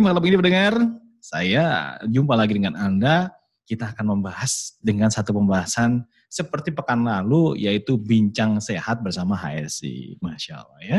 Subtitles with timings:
[0.00, 0.74] malam ini mendengar.
[1.20, 3.32] Saya jumpa lagi dengan Anda.
[3.64, 10.20] Kita akan membahas dengan satu pembahasan seperti pekan lalu, yaitu bincang sehat bersama HSI.
[10.20, 10.98] Masya Allah ya.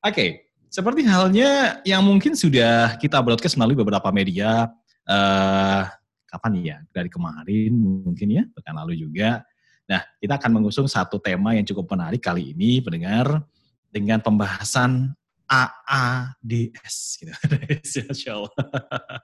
[0.00, 4.68] Oke, seperti halnya yang mungkin sudah kita broadcast melalui beberapa media,
[5.04, 5.82] uh,
[6.28, 6.76] kapan ya?
[6.88, 7.72] Dari kemarin
[8.04, 9.44] mungkin ya, pekan lalu juga.
[9.88, 13.44] Nah, kita akan mengusung satu tema yang cukup menarik kali ini, pendengar,
[13.92, 15.12] dengan pembahasan
[15.50, 17.32] AIDS gitu.
[18.08, 18.52] Masya Allah.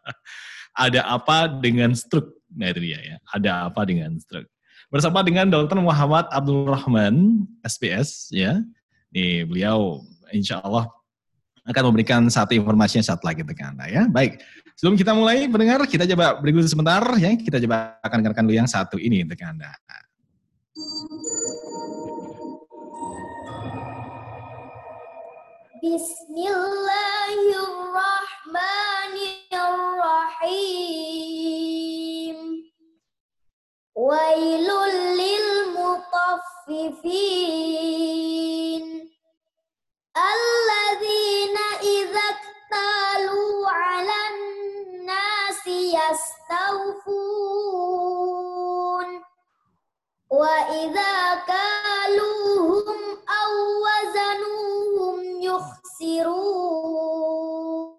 [0.86, 2.42] Ada apa dengan stroke?
[2.52, 3.16] Nah itu dia ya.
[3.32, 4.50] Ada apa dengan stroke?
[4.90, 5.80] Bersama dengan Dr.
[5.80, 8.60] Muhammad Abdul Rahman, SPS ya.
[9.14, 10.90] Nih beliau insya Allah
[11.66, 14.02] akan memberikan satu informasi yang saat lagi untuk Anda ya.
[14.06, 14.38] Baik,
[14.78, 17.34] sebelum kita mulai mendengar, kita coba berikut sebentar ya.
[17.34, 19.74] Kita coba akan dengarkan dulu yang satu ini untuk Anda.
[25.94, 29.14] بسم الله الرحمن
[29.52, 30.58] الرحيم.
[33.94, 34.68] ويل
[35.22, 36.06] للمطففين.
[40.34, 47.06] الذين إذا اكتالوا على الناس يستوفون.
[50.30, 53.00] وإذا كالوهم
[53.40, 53.52] أو
[53.86, 54.75] وزنوهم
[55.96, 57.96] yukhsirun.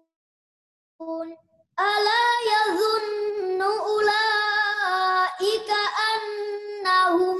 [1.78, 5.78] Ala yadhunnu ulaika
[6.14, 7.38] annahum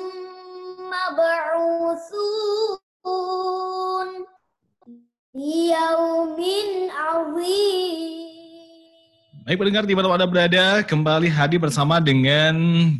[0.90, 2.26] mab'utsun
[5.34, 8.26] yaumin azim.
[9.48, 12.52] Baik pendengar di mana Anda berada, kembali hadir bersama dengan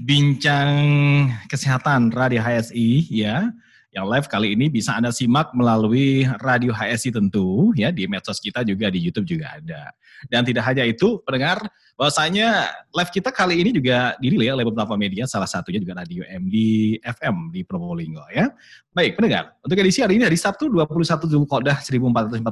[0.09, 3.53] Bincang Kesehatan Radio HSI ya.
[3.89, 8.61] Yang live kali ini bisa Anda simak melalui Radio HSI tentu ya di medsos kita
[8.61, 9.97] juga di YouTube juga ada.
[10.29, 11.65] Dan tidak hanya itu, pendengar,
[11.97, 16.57] bahwasanya live kita kali ini juga dirilis oleh beberapa media, salah satunya juga Radio MD
[17.01, 18.53] FM di Probolinggo ya.
[18.93, 22.45] Baik, pendengar, untuk edisi hari ini hari Sabtu 21 Zulqa'dah 1441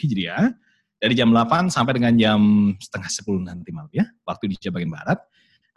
[0.00, 0.56] Hijriah
[0.96, 2.40] dari jam 8 sampai dengan jam
[2.80, 5.20] setengah 10 nanti malam ya, waktu di Jawa Barat.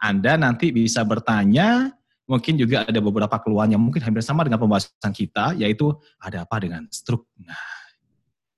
[0.00, 1.92] Anda nanti bisa bertanya,
[2.30, 5.90] mungkin juga ada beberapa keluhan yang mungkin hampir sama dengan pembahasan kita, yaitu
[6.22, 7.26] ada apa dengan stroke.
[7.42, 7.58] Nah,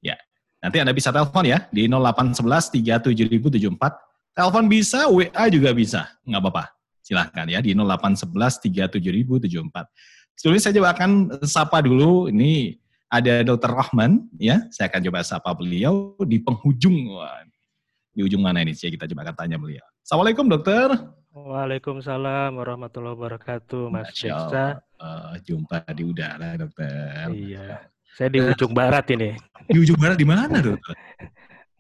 [0.05, 0.12] ya.
[0.60, 4.37] Nanti Anda bisa telepon ya, di 0811 37074.
[4.37, 6.65] Telepon bisa, WA juga bisa, nggak apa-apa.
[7.00, 8.60] Silahkan ya, di 0811
[8.93, 9.89] 37074.
[10.37, 11.10] Sebelumnya saya coba akan
[11.49, 12.77] sapa dulu, ini
[13.09, 13.72] ada Dr.
[13.72, 14.69] Rahman, ya.
[14.69, 17.09] Saya akan coba sapa beliau di penghujung.
[18.12, 19.84] Di ujung mana ini sih kita coba akan tanya beliau.
[20.04, 20.93] Assalamualaikum dokter.
[21.32, 24.84] Waalaikumsalam warahmatullahi wabarakatuh, Mas Desa.
[25.00, 27.32] Uh, jumpa di udara, dokter.
[27.32, 29.32] Iya, saya di ujung barat ini.
[29.65, 30.92] Di ujung barat di mana, dokter?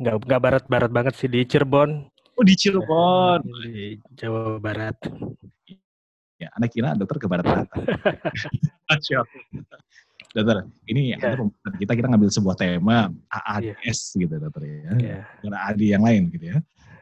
[0.00, 2.08] Nggak, nggak barat-barat banget sih, di Cirebon.
[2.32, 3.44] Oh, di Cirebon.
[3.68, 4.96] Di Jawa Barat.
[6.40, 7.68] Ya, Anda kira dokter ke barat-barat.
[10.32, 11.20] dokter, ini Ya.
[11.20, 14.92] ada pembahasan kita kita ngambil sebuah tema AIDS gitu dokter ya.
[14.96, 15.18] Iya.
[15.44, 16.58] Bukan AD yang lain gitu ya.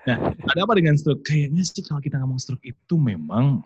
[0.09, 1.25] Nah, ada apa dengan stroke?
[1.27, 3.61] Kayaknya sih kalau kita ngomong stroke itu memang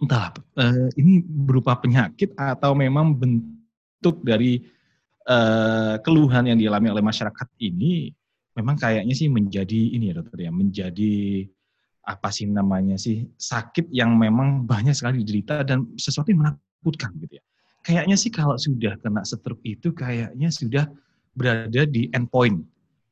[0.00, 4.64] entah eh, ini berupa penyakit atau memang bentuk dari
[5.28, 8.10] eh, keluhan yang dialami oleh masyarakat ini
[8.58, 11.46] memang kayaknya sih menjadi ini ya dokter ya, menjadi
[12.02, 17.38] apa sih namanya sih sakit yang memang banyak sekali diderita dan sesuatu yang menakutkan gitu
[17.38, 17.44] ya.
[17.80, 20.84] Kayaknya sih kalau sudah kena stroke itu kayaknya sudah
[21.32, 22.60] berada di endpoint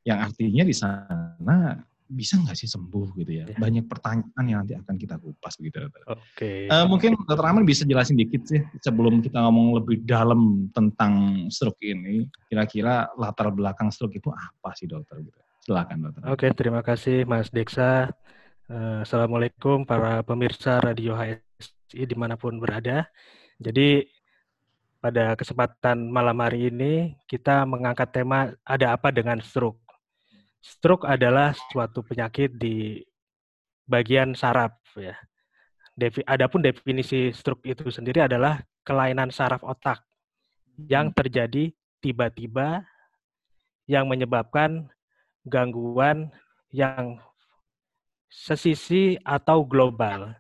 [0.03, 3.45] yang artinya di sana bisa nggak sih sembuh gitu ya?
[3.45, 3.57] Ya.
[3.61, 5.85] Banyak pertanyaan yang nanti akan kita kupas begitu.
[6.09, 6.67] Oke.
[6.67, 7.45] Eh, mungkin Dr.
[7.45, 12.27] Rahman bisa jelasin dikit sih sebelum kita ngomong lebih dalam tentang stroke ini.
[12.49, 15.21] Kira-kira latar belakang stroke itu apa sih dokter?
[15.21, 15.39] Gitu.
[15.69, 16.21] Silakan dokter.
[16.33, 18.09] Oke, terima kasih Mas Deksa.
[18.69, 23.09] Eh, Assalamualaikum para pemirsa Radio HSI di mana pun berada.
[23.61, 24.05] Jadi
[24.99, 29.88] pada kesempatan malam hari ini kita mengangkat tema ada apa dengan stroke.
[30.69, 33.01] Stroke adalah suatu penyakit di
[33.89, 35.17] bagian saraf ya.
[35.97, 40.05] Defi, adapun definisi stroke itu sendiri adalah kelainan saraf otak
[40.87, 41.73] yang terjadi
[42.05, 42.85] tiba-tiba
[43.89, 44.93] yang menyebabkan
[45.49, 46.29] gangguan
[46.69, 47.17] yang
[48.29, 50.37] sesisi atau global.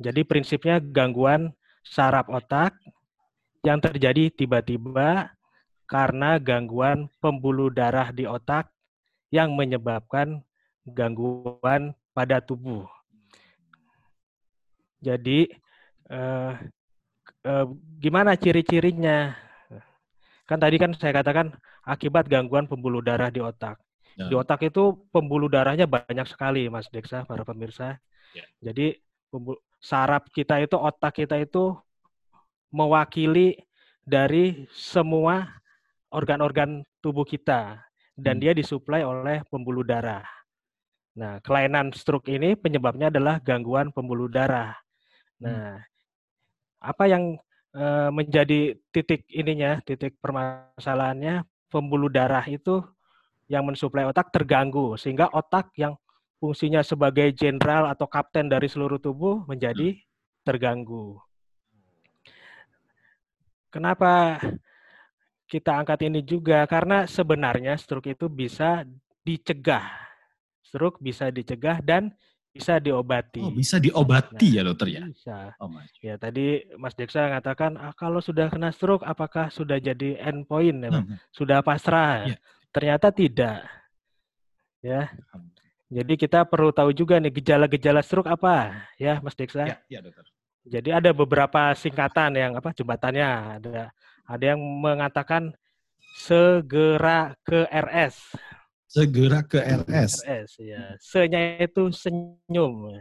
[0.00, 1.52] Jadi prinsipnya gangguan
[1.84, 2.72] saraf otak
[3.60, 5.28] yang terjadi tiba-tiba
[5.84, 8.72] karena gangguan pembuluh darah di otak
[9.28, 10.40] yang menyebabkan
[10.88, 12.88] gangguan pada tubuh.
[14.98, 15.52] Jadi
[16.10, 16.52] eh,
[17.44, 17.66] eh,
[18.00, 19.36] gimana ciri-cirinya?
[20.48, 21.52] Kan tadi kan saya katakan
[21.84, 23.76] akibat gangguan pembuluh darah di otak.
[24.18, 28.02] Di otak itu pembuluh darahnya banyak sekali, Mas Deksa, para pemirsa.
[28.34, 28.42] Ya.
[28.58, 28.98] Jadi
[29.78, 31.78] saraf kita itu, otak kita itu
[32.74, 33.62] mewakili
[34.02, 35.46] dari semua
[36.10, 37.87] organ-organ tubuh kita
[38.18, 38.42] dan Hmm.
[38.42, 40.26] dia disuplai oleh pembuluh darah.
[41.14, 44.74] Nah, kelainan stroke ini penyebabnya adalah gangguan pembuluh darah.
[45.38, 45.78] Nah,
[46.82, 47.38] apa yang
[47.78, 52.82] eh, menjadi titik ininya, titik permasalahannya pembuluh darah itu
[53.46, 55.94] yang mensuplai otak terganggu sehingga otak yang
[56.42, 59.94] fungsinya sebagai jenderal atau kapten dari seluruh tubuh menjadi
[60.42, 61.18] terganggu.
[63.68, 64.40] Kenapa
[65.48, 66.62] kita angkat ini juga?
[66.68, 68.84] Karena sebenarnya stroke itu bisa
[69.24, 69.88] dicegah.
[70.60, 72.12] Stroke bisa dicegah dan
[72.52, 73.40] bisa diobati.
[73.40, 75.02] Oh, bisa diobati ya dokter ya?
[75.08, 75.56] Bisa.
[75.56, 75.88] Oh, my.
[76.04, 80.90] Ya tadi Mas Deksa mengatakan ah, kalau sudah kena stroke apakah sudah jadi endpoint ya,
[80.92, 81.04] Pak?
[81.08, 82.28] Hmm, sudah pasrah?
[82.28, 82.36] Iya.
[82.68, 83.64] Ternyata tidak.
[84.84, 85.08] Ya.
[85.88, 89.64] Jadi kita perlu tahu juga nih gejala-gejala stroke apa ya Mas Deksa?
[89.64, 90.28] Ya, ya dokter.
[90.68, 93.88] Jadi ada beberapa singkatan yang apa jembatannya ada
[94.28, 95.56] ada yang mengatakan
[96.20, 98.36] segera ke RS.
[98.88, 100.20] Segera ke RS.
[100.24, 100.82] RS ya.
[101.00, 102.92] Se-nya itu senyum.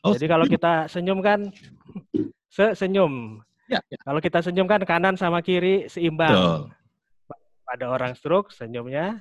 [0.00, 1.52] Oh, Jadi kalau kita senyum kan
[2.54, 3.40] se senyum.
[3.68, 3.98] Ya, ya.
[4.02, 6.32] Kalau kita senyum kan kanan sama kiri seimbang.
[6.32, 6.60] Betul.
[7.62, 9.20] Pada orang stroke senyumnya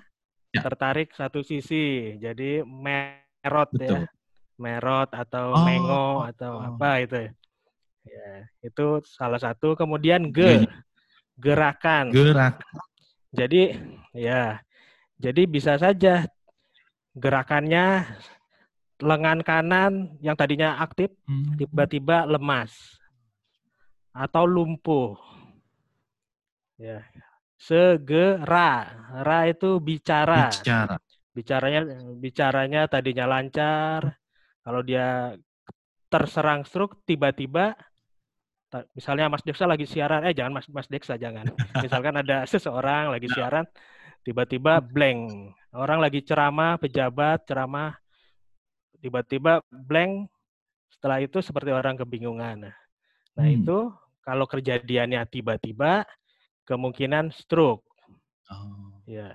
[0.50, 0.66] Ya.
[0.66, 2.18] tertarik satu sisi.
[2.18, 4.02] Jadi merot Betul.
[4.02, 4.10] ya.
[4.58, 6.66] Merot atau Oh, mengo atau oh.
[6.74, 7.30] apa itu.
[8.02, 9.78] Ya, itu salah satu.
[9.78, 10.40] Kemudian Iya, G,
[11.40, 12.12] gerakan.
[12.12, 12.62] Gerak.
[13.32, 13.80] Jadi
[14.12, 14.60] ya,
[15.16, 16.28] jadi bisa saja
[17.16, 18.04] gerakannya
[19.00, 21.56] lengan kanan yang tadinya aktif Hmm.
[21.56, 23.00] tiba-tiba lemas
[24.12, 25.16] atau lumpuh.
[26.76, 27.04] Ya.
[27.60, 28.88] Segera,
[29.24, 30.48] ra itu bicara.
[30.52, 30.96] Bicara.
[31.36, 31.82] Bicaranya
[32.16, 34.16] bicaranya tadinya lancar.
[34.64, 35.36] Kalau dia
[36.08, 37.76] terserang stroke tiba-tiba
[38.94, 41.50] misalnya Mas Deksa lagi siaran, eh jangan Mas Mas Deksa jangan.
[41.82, 43.66] Misalkan ada seseorang lagi siaran
[44.22, 45.52] tiba-tiba blank.
[45.74, 47.98] Orang lagi ceramah, pejabat ceramah
[49.00, 50.30] tiba-tiba blank.
[50.90, 52.70] Setelah itu seperti orang kebingungan.
[52.70, 52.76] Nah,
[53.40, 53.56] Hmm.
[53.56, 53.78] itu
[54.20, 56.04] kalau kejadiannya tiba-tiba
[56.66, 57.86] kemungkinan stroke
[58.50, 58.94] Oh.
[59.06, 59.34] ya.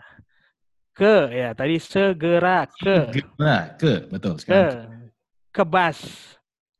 [0.95, 4.39] Ke ya tadi segera ke Segera ke, betul.
[4.39, 5.11] ke Sekarang
[5.51, 5.99] kebas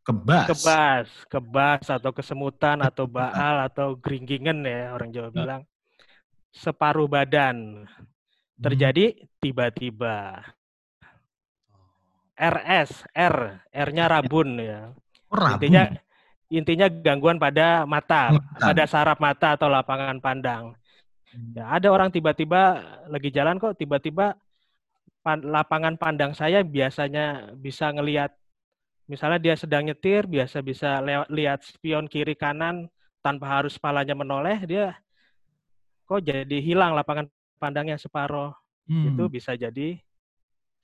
[0.05, 0.47] kebas.
[0.47, 5.35] kebas kebas atau kesemutan atau baal atau geringgingan ya orang Jawa Nah.
[5.35, 5.63] bilang
[6.51, 8.07] separuh badan Hmm.
[8.61, 9.05] terjadi
[9.41, 10.45] tiba-tiba
[12.35, 13.37] RS R
[13.71, 14.91] R-nya rabun ya
[15.31, 15.59] Oh, rabun.
[15.59, 15.83] intinya
[16.47, 18.71] intinya gangguan pada mata Mata.
[18.71, 20.75] pada saraf mata atau lapangan pandang
[21.51, 22.79] ya ada orang tiba-tiba
[23.09, 24.39] lagi jalan kok tiba-tiba
[25.21, 28.31] pan- lapangan pandang saya biasanya bisa ngelihat
[29.05, 32.89] misalnya dia sedang nyetir biasa bisa lewat lihat spion kiri kanan
[33.21, 34.97] tanpa harus kepalanya menoleh dia
[36.05, 38.53] kok jadi hilang lapangan pandangnya separuh
[38.85, 39.17] Hmm.
[39.17, 39.97] itu bisa jadi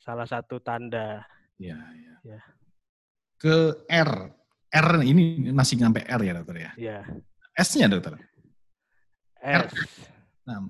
[0.00, 1.20] salah satu tanda
[1.60, 2.14] Ya, ya.
[2.24, 2.40] Ya.
[3.36, 4.32] Ke R.
[4.72, 6.70] R ini masih sampai R ya dokter ya.
[6.80, 6.98] ya
[7.52, 8.16] S-nya dokter.
[9.44, 9.68] R.
[9.68, 10.08] S
[10.48, 10.64] Nah,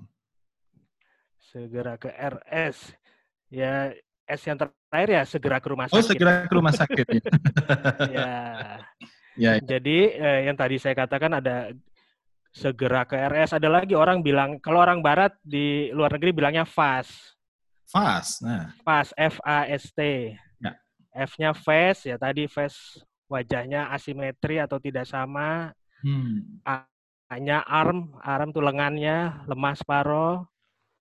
[1.39, 2.91] segera ke RS
[3.47, 3.95] ya
[4.27, 4.59] S yang
[4.91, 7.23] terakhir ya segera ke rumah oh sakit segera ke rumah sakit ya.
[8.19, 8.31] ya
[9.39, 9.51] ya.
[9.63, 11.71] Jadi eh, yang tadi saya katakan ada
[12.51, 13.55] segera ke RS.
[13.55, 17.39] Ada lagi orang bilang kalau orang Barat di luar negeri bilangnya fast,
[17.91, 18.43] Fast.
[18.43, 20.31] Nah, fast F A S T.
[20.63, 20.71] Ya.
[21.27, 25.75] F-nya face ya tadi face wajahnya asimetri atau tidak sama.
[26.03, 26.63] hmm.
[27.31, 30.47] A-nya arm, arm tuh lengannya lemas paro.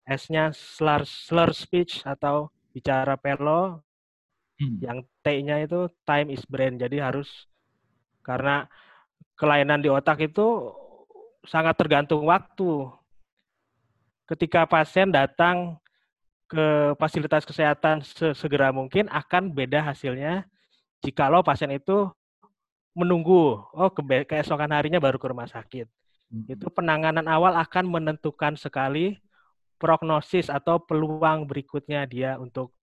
[0.07, 3.83] S-nya slur, slur speech atau bicara pelo.
[4.61, 4.77] Hmm.
[4.81, 6.77] Yang T-nya itu time is brain.
[6.77, 7.29] Jadi harus
[8.21, 8.69] karena
[9.35, 10.73] kelainan di otak itu
[11.49, 12.89] sangat tergantung waktu.
[14.29, 15.81] Ketika pasien datang
[16.51, 20.43] ke fasilitas kesehatan sesegera mungkin akan beda hasilnya
[20.99, 22.11] jikalau pasien itu
[22.91, 25.87] menunggu oh ke keesokan harinya baru ke rumah sakit.
[26.31, 26.47] Hmm.
[26.47, 29.19] Itu penanganan awal akan menentukan sekali
[29.81, 32.77] prognosis atau peluang berikutnya dia untuk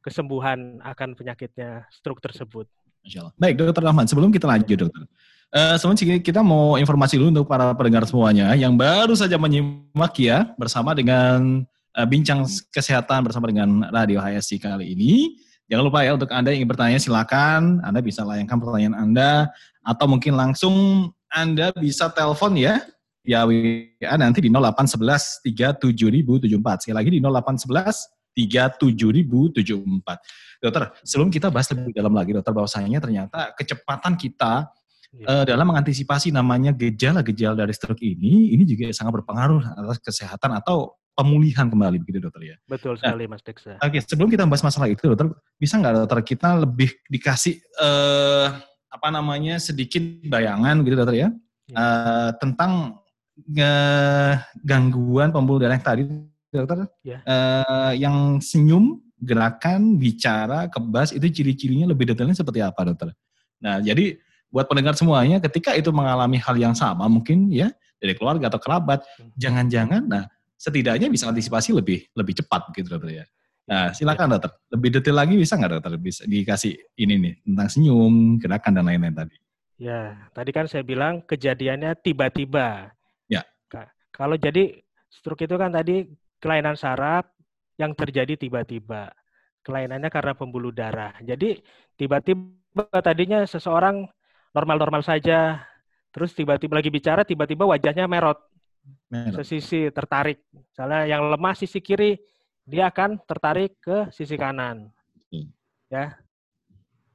[0.00, 2.64] kesembuhan akan penyakitnya stroke tersebut.
[3.04, 3.34] Masya Allah.
[3.36, 4.08] Baik, Dokter Rahman.
[4.08, 5.04] Sebelum kita lanjut, Dokter.
[5.54, 10.50] Uh, sebelum kita mau informasi dulu untuk para pendengar semuanya yang baru saja menyimak ya
[10.58, 11.62] bersama dengan
[11.94, 12.42] uh, bincang
[12.74, 15.38] kesehatan bersama dengan Radio HSI kali ini.
[15.70, 19.48] Jangan lupa ya untuk Anda yang ingin bertanya silakan Anda bisa layangkan pertanyaan Anda
[19.80, 20.74] atau mungkin langsung
[21.32, 22.84] Anda bisa telepon ya
[23.24, 26.84] ya WA nanti di 0811 37074.
[26.84, 30.62] Sekali lagi di 0811 37.074.
[30.62, 34.66] Dokter, sebelum kita bahas lebih dalam lagi, dokter, bahwasanya ternyata kecepatan kita
[35.14, 40.98] eh, dalam mengantisipasi namanya gejala-gejala dari stroke ini, ini juga sangat berpengaruh atas kesehatan atau
[41.14, 42.56] pemulihan kembali begitu dokter ya.
[42.66, 43.78] Betul sekali Mas Deksa.
[43.78, 48.46] Oke, sebelum kita bahas masalah itu, dokter, bisa nggak dokter kita lebih dikasih eh,
[48.90, 51.30] apa namanya sedikit bayangan gitu dokter ya,
[51.64, 51.80] Ya.
[51.80, 53.00] eh, tentang
[54.62, 56.02] gangguan pembuluh darah yang tadi,
[56.54, 57.18] dokter, Ya.
[57.26, 63.10] Eh, yang senyum, gerakan, bicara, kebas itu ciri-cirinya lebih detailnya seperti apa dokter?
[63.58, 64.18] Nah, jadi
[64.52, 69.02] buat pendengar semuanya, ketika itu mengalami hal yang sama, mungkin ya dari keluarga atau kerabat,
[69.18, 69.32] Hmm.
[69.34, 70.24] jangan-jangan, nah
[70.54, 73.26] setidaknya bisa antisipasi lebih lebih cepat gitu dokter ya.
[73.64, 74.52] Nah, silakan dokter.
[74.76, 75.92] Lebih detail lagi bisa nggak dokter?
[75.96, 79.36] Bisa dikasih ini nih tentang senyum, gerakan dan lain-lain tadi.
[79.80, 82.92] Ya, tadi kan saya bilang kejadiannya tiba-tiba.
[84.14, 84.78] Ka- Kalau jadi
[85.10, 86.06] stroke itu kan tadi
[86.38, 87.26] kelainan saraf
[87.74, 89.10] yang terjadi tiba-tiba.
[89.66, 91.18] Kelainannya karena pembuluh darah.
[91.18, 91.58] Jadi
[91.98, 94.06] tiba-tiba tadinya seseorang
[94.54, 95.66] normal-normal saja,
[96.14, 98.38] terus tiba-tiba lagi bicara, tiba-tiba wajahnya merot,
[99.10, 99.34] Merah.
[99.42, 100.46] sesisi tertarik.
[100.54, 102.14] Misalnya yang lemah sisi kiri,
[102.62, 104.94] dia akan tertarik ke sisi kanan.
[105.90, 106.14] Ya.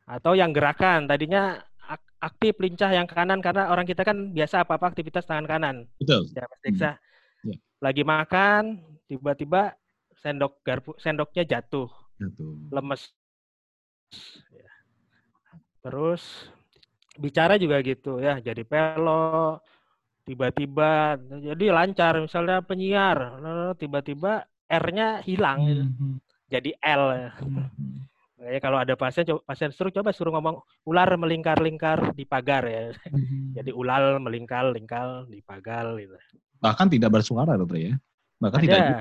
[0.10, 1.62] Atau yang gerakan, tadinya
[2.20, 5.76] aktif lincah yang kanan karena orang kita kan biasa apa-apa aktivitas tangan kanan.
[6.04, 6.28] Betul.
[6.36, 6.92] Ya, Mas Deksa.
[7.44, 7.56] Ya.
[7.80, 9.76] Lagi makan, tiba-tiba
[10.20, 11.88] sendok garpu sendoknya jatuh,
[12.20, 12.60] Betul.
[12.76, 13.16] lemes.
[14.52, 14.68] Ya.
[15.80, 16.52] Terus
[17.16, 19.64] bicara juga gitu ya, jadi pelo,
[20.28, 23.40] tiba-tiba jadi lancar misalnya penyiar,
[23.80, 25.84] tiba-tiba R-nya hilang gitu.
[25.88, 26.12] Mhm.
[26.52, 27.04] jadi L.
[27.48, 28.09] Mhm.
[28.40, 32.96] Makanya kalau ada pasien coba, pasien stroke coba suruh ngomong ular melingkar-lingkar di pagar ya.
[33.12, 33.60] Mhm.
[33.60, 36.16] Jadi ulal melingkar-lingkar di pagar gitu.
[36.64, 37.94] Bahkan tidak bersuara dokter ya.
[38.40, 38.96] Bahkan tidak Ada.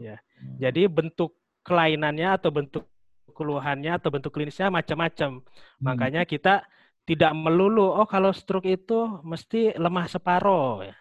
[0.00, 0.16] Ya.
[0.56, 1.36] Jadi bentuk
[1.68, 2.88] kelainannya atau bentuk
[3.36, 5.44] keluhannya atau bentuk klinisnya macam-macam.
[5.44, 5.84] Hmm.
[5.84, 6.64] Makanya kita
[7.04, 10.96] tidak melulu oh kalau stroke itu mesti lemah separoh ya.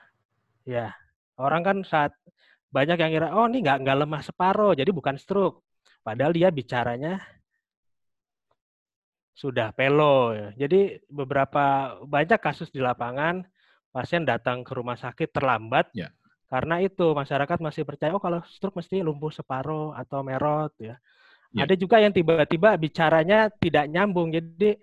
[0.67, 0.87] Ya.
[1.39, 2.11] Orang kan saat
[2.73, 5.62] banyak yang kira oh ini nggak nggak lemah separoh jadi bukan stroke.
[6.03, 7.23] Padahal dia bicaranya
[9.33, 10.35] sudah pelo.
[10.53, 13.41] Jadi beberapa banyak kasus di lapangan
[13.89, 16.09] pasien datang ke rumah sakit terlambat Ya.
[16.49, 20.97] karena itu masyarakat masih percaya oh kalau stroke mesti lumpuh separuh atau merot ya.
[21.53, 21.65] Ya.
[21.65, 24.77] Ada juga yang tiba-tiba bicaranya tidak nyambung jadi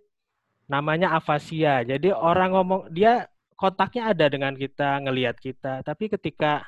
[0.70, 1.82] namanya afasia.
[1.82, 3.26] Jadi orang ngomong dia
[3.58, 6.64] kontaknya ada dengan kita, ngelihat kita, tapi ketika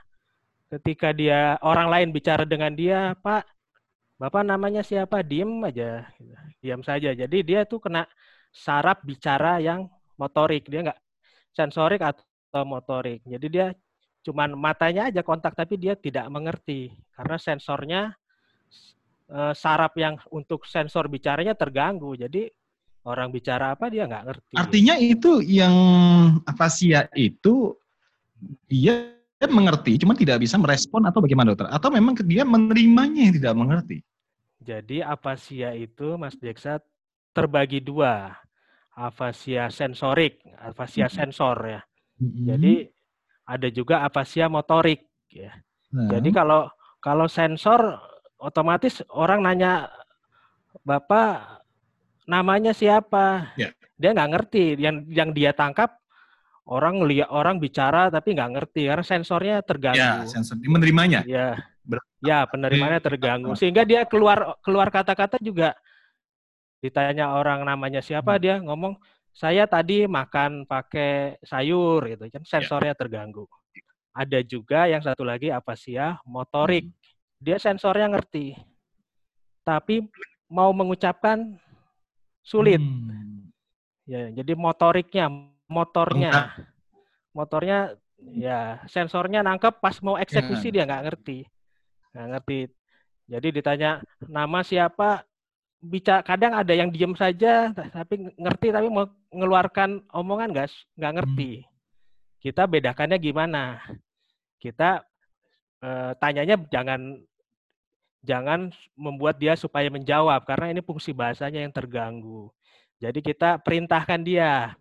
[0.68, 3.46] ketika dia orang lain bicara dengan dia, Pak,
[4.22, 5.18] Bapak namanya siapa?
[5.26, 6.06] Diem aja,
[6.62, 7.10] diam saja.
[7.10, 8.06] Jadi dia tuh kena
[8.54, 11.00] saraf bicara yang motorik, dia nggak
[11.50, 13.18] sensorik atau motorik.
[13.26, 13.74] Jadi dia
[14.22, 18.00] cuman matanya aja kontak, tapi dia tidak mengerti karena sensornya
[19.26, 22.14] eh, saraf yang untuk sensor bicaranya terganggu.
[22.14, 22.46] Jadi
[23.10, 24.54] orang bicara apa dia nggak ngerti.
[24.54, 25.74] Artinya itu yang
[26.46, 27.74] afasia itu
[28.70, 29.18] dia
[29.50, 31.66] mengerti, cuma tidak bisa merespon atau bagaimana dokter?
[31.74, 33.98] Atau memang dia menerimanya yang tidak mengerti?
[34.62, 36.78] Jadi afasia itu Mas Deksa
[37.34, 38.32] terbagi dua.
[38.92, 41.80] Afasia sensorik, afasia sensor ya.
[42.20, 42.86] Jadi
[43.48, 45.50] ada juga afasia motorik ya.
[45.92, 46.68] Nah, Jadi kalau
[47.02, 47.98] kalau sensor
[48.38, 49.90] otomatis orang nanya
[50.86, 51.62] Bapak
[52.24, 53.52] namanya siapa?
[53.60, 53.72] Ya.
[53.96, 54.64] Dia nggak ngerti.
[54.80, 56.00] Yang yang dia tangkap
[56.68, 60.28] orang lihat orang bicara tapi nggak ngerti karena sensornya ya terganggu.
[60.30, 61.26] sensor menerimanya.
[61.26, 61.58] Ya,
[62.22, 65.74] ya penerimaannya terganggu sehingga dia keluar keluar kata-kata juga
[66.82, 68.42] ditanya orang namanya siapa Hmm.
[68.42, 68.98] dia ngomong
[69.32, 72.32] saya tadi makan pakai sayur gitu Ya.
[72.36, 73.48] kan sensornya terganggu.
[74.12, 76.84] Ada juga yang satu lagi afasia motorik.
[77.40, 78.52] Dia sensornya ngerti.
[79.64, 80.04] Tapi
[80.52, 81.56] mau mengucapkan
[82.44, 82.76] sulit.
[82.82, 83.48] Hmm.
[84.04, 85.32] Ya, jadi motoriknya,
[85.64, 86.52] motornya,
[87.32, 90.72] motornya, ya sensornya nangkep pas mau eksekusi Ya.
[90.76, 91.48] dia nggak ngerti,
[92.12, 92.60] nggak ngerti.
[93.28, 95.24] Jadi ditanya nama siapa,
[95.82, 100.68] bicara kadang ada yang diem saja, tapi ngerti tapi mau mengeluarkan omongan nggak
[101.00, 101.50] nggak ngerti.
[102.42, 103.82] Kita bedakannya gimana?
[104.60, 105.02] Kita
[105.82, 107.18] eh, tanyanya jangan
[108.22, 112.48] jangan membuat dia supaya menjawab karena ini fungsi bahasanya yang terganggu.
[113.02, 114.78] Jadi kita perintahkan dia,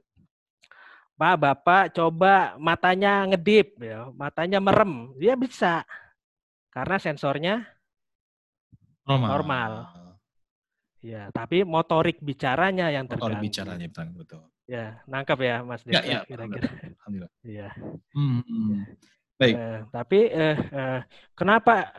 [1.17, 5.81] Pak, Bapak coba matanya ngedip, ya, matanya merem, dia bisa
[6.71, 7.55] karena sensornya
[9.05, 9.29] Normal.
[9.29, 9.71] Normal.
[11.01, 13.41] ya, tapi motorik bicaranya yang terganggu.
[13.41, 14.13] bicaranya betul.
[14.13, 14.41] betul.
[14.69, 16.69] Ya, nangkap ya Mas Ya, Deka ya, kira-kira.
[16.69, 17.31] Alhamdulillah.
[17.43, 17.69] Iya.
[18.15, 18.73] Hmm, hmm.
[19.41, 19.55] Baik.
[19.57, 20.99] Eh, tapi eh, eh,
[21.33, 21.89] kenapa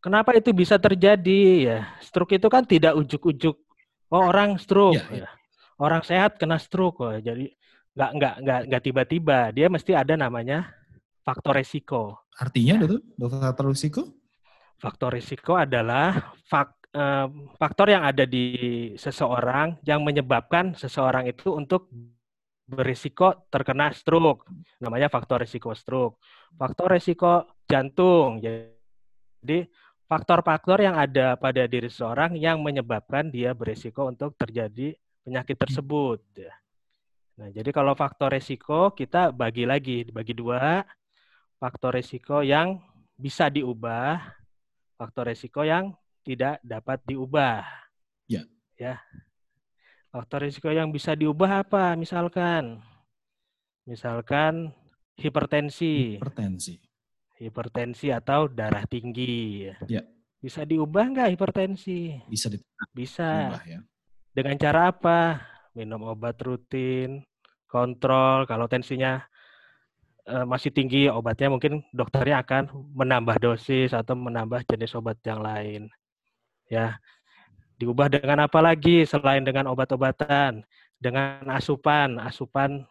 [0.00, 1.80] kenapa itu bisa terjadi ya?
[2.00, 3.56] Stroke itu kan tidak ujuk-ujuk
[4.10, 5.28] oh orang stroke Iya, iya.
[5.28, 5.30] ya.
[5.76, 7.20] Orang sehat kena stroke kok.
[7.20, 7.52] Jadi
[7.94, 9.38] nggak nggak nggak nggak tiba-tiba.
[9.52, 10.72] Dia mesti ada namanya
[11.20, 12.28] faktor resiko.
[12.40, 14.02] Artinya dokter, dokter risiko?
[14.80, 17.28] Faktor risiko adalah fak- eh,
[17.60, 18.44] faktor yang ada di
[18.96, 21.92] seseorang yang menyebabkan seseorang itu untuk
[22.70, 24.46] berisiko terkena stroke.
[24.78, 26.22] Namanya faktor risiko stroke.
[26.54, 28.38] Faktor risiko jantung.
[28.40, 29.66] Jadi
[30.06, 36.18] faktor-faktor yang ada pada diri seseorang yang menyebabkan dia berisiko untuk terjadi penyakit tersebut.
[36.34, 36.54] ya.
[37.40, 40.82] Nah, jadi kalau faktor risiko kita bagi lagi, dibagi dua.
[41.60, 42.80] Faktor risiko yang
[43.20, 44.16] bisa diubah,
[44.96, 45.92] faktor risiko yang
[46.24, 47.68] tidak dapat diubah.
[48.24, 48.48] Ya.
[48.80, 48.96] Ya.
[50.08, 51.92] Faktor risiko yang bisa diubah apa?
[52.00, 52.80] Misalkan,
[53.84, 54.72] misalkan
[55.20, 56.80] hipertensi, Hipertensi.
[57.36, 59.68] hipertensi atau darah tinggi.
[59.84, 60.00] Ya.
[60.40, 62.16] Bisa diubah nggak hipertensi?
[62.24, 62.48] Bisa
[62.96, 63.28] Bisa.
[63.52, 63.80] diubah ya.
[64.32, 65.44] Dengan cara apa?
[65.76, 67.20] Minum obat rutin,
[67.68, 68.48] kontrol.
[68.48, 69.20] Kalau tensinya
[70.30, 75.90] eh, masih tinggi, obatnya mungkin dokternya akan menambah dosis atau menambah jenis obat yang lain.
[76.70, 77.02] Ya.
[77.80, 80.62] Diubah dengan apa lagi selain dengan obat-obatan?
[81.00, 82.84] Dengan asupan, asupan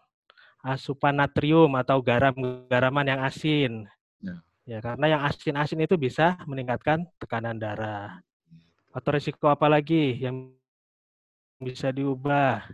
[0.60, 3.88] asupan natrium atau garam-garaman yang asin.
[4.20, 4.36] Ya.
[4.70, 8.22] Ya, karena yang asin-asin itu bisa meningkatkan tekanan darah.
[8.94, 10.54] Atau risiko apa lagi yang
[11.58, 12.70] bisa diubah?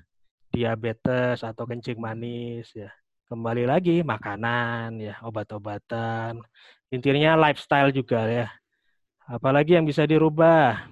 [0.51, 2.91] Diabetes atau kencing manis ya.
[3.25, 6.45] Kembali lagi makanan ya, obat-obatan.
[6.93, 8.47] Intinya lifestyle juga ya.
[9.25, 10.85] Apalagi yang bisa dirubah?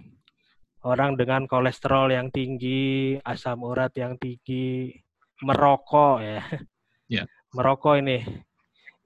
[0.82, 4.98] Orang dengan kolesterol yang tinggi, asam urat yang tinggi,
[5.46, 6.42] merokok ya.
[7.06, 7.24] Ya.
[7.54, 8.26] Merokok ini.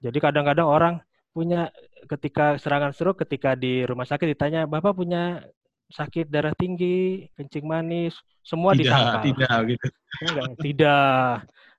[0.00, 0.94] Jadi kadang-kadang orang
[1.36, 1.68] punya
[2.08, 5.44] ketika serangan stroke ketika di rumah sakit ditanya, "Bapak punya
[5.92, 9.22] sakit darah tinggi, kencing manis, semua Tidak, disangkal.
[9.24, 9.86] tidak gitu.
[10.24, 11.32] Enggak, tidak.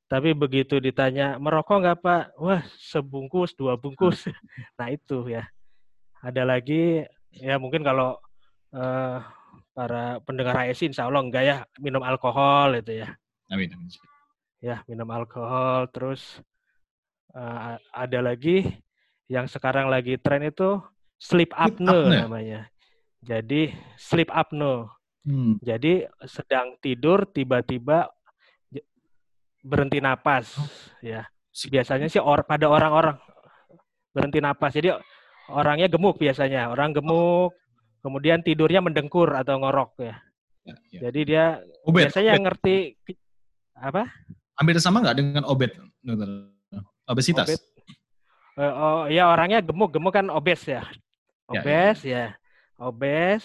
[0.09, 2.23] Tapi begitu ditanya, merokok nggak Pak?
[2.41, 4.25] Wah, sebungkus, dua bungkus.
[4.81, 5.45] Nah itu ya.
[6.25, 8.17] Ada lagi, ya mungkin kalau
[8.73, 9.17] eh,
[9.77, 13.13] para pendengar HSI insya Allah enggak ya, minum alkohol itu ya.
[13.53, 13.69] Amin.
[13.69, 13.87] amin.
[14.59, 15.85] Ya, minum alkohol.
[15.93, 16.41] Terus
[17.37, 18.65] eh, ada lagi
[19.29, 20.81] yang sekarang lagi tren itu
[21.21, 22.19] sleep apnea apnea.
[22.25, 22.61] namanya.
[23.21, 24.89] Jadi sleep apnea.
[25.21, 25.61] Hmm.
[25.61, 28.09] Jadi sedang tidur tiba-tiba
[29.63, 30.55] berhenti napas
[31.03, 31.27] ya.
[31.49, 33.19] Biasanya sih or, pada orang-orang
[34.15, 34.71] berhenti napas.
[34.75, 34.95] Jadi
[35.51, 37.51] orangnya gemuk biasanya, orang gemuk
[37.99, 40.15] kemudian tidurnya mendengkur atau ngorok ya.
[40.63, 40.99] Ya, ya.
[41.09, 41.45] Jadi dia
[41.83, 42.43] Obet, biasanya obet.
[42.45, 42.75] ngerti
[43.75, 44.03] apa?
[44.59, 45.75] Hampir sama nggak dengan obet?
[47.07, 47.47] Obesitas.
[47.47, 47.61] Obet.
[48.59, 50.83] Eh, oh ya orangnya gemuk, gemuk kan obes ya.
[50.83, 51.59] Ya, ya.
[51.63, 52.25] Obes ya.
[52.75, 53.43] Obes.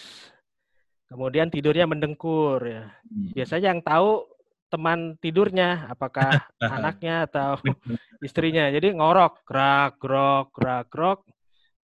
[1.07, 2.91] Kemudian tidurnya mendengkur ya.
[3.07, 3.31] Hmm.
[3.31, 4.27] biasanya yang tahu
[4.73, 6.43] teman tidurnya apakah
[6.75, 7.59] anaknya atau
[8.27, 8.69] istrinya.
[8.73, 11.21] Jadi ngorok gerak grok gerak grok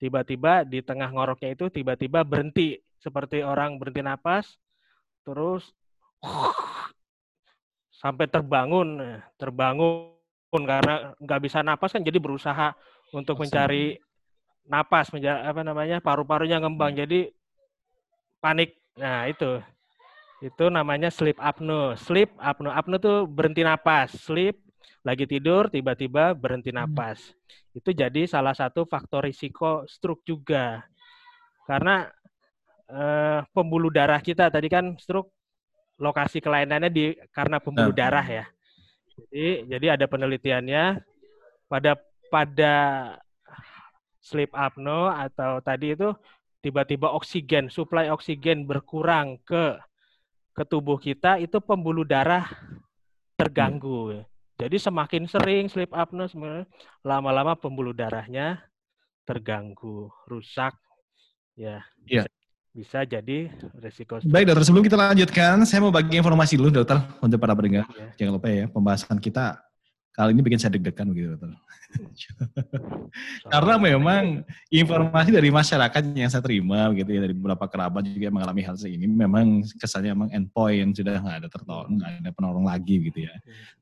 [0.01, 4.57] tiba-tiba di tengah ngoroknya itu tiba-tiba berhenti seperti orang berhenti napas
[5.25, 5.71] terus
[8.01, 9.21] sampai terbangun.
[9.37, 10.17] Terbangun
[10.53, 12.75] karena nggak bisa napas kan jadi berusaha
[13.15, 14.01] untuk mencari
[14.67, 15.13] napas.
[15.13, 16.97] menja- apa namanya paru-parunya ngembang.
[16.97, 17.31] Jadi
[18.41, 18.81] panik.
[18.97, 19.61] Nah itu
[20.41, 21.95] itu namanya sleep apnea.
[22.01, 22.73] Sleep apnea.
[22.73, 24.17] Apnea tuh berhenti napas.
[24.17, 24.57] Sleep
[25.05, 27.37] lagi tidur tiba-tiba berhenti napas.
[27.77, 30.81] Itu jadi salah satu faktor risiko stroke juga.
[31.69, 32.09] Karena
[32.89, 35.31] eh, pembuluh darah kita tadi kan stroke
[36.01, 38.01] lokasi kelainannya di karena pembuluh Nah.
[38.01, 38.45] darah ya.
[39.21, 41.05] Jadi jadi ada penelitiannya
[41.69, 42.01] pada
[42.33, 42.75] pada
[44.25, 46.09] sleep apnea atau tadi itu
[46.65, 49.77] tiba-tiba oksigen, suplai oksigen berkurang ke
[50.51, 52.47] ke tubuh kita itu pembuluh darah
[53.39, 54.23] terganggu.
[54.61, 56.29] Jadi semakin sering sleep apnea
[57.01, 58.61] lama-lama pembuluh darahnya
[59.25, 60.77] terganggu, rusak
[61.57, 61.81] ya.
[62.05, 62.29] Iya.
[62.71, 63.51] Bisa jadi
[63.83, 67.83] resiko Baik dokter, sebelum kita lanjutkan, saya mau bagi informasi dulu dokter untuk para pendengar.
[67.99, 68.09] Ya.
[68.23, 69.59] Jangan lupa ya, pembahasan kita
[70.21, 71.57] kali ini bikin saya deg-degan begitu dokter.
[73.53, 78.63] Karena memang informasi dari masyarakat yang saya terima gitu ya dari beberapa kerabat juga mengalami
[78.63, 83.11] hal ini memang kesannya memang endpoint yang sudah nggak ada tertolong, nggak ada penolong lagi
[83.11, 83.35] gitu ya.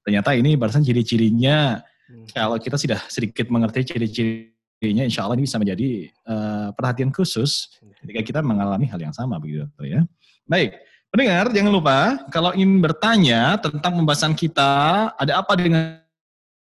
[0.07, 2.25] Ternyata ini barusan ciri-cirinya Hmm.
[2.33, 7.69] kalau kita sudah sedikit mengerti ciri-cirinya, insya Allah ini bisa menjadi eh, perhatian khusus
[8.01, 10.01] ketika kita mengalami hal yang sama begitu dokter ya.
[10.49, 10.81] Baik,
[11.13, 11.99] pendengar jangan lupa
[12.33, 16.01] kalau ingin bertanya tentang pembahasan kita ada apa dengan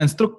[0.09, 0.37] stroke.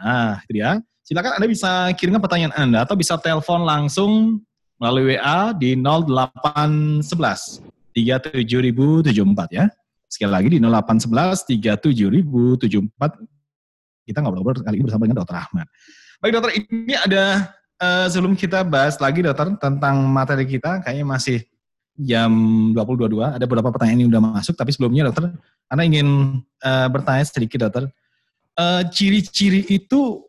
[0.00, 0.80] Nah, itu dia.
[1.04, 4.40] Silakan Anda bisa kirimkan pertanyaan Anda atau bisa telepon langsung
[4.80, 7.60] melalui WA di 0811
[7.94, 9.68] 37074 ya.
[10.08, 13.34] Sekali lagi di 0811 37074
[14.04, 15.66] kita ngobrol-ngobrol kali ini bersama dengan Dokter Ahmad.
[16.20, 21.44] Baik dokter, ini ada uh, sebelum kita bahas lagi dokter tentang materi kita, kayaknya masih
[22.00, 22.32] jam
[22.72, 25.36] 20.22, ada beberapa pertanyaan yang sudah masuk, tapi sebelumnya dokter,
[25.68, 27.92] Anda ingin uh, bertanya sedikit dokter,
[28.58, 30.24] uh, ciri-ciri itu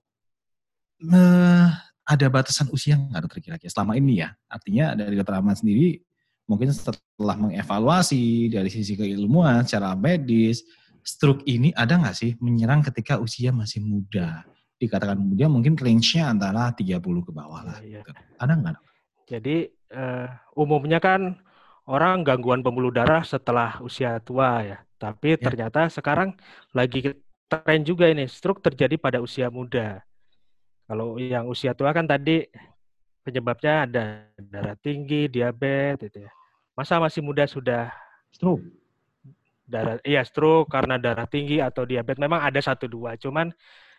[1.12, 1.68] uh,
[2.06, 4.30] ada batasan usia nggak dokter kira-kira selama ini ya?
[4.46, 5.98] Artinya dari dokter Ahmad sendiri,
[6.46, 10.62] mungkin setelah mengevaluasi dari sisi keilmuan, secara medis,
[11.02, 14.46] stroke ini ada nggak sih menyerang ketika usia masih muda?
[14.78, 17.78] Dikatakan muda mungkin range-nya antara 30 ke bawah lah.
[17.82, 18.00] Iya, iya.
[18.06, 18.22] Gitu.
[18.38, 18.76] Ada nggak?
[19.26, 19.58] Jadi
[19.98, 21.42] uh, umumnya kan
[21.90, 24.78] orang gangguan pembuluh darah setelah usia tua ya.
[25.02, 25.42] Tapi Ya.
[25.42, 26.38] ternyata sekarang
[26.74, 27.18] lagi
[27.62, 30.02] tren juga ini stroke terjadi pada usia muda.
[30.86, 32.46] Kalau yang usia tua kan tadi
[33.22, 34.04] penyebabnya ada
[34.38, 36.32] darah tinggi, diabetes itu ya.
[36.76, 37.90] Masa masih muda sudah
[38.30, 38.62] Stroke.
[39.66, 43.50] darah iya stroke karena darah tinggi atau diabetes memang ada satu dua cuman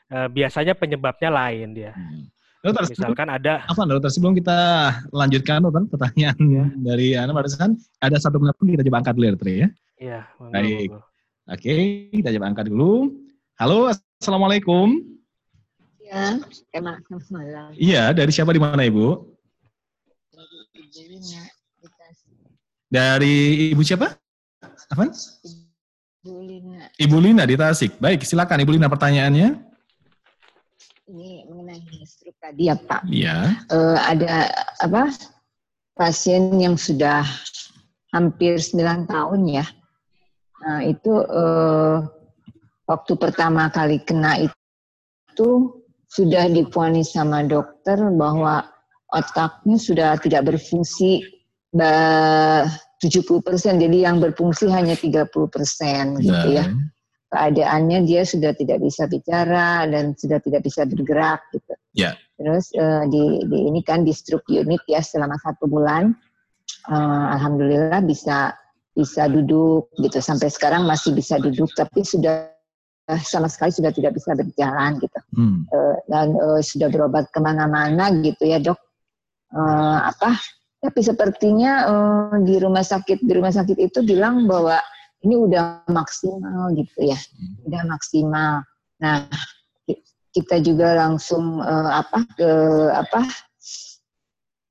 [0.06, 2.30] eh, biasanya penyebabnya lain dia Hmm.
[2.62, 4.54] Dokter, misalkan ada apa dokter sebelum kita
[5.10, 6.64] lanjutkan dokter pertanyaan Ya.
[6.76, 9.68] dari Anda barusan ada satu penelpon kita coba angkat dulu ya dokter ya.
[9.96, 10.88] ya monggo, Baik.
[11.46, 11.74] Oke,
[12.10, 12.92] kita coba angkat dulu.
[13.56, 13.88] Halo,
[14.20, 15.00] assalamualaikum.
[16.04, 16.36] Ya,
[16.76, 17.00] emang
[17.32, 17.72] malam.
[17.72, 19.32] Iya, dari siapa di mana ibu?
[20.28, 21.42] Dari Ibu Lina.
[22.92, 23.36] Dari
[23.72, 24.12] ibu siapa?
[24.92, 25.08] Apa?
[26.20, 27.96] Ibu Lina, Ibu Lina di Tasik.
[27.96, 29.56] Baik, silakan Ibu Lina pertanyaannya.
[31.08, 33.08] ini mengenai stroke tadi ya Pak.
[33.08, 33.56] Iya.
[33.72, 34.52] Eh, ada
[34.84, 35.16] apa
[35.96, 37.24] pasien yang sudah
[38.12, 39.64] hampir 9 tahun ya.
[40.60, 41.98] Nah, itu eh,
[42.86, 45.50] waktu pertama kali kena itu
[46.06, 48.64] sudah diponis sama dokter bahwa
[49.12, 51.22] otaknya sudah tidak berfungsi
[51.74, 52.64] ba-
[52.96, 56.64] 70%, jadi yang berfungsi hanya 30% gitu ya.
[57.28, 61.74] Keadaannya dia sudah tidak bisa bicara dan sudah tidak bisa bergerak gitu.
[61.92, 62.16] Ya.
[62.40, 66.16] Terus eh, di, di ini kan di stroke unit ya selama satu bulan,
[66.88, 68.56] eh, alhamdulillah bisa
[68.96, 70.16] bisa duduk gitu.
[70.24, 72.55] Sampai sekarang masih bisa duduk, tapi sudah
[73.22, 75.20] sama sekali sudah tidak bisa berjalan gitu.
[75.38, 75.62] Hmm.
[75.70, 78.78] Eh, dan eh, sudah berobat ke mana-mana gitu ya dok.
[79.54, 80.34] Eh, apa?
[80.82, 84.82] Tapi sepertinya eh, di rumah sakit di rumah sakit itu bilang bahwa
[85.22, 87.18] ini udah maksimal gitu ya,
[87.66, 88.62] udah maksimal.
[89.02, 89.26] Nah
[89.86, 90.02] ki-
[90.34, 92.50] kita juga langsung eh, apa ke
[92.90, 93.22] apa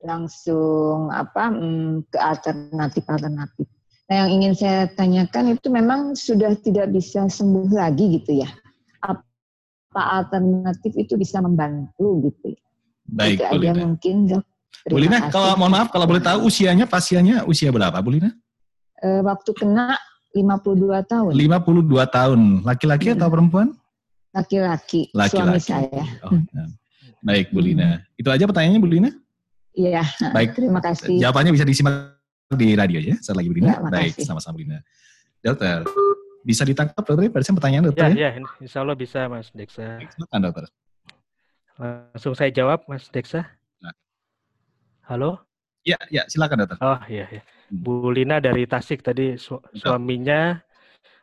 [0.06, 3.67] langsung apa mm, ke alternatif alternatif.
[4.06, 8.50] Nah yang ingin saya tanyakan itu memang sudah tidak bisa sembuh lagi gitu ya.
[9.02, 12.54] Apa alternatif itu bisa membantu gitu?
[12.54, 12.62] ya?
[13.06, 13.82] Baik, itu Bu aja Lina.
[13.86, 14.44] mungkin dok.
[14.86, 18.30] Bu Lina, kalau mohon maaf kalau boleh tahu usianya pasiennya usia berapa, Bu Lina?
[19.02, 19.98] Eh, waktu kena
[20.34, 22.39] 52 tahun, 52 tahun.
[22.62, 23.74] Laki-laki atau perempuan?
[24.36, 26.04] laki-laki, suami saya.
[26.28, 26.68] Oh, ya.
[27.24, 28.04] Baik, Bu Lina.
[28.20, 29.10] Itu aja pertanyaannya, Bu Lina?
[29.72, 30.04] Iya,
[30.36, 30.60] Baik.
[30.60, 31.15] terima kasih.
[31.24, 32.14] Jawabannya bisa disimak
[32.47, 33.73] di radio ya, saat lagi Bu Lina.
[33.73, 33.81] Ya.
[33.81, 34.86] Baik, sama-sama Bu Lina.
[35.41, 35.81] Dokter,
[36.45, 37.25] bisa ditangkap dokter?
[37.34, 38.29] Barusan pertanyaan ya dokter ya?
[38.29, 38.31] ya
[38.62, 40.65] insya Allah bisa Mas Deksa Silakan dokter.
[41.75, 43.45] langsung saya jawab Mas Deksa
[43.81, 43.93] Nah.
[45.05, 45.41] halo
[45.86, 46.77] Ya, ya, silakan dokter.
[46.81, 47.41] oh iya ya.
[47.69, 50.58] Bu Lina dari Tasik tadi su- suaminya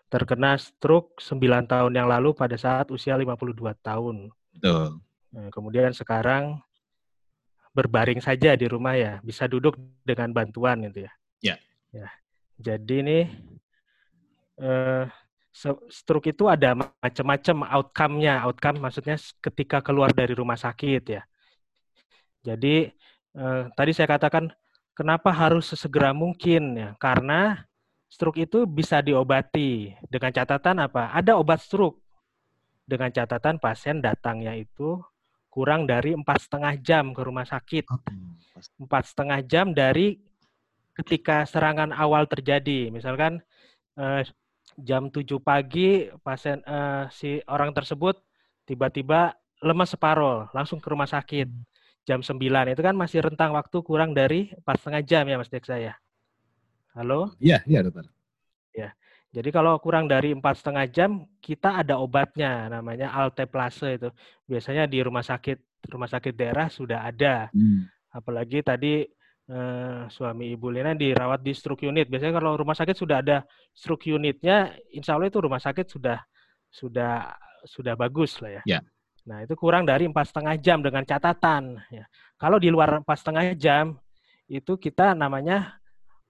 [0.06, 5.02] terkena stroke 9 tahun yang lalu pada saat usia 52 tahun Betul.
[5.32, 6.60] Nah, kemudian sekarang
[7.72, 11.12] berbaring saja di rumah ya, bisa duduk dengan bantuan gitu ya.
[11.40, 11.56] Ya.
[11.92, 12.08] Ya.
[12.60, 13.18] Jadi ini
[14.60, 15.04] eh,
[15.88, 18.44] stroke itu ada ma- macam-macam outcome-nya.
[18.44, 21.22] Outcome maksudnya ketika keluar dari rumah sakit ya.
[22.44, 22.92] Jadi
[23.36, 24.52] eh, tadi saya katakan
[24.92, 26.88] kenapa harus sesegera mungkin ya?
[27.00, 27.64] Karena
[28.12, 31.12] stroke itu bisa diobati dengan catatan apa?
[31.16, 32.00] Ada obat stroke
[32.84, 35.00] dengan catatan pasien datangnya itu
[35.52, 37.84] kurang dari empat setengah jam ke rumah sakit.
[38.80, 40.16] Empat setengah jam dari
[40.96, 42.88] ketika serangan awal terjadi.
[42.88, 43.44] Misalkan
[44.00, 44.24] eh,
[44.80, 48.16] jam 7 pagi pasien eh, si orang tersebut
[48.64, 51.52] tiba-tiba lemas separuh langsung ke rumah sakit.
[52.08, 55.78] Jam 9 itu kan masih rentang waktu kurang dari empat setengah jam ya Mas Deksa
[55.78, 55.94] ya
[56.96, 57.32] halo?
[57.40, 58.08] Iya, iya dokter.
[59.32, 64.12] Jadi kalau kurang dari empat setengah jam, kita ada obatnya, namanya alteplase itu.
[64.44, 67.48] Biasanya di rumah sakit rumah sakit daerah sudah ada.
[67.48, 67.88] Hmm.
[68.12, 69.08] Apalagi tadi
[69.48, 72.12] eh, suami Ibu Lena dirawat di stroke unit.
[72.12, 73.40] Biasanya kalau rumah sakit sudah ada
[73.72, 76.20] stroke unitnya, insya Allah itu rumah sakit sudah
[76.68, 77.32] sudah
[77.64, 78.62] sudah bagus lah ya.
[78.68, 78.80] Ya.
[79.24, 81.80] Nah itu kurang dari empat setengah jam dengan catatan.
[81.88, 82.04] Ya.
[82.36, 83.96] Kalau di luar empat setengah jam,
[84.44, 85.80] itu kita namanya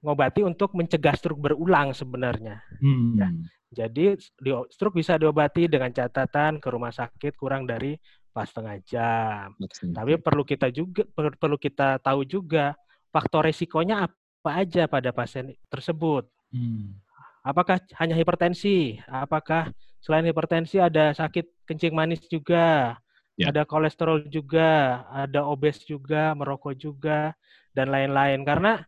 [0.03, 2.59] ngobati untuk mencegah stroke berulang sebenarnya.
[2.83, 3.17] Hmm.
[3.17, 3.29] Ya.
[3.73, 7.97] Jadi di, stroke bisa diobati dengan catatan ke rumah sakit kurang dari
[8.35, 9.47] pas setengah jam.
[9.95, 12.77] Tapi perlu kita juga per- perlu kita tahu juga
[13.09, 16.29] faktor resikonya apa aja pada pasien tersebut.
[16.53, 16.99] Hmm.
[17.43, 19.01] Apakah hanya hipertensi?
[19.09, 22.99] Apakah selain hipertensi ada sakit kencing manis juga?
[23.35, 23.49] Ya.
[23.49, 27.33] Ada kolesterol juga, ada obes juga, merokok juga,
[27.73, 28.45] dan lain-lain.
[28.45, 28.85] Karena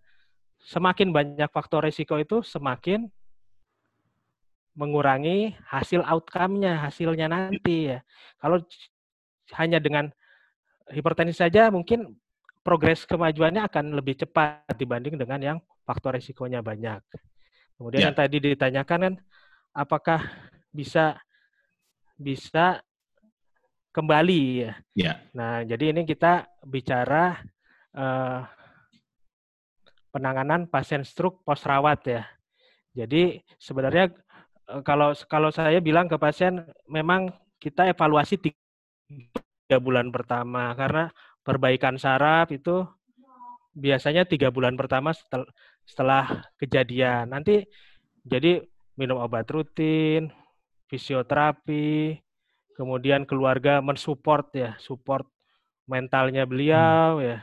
[0.64, 3.12] semakin banyak faktor resiko itu semakin
[4.74, 8.02] mengurangi hasil outcome-nya, hasilnya nanti ya.
[8.42, 8.58] Kalau
[9.54, 10.10] hanya dengan
[10.90, 12.16] hipertensi saja mungkin
[12.64, 16.98] progres kemajuannya akan lebih cepat dibanding dengan yang faktor resikonya banyak.
[17.76, 18.06] Kemudian Ya.
[18.10, 19.14] yang tadi ditanyakan kan
[19.76, 20.20] apakah
[20.72, 21.20] bisa
[22.16, 22.80] bisa
[23.94, 24.72] kembali ya.
[24.96, 25.12] Ya.
[25.36, 27.38] Nah, jadi ini kita bicara
[27.94, 28.40] eh,
[30.14, 32.22] penanganan pasien stroke post rawat ya.
[32.94, 34.14] Jadi sebenarnya
[34.70, 41.10] eh, kalau kalau saya bilang ke pasien memang kita evaluasi tiga bulan pertama karena
[41.42, 42.86] perbaikan saraf itu
[43.74, 45.50] biasanya tiga bulan pertama setel-
[45.82, 47.34] setelah kejadian.
[47.34, 47.66] Nanti
[48.22, 48.62] jadi
[48.94, 50.30] minum obat rutin,
[50.86, 52.22] fisioterapi,
[52.78, 55.26] kemudian keluarga mensupport ya, support
[55.90, 57.42] mentalnya beliau ya.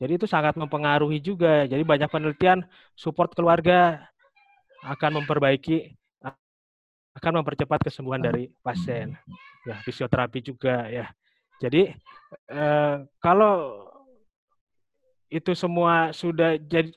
[0.00, 1.68] Jadi itu sangat mempengaruhi juga.
[1.68, 2.64] Jadi banyak penelitian
[2.96, 4.08] support keluarga
[4.80, 5.92] akan memperbaiki
[7.20, 9.12] akan mempercepat kesembuhan dari pasien.
[9.68, 11.12] Ya, fisioterapi juga ya.
[11.60, 11.92] Jadi
[12.48, 13.84] eh, kalau
[15.28, 16.90] itu semua sudah jadi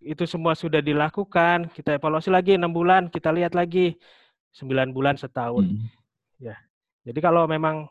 [0.00, 4.00] itu semua sudah dilakukan, kita evaluasi lagi enam bulan, kita lihat lagi
[4.56, 5.66] sembilan bulan setahun.
[5.66, 5.96] Hmm.
[7.06, 7.86] Jadi kalau memang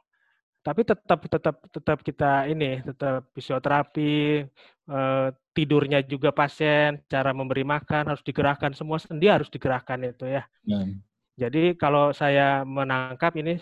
[0.65, 4.41] tapi tetap tetap tetap kita ini tetap fisioterapi
[4.89, 10.41] eh, tidurnya juga pasien cara memberi makan harus digerakkan semua sendi harus digerakkan itu ya.
[10.65, 10.89] Nah,
[11.37, 13.61] Jadi kalau saya menangkap ini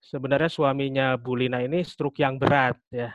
[0.00, 3.12] sebenarnya suaminya Bu Lina ini stroke yang berat ya.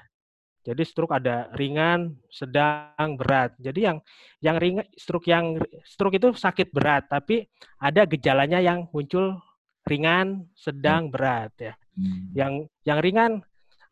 [0.66, 3.54] Jadi stroke ada ringan, sedang, berat.
[3.62, 3.98] Jadi yang
[4.42, 7.46] yang ringan stroke yang stroke itu sakit berat, tapi
[7.78, 9.38] ada gejalanya yang muncul
[9.86, 11.74] ringan, sedang, berat ya.
[11.96, 12.34] hmm.
[12.34, 13.32] Yang yang ringan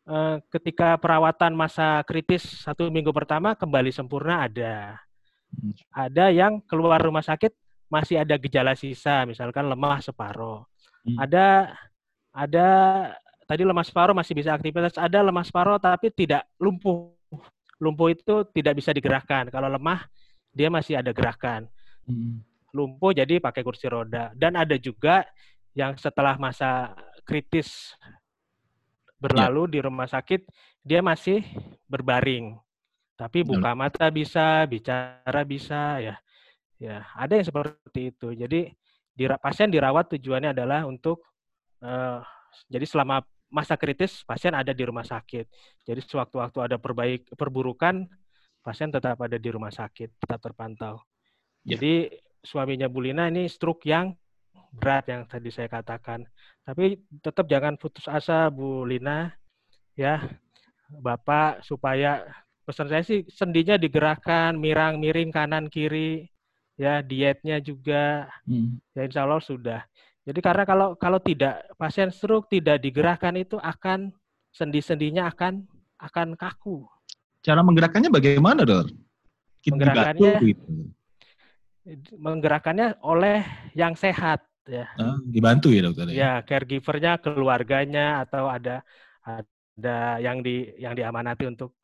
[0.09, 4.97] eh, ketika perawatan masa kritis satu minggu pertama kembali sempurna ada.
[5.53, 5.73] Hmm.
[5.93, 7.53] Ada yang keluar rumah sakit
[7.93, 10.65] masih ada gejala sisa, misalkan lemah separuh.
[11.05, 11.17] Hmm.
[11.21, 11.77] Ada
[12.33, 12.67] ada
[13.45, 17.13] tadi lemah separuh masih bisa aktivitas, ada lemah separuh tapi tidak lumpuh.
[17.77, 19.51] Lumpuh itu tidak bisa digerakkan.
[19.53, 20.09] Kalau lemah
[20.49, 21.69] dia masih ada gerakan.
[22.09, 22.41] Hmm.
[22.73, 24.33] Lumpuh jadi pakai kursi roda.
[24.33, 25.21] Dan ada juga
[25.73, 26.93] yang setelah masa
[27.25, 27.97] kritis
[29.17, 30.45] berlalu di rumah sakit
[30.83, 31.41] dia masih
[31.87, 32.57] berbaring.
[33.15, 36.15] Tapi buka mata bisa, bicara bisa ya.
[36.81, 38.35] Ya, ada yang seperti itu.
[38.35, 38.73] Jadi
[39.15, 41.23] dira- pasien dirawat tujuannya adalah untuk
[41.79, 42.19] eh,
[42.67, 45.45] jadi selama masa kritis pasien ada di rumah sakit.
[45.85, 48.03] Jadi sewaktu-waktu ada perbaik perburukan
[48.65, 50.99] pasien tetap ada di rumah sakit, tetap terpantau.
[51.63, 51.77] Ya.
[51.77, 52.11] Jadi
[52.43, 54.11] suaminya Bulina ini stroke yang
[54.73, 56.25] berat yang tadi saya katakan.
[56.65, 59.29] Tapi tetap jangan putus asa Bu Lina
[59.93, 60.19] ya.
[60.93, 62.21] Bapak supaya
[62.65, 66.29] pesan saya sih sendinya digerakkan, mirang miring kanan kiri
[66.77, 68.77] ya, dietnya juga Hmm.
[68.93, 69.81] ya insya Allah sudah.
[70.23, 74.13] Jadi karena kalau kalau tidak pasien stroke tidak digerakkan itu akan
[74.53, 75.65] sendi-sendinya akan
[75.99, 76.85] akan kaku.
[77.43, 78.63] Cara menggerakkannya bagaimana?
[79.59, 80.71] Kita Menggerakkannya- gitu.
[82.15, 83.43] Menggerakkannya oleh
[83.75, 84.85] yang sehat ya.
[84.99, 86.05] Ah, dibantu ya, dokter?
[86.09, 86.13] ya?
[86.13, 88.83] Ya, caregivernya, keluarganya atau ada
[89.23, 91.75] ada yang di yang diamanati untuk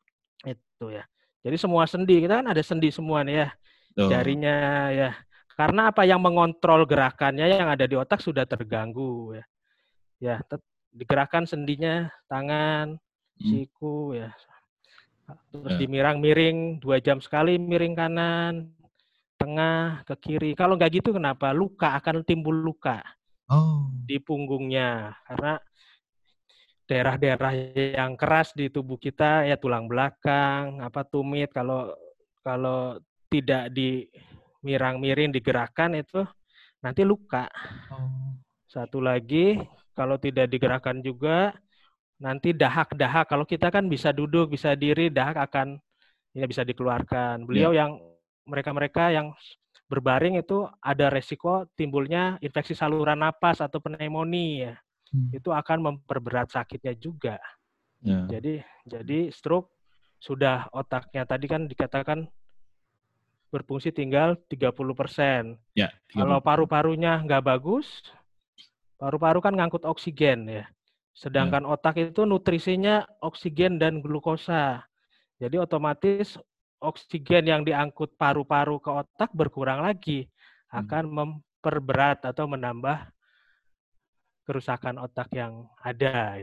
[0.46, 1.04] itu ya.
[1.44, 3.48] Jadi semua sendi kita kan ada sendi semua nih ya.
[3.96, 4.06] Tuh.
[4.06, 4.54] jarinya
[4.94, 5.10] ya.
[5.58, 9.44] Karena apa yang mengontrol gerakannya yang ada di otak sudah terganggu ya.
[10.20, 10.34] Ya,
[10.94, 12.96] digerakkan sendinya, tangan,
[13.40, 13.56] Hmm.
[13.56, 14.30] siku ya.
[15.50, 15.78] Terus Ya.
[15.80, 18.70] dimirang miring dua jam sekali miring kanan,
[19.40, 20.52] tengah ke kiri.
[20.52, 21.56] Kalau nggak gitu kenapa?
[21.56, 23.00] Luka akan timbul luka
[23.50, 23.90] Oh.
[24.06, 25.58] di punggungnya karena
[26.86, 31.90] daerah-daerah yang keras di tubuh kita ya tulang belakang, apa tumit kalau
[32.46, 34.06] kalau tidak di
[34.62, 36.22] mirang-miring digerakkan itu
[36.78, 37.50] nanti luka.
[37.90, 38.38] Oh.
[38.70, 39.58] Satu lagi
[39.98, 41.50] kalau tidak digerakkan juga
[42.22, 43.26] nanti dahak-dahak.
[43.26, 45.74] Kalau kita kan bisa duduk, bisa diri, dahak akan
[46.34, 47.50] ya bisa dikeluarkan.
[47.50, 47.98] Beliau yang
[48.50, 49.30] mereka-mereka yang
[49.86, 54.78] berbaring itu ada resiko timbulnya infeksi saluran napas atau pneumonia.
[55.10, 55.30] Hmm.
[55.30, 57.38] Itu akan memperberat sakitnya juga.
[58.02, 58.26] Ya.
[58.26, 59.70] Jadi jadi stroke
[60.18, 62.28] sudah otaknya tadi kan dikatakan
[63.50, 65.58] berfungsi tinggal 30%.
[65.74, 67.86] Ya, Kalau paru-parunya nggak bagus,
[68.94, 70.64] paru-paru kan ngangkut oksigen ya.
[71.10, 74.86] Sedangkan otak itu nutrisinya oksigen dan glukosa.
[75.42, 76.38] Jadi otomatis
[76.80, 80.26] oksigen yang diangkut paru-paru ke otak berkurang lagi,
[80.72, 83.12] akan memperberat atau menambah
[84.48, 86.42] kerusakan otak yang ada.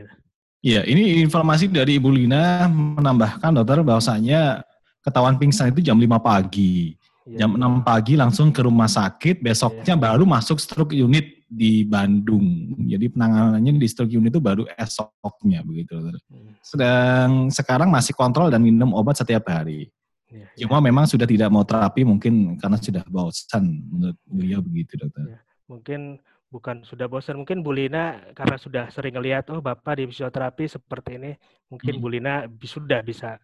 [0.64, 4.66] Iya, ini informasi dari Ibu Lina menambahkan dokter bahwasanya
[5.04, 6.98] ketahuan pingsan itu jam 5 pagi.
[7.28, 7.44] Iya.
[7.44, 12.72] Jam 6 pagi langsung ke rumah sakit, besoknya baru masuk stroke unit di Bandung.
[12.88, 15.96] Jadi penanganannya di stroke unit itu baru esoknya begitu.
[16.28, 19.92] Hmm, Sedang sekarang masih kontrol dan minum obat setiap hari.
[20.32, 20.46] Iya.
[20.60, 25.40] Cuma memang sudah tidak mau terapi mungkin karena sudah bosan menurut beliau begitu dokter.
[25.68, 30.64] Mungkin bukan sudah bosan, mungkin Bu Lina karena sudah sering ngelihat, oh Bapak di fisioterapi
[30.64, 31.32] seperti ini,
[31.68, 32.02] mungkin Hmm.
[32.02, 33.36] Bu Lina sudah bisa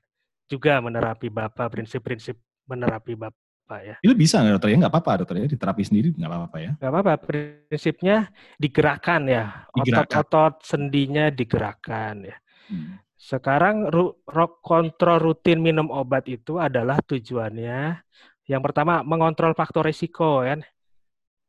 [0.49, 3.97] juga menerapi Bapak, prinsip-prinsip menerapi Bapak ya.
[4.01, 4.77] Itu bisa nggak dokter ya?
[4.81, 6.71] Nggak apa-apa dokter ya, di terapi sendiri nggak apa-apa ya.
[6.81, 8.17] Gak apa-apa, prinsipnya
[8.57, 12.37] digerakkan ya, otot-otot sendinya digerakkan ya.
[12.73, 13.04] Hmm.
[13.25, 17.97] Sekarang ru- ro- kontrol rutin minum obat itu adalah tujuannya
[18.45, 20.61] yang pertama mengontrol faktor risiko kan.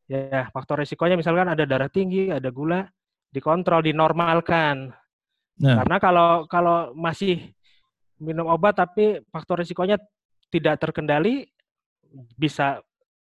[0.08, 2.88] Ya, faktor risikonya misalkan ada darah tinggi, ada gula,
[3.28, 4.88] dikontrol, dinormalkan.
[5.60, 5.76] Nah.
[5.84, 7.52] Karena kalau kalau masih
[8.16, 10.00] minum obat tapi faktor risikonya
[10.48, 11.44] tidak terkendali
[12.40, 12.80] bisa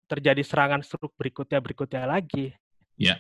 [0.08, 2.56] terjadi serangan stroke berikutnya berikutnya lagi.
[2.96, 3.20] Ya.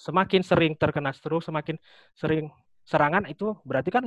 [0.00, 1.76] Semakin sering terkena stroke, semakin
[2.16, 2.48] sering
[2.90, 4.02] serangan itu berarti kan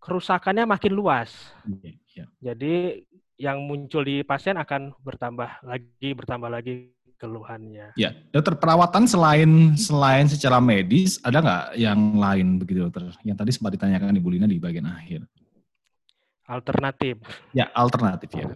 [0.00, 1.52] kerusakannya makin luas.
[1.68, 2.24] Iya, iya.
[2.40, 3.04] Jadi
[3.36, 7.92] yang muncul di pasien akan bertambah lagi, bertambah lagi keluhannya.
[7.96, 13.12] Ya, dokter perawatan selain selain secara medis ada nggak yang lain begitu dokter?
[13.24, 15.28] Yang tadi sempat ditanyakan Ibu Lina di bagian akhir.
[16.46, 17.20] Alternatif.
[17.52, 18.46] Ya, alternatif ya.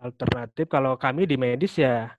[0.00, 2.14] Alternatif kalau kami di medis ya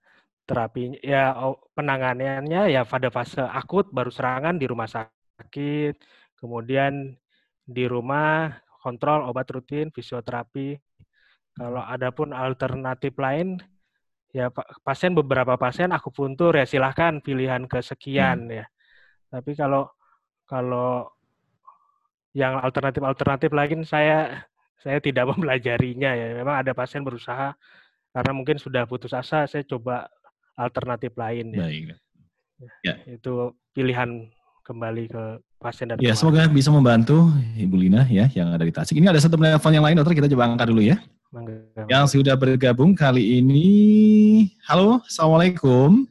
[0.47, 1.35] terapi ya
[1.75, 5.95] penanganannya ya pada fase akut baru serangan di rumah sakit,
[6.39, 7.17] kemudian
[7.67, 10.77] di rumah kontrol obat rutin, fisioterapi.
[11.57, 13.57] Kalau ada pun alternatif lain
[14.35, 18.65] ya pa- pasien beberapa pasien akupuntur ya silahkan pilihan kesekian ya.
[19.33, 19.89] Tapi kalau
[20.49, 21.09] kalau
[22.35, 24.45] yang alternatif-alternatif lain saya
[24.83, 26.25] saya tidak mempelajarinya ya.
[26.37, 27.55] Memang ada pasien berusaha
[28.15, 30.09] karena mungkin sudah putus asa, saya coba
[30.57, 31.65] alternatif lain ya.
[31.67, 31.97] Baik.
[33.07, 34.29] Itu pilihan
[34.67, 35.23] kembali ke
[35.57, 36.17] pasien dan Ya, keluarga.
[36.17, 37.17] semoga bisa membantu
[37.57, 38.95] Ibu Lina ya yang ada di Tasik.
[38.97, 40.97] Ini ada satu telepon yang lain dokter, kita coba angkat dulu ya.
[41.33, 41.59] Mangga.
[41.91, 43.65] Yang sudah bergabung kali ini.
[44.69, 46.07] Halo, Assalamualaikum.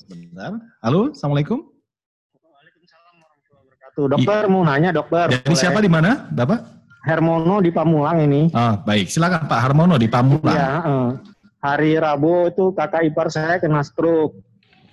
[0.00, 0.56] Sebentar.
[0.80, 1.58] Halo, Assalamualaikum.
[3.94, 5.30] Tuh, dokter mau nanya dokter.
[5.30, 5.60] Dari Boleh?
[5.60, 6.66] siapa di mana, Bapak?
[7.06, 8.50] Hermono di Pamulang ini.
[8.50, 9.06] Ah, baik.
[9.06, 10.50] Silakan Pak Harmono di Pamulang.
[10.50, 11.10] Iya, eh.
[11.62, 14.34] hari Rabu itu kakak ipar saya kena stroke.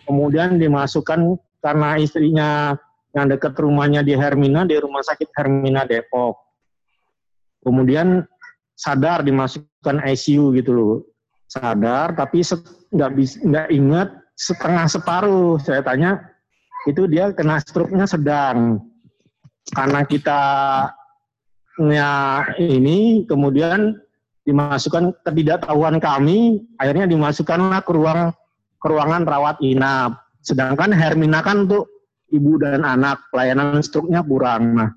[0.05, 1.17] Kemudian dimasukkan
[1.63, 2.75] karena istrinya
[3.11, 6.39] yang dekat rumahnya di Hermina di rumah sakit Hermina Depok.
[7.61, 8.23] Kemudian
[8.73, 10.95] sadar dimasukkan ICU gitu loh.
[11.51, 12.41] Sadar tapi
[12.95, 13.11] nggak
[13.45, 15.59] nggak ingat setengah separuh.
[15.59, 16.23] Saya tanya
[16.87, 18.81] itu dia kena stroke-nya sedang.
[19.75, 20.41] Karena kita
[21.79, 23.95] nya ini kemudian
[24.43, 28.33] dimasukkan ketidaktahuan kami akhirnya dimasukkanlah ke ruang
[28.81, 31.87] ke ruangan rawat inap sedangkan Hermina kan untuk
[32.31, 34.89] ibu dan anak pelayanan struknya kurang nah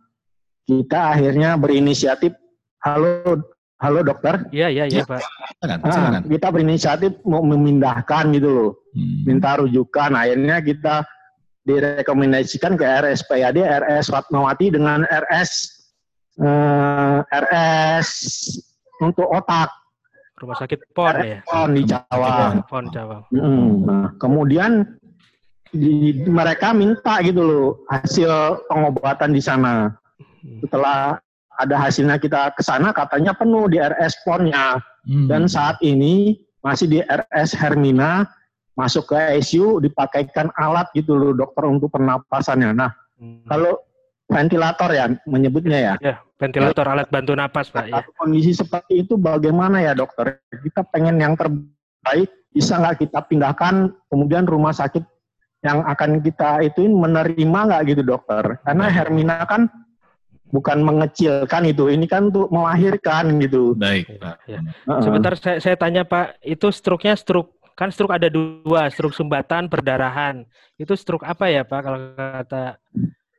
[0.65, 2.33] kita akhirnya berinisiatif
[2.81, 3.37] halo
[3.77, 5.05] halo dokter Iya, iya, iya, Ya.
[5.05, 5.21] Pak.
[5.61, 6.23] Silakan, Ah, silakan.
[6.25, 9.27] kita berinisiatif mau memindahkan gitu loh Hmm.
[9.27, 11.03] minta rujukan akhirnya kita
[11.65, 15.51] direkomendasikan ke RSPAD RS Fatmawati dengan RS
[16.39, 18.09] eh, RS
[19.01, 19.71] untuk otak
[20.35, 21.39] Rumah sakit PON ya.
[21.43, 22.59] PON di Jawa.
[22.67, 23.23] PON Jawa.
[23.31, 24.83] Mm, Nah, kemudian
[25.75, 29.91] di, mereka minta gitu loh hasil pengobatan di sana.
[30.63, 31.19] Setelah
[31.59, 35.29] ada hasilnya kita ke sana katanya penuh di RS PON-nya Hmm.
[35.29, 38.25] dan saat ini masih di RS Hermina
[38.73, 42.73] masuk ke ICU dipakaikan alat gitu loh dokter untuk pernapasannya.
[42.73, 42.89] Nah,
[43.21, 43.45] Hmm.
[43.45, 43.85] kalau
[44.33, 45.95] ventilator ya menyebutnya ya.
[46.01, 48.01] Ya, ventilator alat bantu napas, Pak ya.
[48.17, 50.41] Kondisi seperti itu bagaimana ya dokter?
[50.51, 55.05] Kita pengen yang terbaik, bisa nggak kita pindahkan kemudian rumah sakit
[55.65, 58.61] yang akan kita itu menerima nggak gitu dokter?
[58.63, 59.67] Karena Hermina kan
[60.53, 63.75] bukan mengecilkan itu, ini kan untuk melahirkan gitu.
[63.75, 64.37] Baik, Ya, Pak.
[64.47, 64.61] ya.
[65.03, 70.47] Sebentar saya, saya tanya Pak, itu struknya struk kan struk ada dua, struk sumbatan, perdarahan.
[70.79, 72.79] Itu struk apa ya Pak kalau kata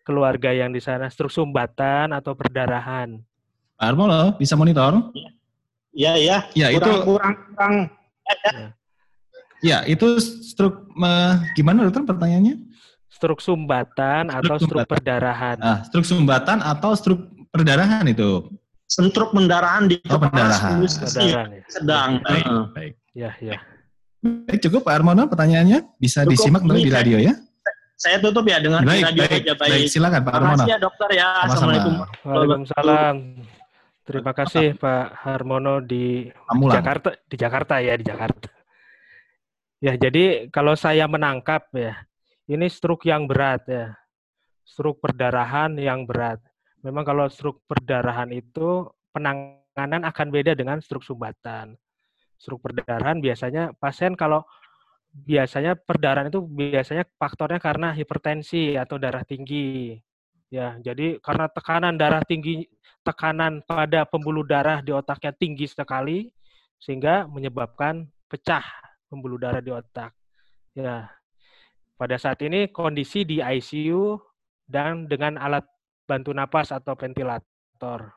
[0.03, 1.07] keluarga yang di sana?
[1.07, 3.15] Struk sumbatan atau perdarahan?
[3.79, 5.13] Pak Harmono bisa monitor?
[5.95, 6.37] Iya, iya.
[6.51, 7.75] Ya, itu Kurang, kurang, kurang.
[8.27, 8.75] ya
[9.63, 12.55] itu struk me- gimana dokter pertanyaannya?
[13.07, 14.91] Struk sumbatan atau struk sumbatan.
[14.91, 15.57] perdarahan.
[15.59, 18.51] Ah, struk sumbatan atau struk perdarahan itu?
[18.85, 20.77] Sentruk pendarahan di Oh, pendarahan.
[20.77, 21.63] 10 cc Perdarahan ya.
[21.67, 22.09] sedang.
[22.21, 22.63] Baik, Heeh.
[22.69, 22.93] baik.
[23.17, 23.57] Ya, ya.
[24.21, 26.31] Baik, cukup Pak Armono pertanyaannya bisa Cukup.
[26.37, 27.33] disimak nanti di radio ya.
[27.95, 29.71] Saya tutup ya dengan Baik, radio baik, aja baik.
[29.71, 29.87] baik.
[29.87, 30.57] Silakan Pak Terima Armono.
[30.59, 31.25] kasih ya dokter ya.
[31.25, 31.45] Sama-sama.
[31.49, 31.93] Assalamualaikum.
[32.21, 33.15] Waalaikumsalam.
[34.05, 36.75] Terima kasih Pak Harmono di Pamulang.
[36.77, 38.47] Jakarta, di Jakarta ya, di Jakarta.
[39.83, 42.07] Ya, jadi kalau saya menangkap ya,
[42.47, 43.85] ini stroke yang berat ya.
[44.63, 46.39] Stroke perdarahan yang berat.
[46.79, 51.75] Memang kalau stroke perdarahan itu penanganan akan beda dengan stroke sumbatan.
[52.39, 54.47] Stroke perdarahan biasanya pasien kalau
[55.11, 59.95] biasanya perdarahan itu biasanya faktornya karena hipertensi atau darah tinggi.
[60.47, 62.63] Ya, jadi karena tekanan darah tinggi,
[63.03, 66.31] tekanan pada pembuluh darah di otaknya tinggi sekali
[66.79, 68.63] sehingga menyebabkan pecah
[69.15, 70.11] pembuluh darah di otak.
[70.75, 71.07] Ya.
[71.95, 74.19] Pada saat ini kondisi di ICU
[74.67, 75.63] dan dengan alat
[76.03, 78.11] bantu napas atau ventilator.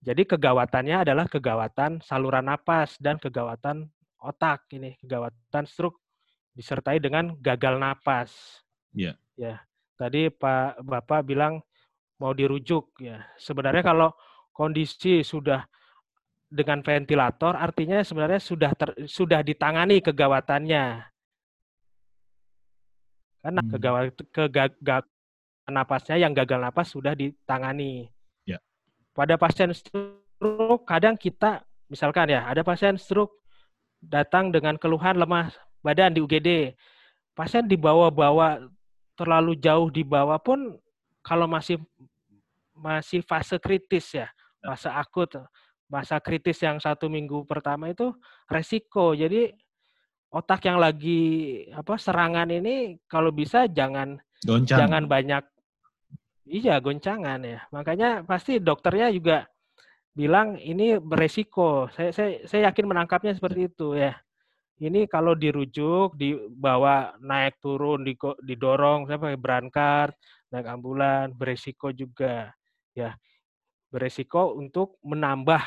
[0.00, 3.84] Jadi kegawatannya adalah kegawatan saluran napas dan kegawatan
[4.16, 6.00] otak ini, kegawatan stroke
[6.56, 8.32] disertai dengan gagal napas.
[8.96, 9.20] Iya.
[9.36, 9.60] Ya.
[10.00, 11.60] Tadi Pak Bapak bilang
[12.16, 13.24] mau dirujuk ya.
[13.36, 14.12] Sebenarnya kalau
[14.56, 15.68] kondisi sudah
[16.46, 21.02] dengan ventilator artinya sebenarnya sudah ter- sudah ditangani kegawatannya.
[23.42, 23.70] Karena Hmm.
[23.70, 24.72] kegawat kegag
[25.66, 28.10] napasnya yang gagal napas sudah ditangani.
[28.46, 28.62] Ya.
[29.14, 33.34] Pada pasien stroke kadang kita misalkan ya ada pasien stroke
[33.98, 35.50] datang dengan keluhan lemah
[35.82, 36.74] badan di UGD.
[37.34, 38.70] Pasien dibawa-bawa
[39.18, 40.78] terlalu jauh dibawa pun
[41.26, 41.82] kalau masih
[42.76, 44.28] masih fase kritis ya,
[44.60, 45.32] fase akut,
[45.86, 48.14] masa kritis yang satu minggu pertama itu
[48.50, 49.14] resiko.
[49.14, 49.50] Jadi
[50.30, 54.78] otak yang lagi apa serangan ini kalau bisa jangan Goncang.
[54.78, 55.42] jangan banyak
[56.50, 57.60] iya goncangan ya.
[57.74, 59.46] Makanya pasti dokternya juga
[60.16, 61.90] bilang ini beresiko.
[61.92, 64.16] Saya saya saya yakin menangkapnya seperti itu ya.
[64.76, 68.04] Ini kalau dirujuk, dibawa naik turun,
[68.44, 70.12] didorong, saya pakai berangkat,
[70.52, 72.52] naik ambulan, beresiko juga
[72.92, 73.16] ya.
[73.90, 75.62] Beresiko untuk menambah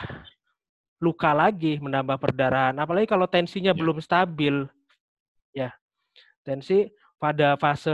[1.00, 2.76] luka lagi, menambah perdarahan.
[2.76, 3.80] Apalagi kalau tensinya Ya.
[3.80, 4.68] belum stabil.
[5.56, 5.72] Ya.
[6.44, 7.92] Tensi pada fase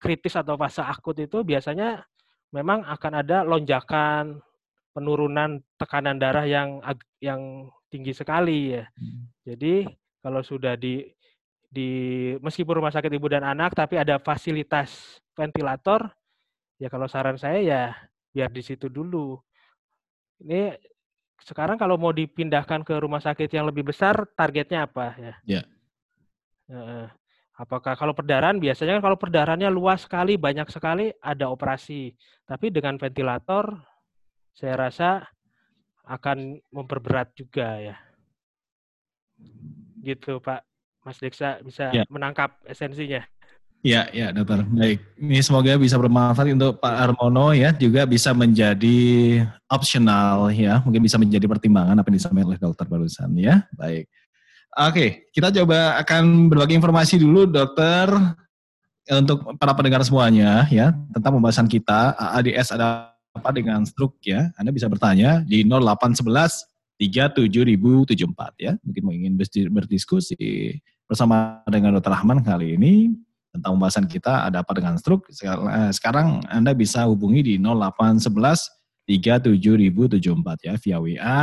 [0.00, 2.04] kritis atau fase akut itu biasanya
[2.50, 4.40] memang akan ada lonjakan
[4.90, 6.80] penurunan tekanan darah yang
[7.22, 8.84] yang tinggi sekali ya.
[8.96, 9.28] Hmm.
[9.46, 9.86] Jadi
[10.24, 11.04] kalau sudah di
[11.70, 11.90] di
[12.42, 16.10] meskipun rumah sakit ibu dan anak tapi ada fasilitas ventilator
[16.82, 17.82] ya kalau saran saya ya
[18.34, 19.38] biar di situ dulu.
[20.40, 20.74] Ini
[21.44, 25.34] sekarang kalau mau dipindahkan ke rumah sakit yang lebih besar targetnya apa ya?
[25.44, 25.62] Ya.
[27.60, 32.16] Apakah kalau perdarahan biasanya kan kalau perdarahannya luas sekali, banyak sekali ada operasi.
[32.48, 33.76] Tapi dengan ventilator
[34.56, 35.28] saya rasa
[36.08, 37.96] akan memperberat juga ya.
[40.00, 40.64] Gitu Pak
[41.04, 42.04] Mas Deksa bisa Ya.
[42.08, 43.20] menangkap esensinya.
[43.80, 44.60] Ya, ya, dokter.
[44.68, 45.00] Baik.
[45.16, 49.40] Ini semoga bisa bermanfaat untuk Pak Armono ya, juga bisa menjadi
[49.72, 53.64] optional ya, mungkin bisa menjadi pertimbangan apa yang disampaikan oleh dokter barusan ya.
[53.72, 54.04] Baik.
[54.76, 58.12] Oke, kita coba akan berbagi informasi dulu dokter
[59.08, 64.52] untuk para pendengar semuanya ya tentang pembahasan kita AADS ada apa dengan stroke ya.
[64.60, 66.68] Anda bisa bertanya di 0811
[67.00, 68.76] 37074 ya.
[68.84, 70.36] Mungkin mau ingin berdi- berdiskusi
[71.08, 72.12] bersama dengan Dr.
[72.12, 73.16] Rahman kali ini
[73.50, 75.26] tentang pembahasan kita ada apa dengan stroke.
[75.34, 78.70] Sekarang, eh, sekarang Anda bisa hubungi di 0811
[79.10, 81.42] 37074 ya via WA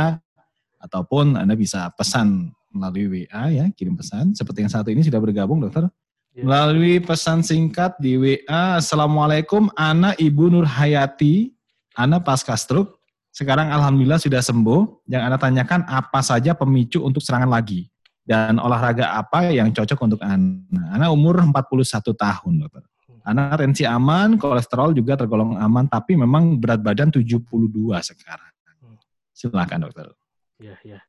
[0.80, 5.60] ataupun Anda bisa pesan melalui WA ya, kirim pesan seperti yang satu ini sudah bergabung
[5.60, 5.88] dokter.
[6.32, 6.44] Ya.
[6.44, 11.52] Melalui pesan singkat di WA, Assalamualaikum, Ana Ibu Nur Hayati,
[11.98, 12.98] Ana pasca stroke,
[13.38, 15.06] sekarang Alhamdulillah sudah sembuh.
[15.06, 17.86] Yang Anda tanyakan apa saja pemicu untuk serangan lagi?
[18.28, 20.60] Dan olahraga apa yang cocok untuk Ana?
[20.92, 22.84] Ana umur 41 tahun, dokter.
[23.24, 27.40] Ana tensi aman, kolesterol juga tergolong aman, tapi memang berat badan 72
[28.04, 28.52] sekarang.
[29.32, 30.12] Silakan dokter.
[30.60, 31.00] Ya, ya.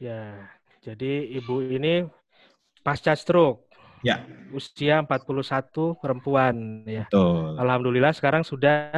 [0.00, 0.48] Ya,
[0.80, 2.08] jadi ibu ini
[2.80, 3.68] pasca stroke.
[4.00, 4.24] Ya.
[4.56, 7.04] Usia 41 perempuan ya.
[7.04, 7.60] Betul.
[7.60, 8.88] Alhamdulillah sekarang sudah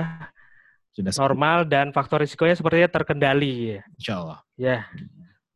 [0.92, 3.80] Sudah normal dan faktor risikonya sepertinya terkendali ya.
[3.96, 4.38] Insya Allah.
[4.60, 4.76] Ya.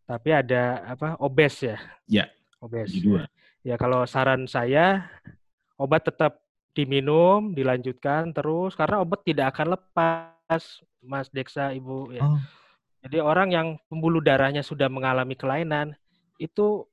[0.06, 1.18] Tapi ada apa?
[1.18, 1.76] Obes ya.
[2.06, 2.24] Ya.
[2.62, 2.94] Obes.
[3.02, 3.26] Dua.
[3.66, 5.10] Ya kalau saran saya
[5.74, 6.38] obat tetap
[6.72, 10.62] diminum, dilanjutkan terus karena obat tidak akan lepas,
[11.02, 12.22] Mas Deksa, Ibu ya.
[12.22, 12.38] Oh.
[13.02, 15.94] Jadi orang yang pembuluh darahnya sudah mengalami kelainan,
[16.38, 16.86] itu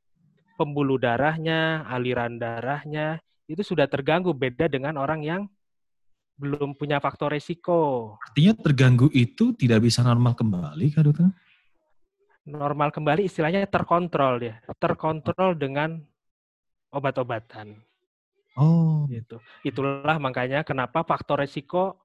[0.57, 3.17] pembuluh darahnya, aliran darahnya,
[3.49, 5.41] itu sudah terganggu beda dengan orang yang
[6.37, 8.13] belum punya faktor resiko.
[8.29, 11.29] Artinya terganggu itu tidak bisa normal kembali, Kak Dokter?
[12.43, 16.03] Normal kembali istilahnya terkontrol ya, terkontrol dengan
[16.91, 17.79] obat-obatan.
[18.59, 19.39] Oh, gitu.
[19.63, 21.97] Itulah makanya kenapa faktor resiko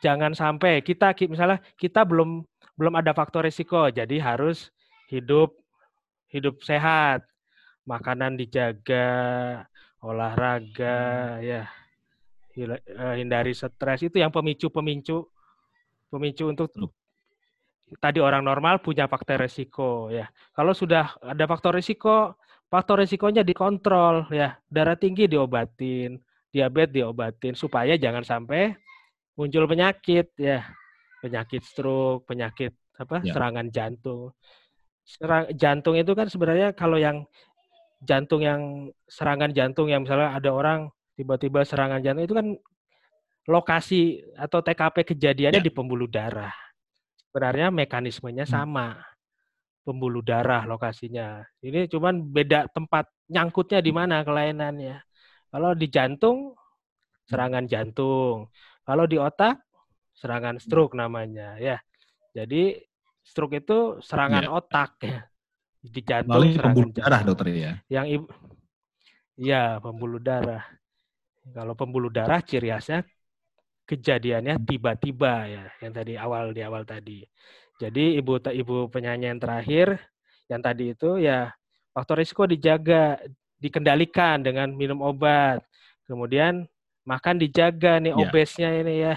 [0.00, 2.44] jangan sampai kita ki- misalnya kita belum
[2.76, 4.72] belum ada faktor resiko, jadi harus
[5.08, 5.52] hidup
[6.32, 7.24] hidup sehat,
[7.88, 9.64] makanan dijaga,
[10.02, 11.68] olahraga, ya
[12.52, 15.28] hila- eh, hindari stres itu yang pemicu-pemicu
[16.10, 16.70] pemicu untuk
[18.02, 20.26] tadi orang normal punya faktor resiko ya.
[20.54, 22.34] Kalau sudah ada faktor resiko,
[22.66, 24.58] faktor resikonya dikontrol ya.
[24.66, 26.18] Darah tinggi diobatin,
[26.50, 28.74] diabetes diobatin supaya jangan sampai
[29.38, 30.66] muncul penyakit ya.
[31.22, 33.22] Penyakit stroke, penyakit apa?
[33.22, 33.32] Ya.
[33.34, 34.34] serangan jantung.
[35.06, 37.22] Serang, jantung itu kan sebenarnya kalau yang
[38.02, 42.46] jantung yang serangan jantung yang misalnya ada orang tiba-tiba serangan jantung itu kan
[43.46, 45.66] lokasi atau TKP kejadiannya Ya.
[45.66, 46.52] di pembuluh darah.
[47.30, 48.52] Sebenarnya mekanismenya Hmm.
[48.52, 48.86] sama.
[49.86, 51.46] Pembuluh darah lokasinya.
[51.62, 54.98] Ini cuman beda tempat nyangkutnya di mana kelainannya.
[55.46, 56.58] Kalau di jantung
[57.22, 58.50] serangan jantung.
[58.82, 59.62] Kalau di otak
[60.10, 61.78] serangan stroke namanya ya.
[62.34, 62.74] Jadi
[63.22, 64.50] stroke itu serangan Ya.
[64.50, 65.22] otak ya.
[65.86, 67.72] Di jantung melalui serangan pembuluh darah, jantung Dokter ya.
[67.86, 68.26] yang ibu
[69.38, 70.64] ya pembuluh darah
[71.54, 73.06] kalau pembuluh darah ciri khasnya
[73.86, 77.22] kejadiannya tiba-tiba ya yang tadi awal di awal tadi.
[77.78, 79.86] Jadi ibu ibu penyanyi yang terakhir
[80.50, 81.54] yang tadi itu ya
[81.94, 83.16] faktor risiko dijaga
[83.62, 85.62] dikendalikan dengan minum obat.
[86.10, 86.66] Kemudian
[87.06, 88.18] makan dijaga nih Ya.
[88.26, 89.16] obesnya ini ya.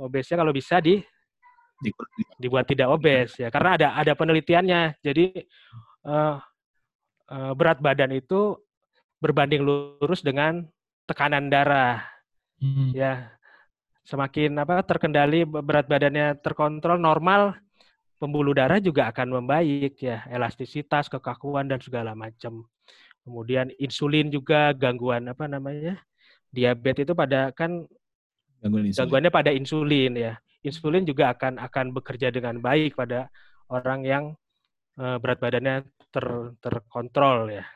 [0.00, 1.04] Obesnya kalau bisa di
[1.84, 1.92] Di-
[2.40, 4.96] dibuat tidak obes ya karena ada ada penelitiannya.
[5.04, 5.44] Jadi
[6.08, 6.36] eh,
[7.28, 8.56] eh, berat badan itu
[9.20, 10.64] berbanding lurus dengan
[11.04, 12.00] tekanan darah.
[12.62, 12.94] Hmm.
[12.96, 13.28] ya
[14.04, 17.56] semakin apa terkendali berat badannya terkontrol normal
[18.20, 22.68] pembuluh darah juga akan membaik ya elastisitas kekakuan dan segala macam
[23.24, 26.00] kemudian insulin juga gangguan apa namanya
[26.54, 27.88] diabetes itu pada kan
[28.64, 29.00] Gangguan insulin.
[29.04, 30.32] gangguannya pada insulin ya.
[30.64, 33.28] Insulin juga akan akan bekerja dengan baik pada
[33.68, 34.24] orang yang
[34.96, 36.24] eh, berat badannya ter,
[36.64, 37.68] terkontrol ya.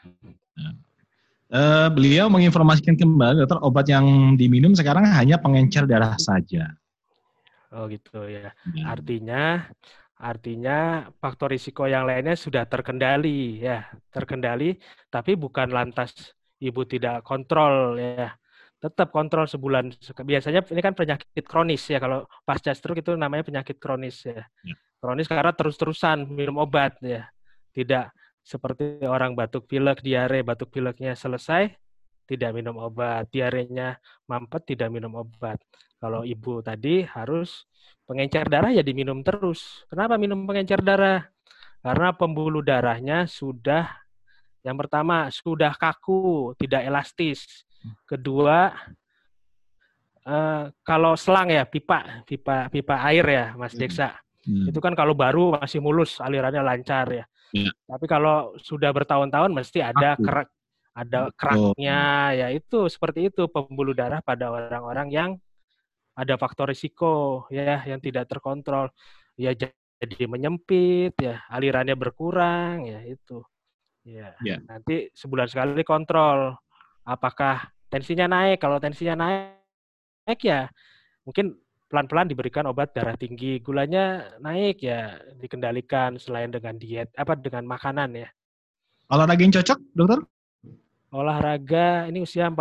[1.48, 6.76] Eh, beliau menginformasikan kembali, dokter, obat yang diminum sekarang hanya pengencer darah saja.
[7.72, 8.52] Oh gitu ya.
[8.76, 8.84] Ya.
[8.84, 9.64] Artinya
[10.20, 14.76] artinya faktor risiko yang lainnya sudah terkendali ya, terkendali
[15.08, 18.36] tapi bukan lantas ibu tidak kontrol ya.
[18.76, 19.88] Tetap kontrol sebulan.
[20.20, 24.44] Biasanya ini kan penyakit kronis ya kalau pasca stroke itu namanya penyakit kronis ya.
[24.68, 24.76] Ya.
[25.00, 27.24] Kronis karena terus-terusan minum obat ya.
[27.72, 28.17] Tidak
[28.48, 31.68] seperti orang batuk pilek, diare, batuk pileknya selesai,
[32.24, 33.28] tidak minum obat.
[33.28, 35.60] Diarenya mampet, tidak minum obat.
[36.00, 37.68] Kalau ibu tadi harus
[38.08, 39.84] pengencer darah ya diminum terus.
[39.92, 41.28] Kenapa minum pengencer darah?
[41.84, 43.84] Karena pembuluh darahnya sudah
[44.64, 47.68] yang pertama sudah kaku, tidak elastis.
[48.08, 48.72] Kedua
[50.24, 53.80] eh, kalau selang ya pipa, pipa pipa air ya, Mas Hmm.
[53.84, 54.16] Deksa.
[54.48, 54.64] Hmm.
[54.72, 57.24] Itu kan kalau baru masih mulus, alirannya lancar ya.
[57.54, 57.72] Iya.
[57.88, 60.24] Tapi kalau sudah bertahun-tahun mesti ada Kaku.
[60.26, 60.48] kerak
[60.98, 62.00] ada keraknya
[62.34, 65.30] ya itu seperti itu pembuluh darah pada orang-orang yang
[66.18, 68.90] ada faktor risiko ya yang tidak terkontrol
[69.38, 73.46] ya jadi menyempit ya alirannya berkurang ya itu
[74.02, 74.58] ya Ya.
[74.66, 76.58] nanti sebulan sekali kontrol
[77.06, 79.62] apakah tensinya naik kalau tensinya naik
[80.26, 80.66] naik ya
[81.22, 81.54] mungkin
[81.88, 88.12] pelan-pelan diberikan obat darah tinggi gulanya naik ya dikendalikan selain dengan diet apa dengan makanan
[88.14, 88.28] ya
[89.08, 90.20] Olahraga yang cocok, dokter?
[91.08, 92.60] olahraga ini usia 40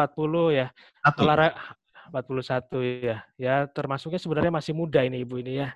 [0.55, 0.71] ya
[1.03, 1.28] Satu.
[1.28, 1.75] olahraga
[2.11, 3.17] 41 ya.
[3.36, 5.75] Ya termasuknya sebenarnya masih muda ini ibu ini ya.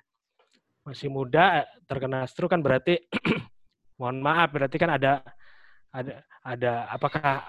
[0.82, 2.98] Masih muda terkena stroke kan berarti
[4.00, 5.22] mohon maaf berarti kan ada
[5.92, 7.44] ada ada apakah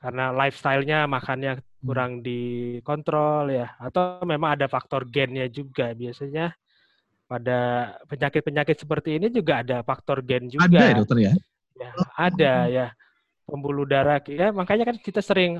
[0.00, 5.90] karena lifestyle-nya makannya kurang dikontrol ya atau memang ada faktor gennya juga.
[5.92, 6.54] Biasanya
[7.26, 7.58] pada
[8.06, 10.70] penyakit-penyakit seperti ini juga ada faktor gen juga.
[10.70, 11.32] Ada ya, dokter ya?
[11.76, 12.86] ya ada ya.
[13.42, 15.58] Pembuluh darah ya makanya kan kita sering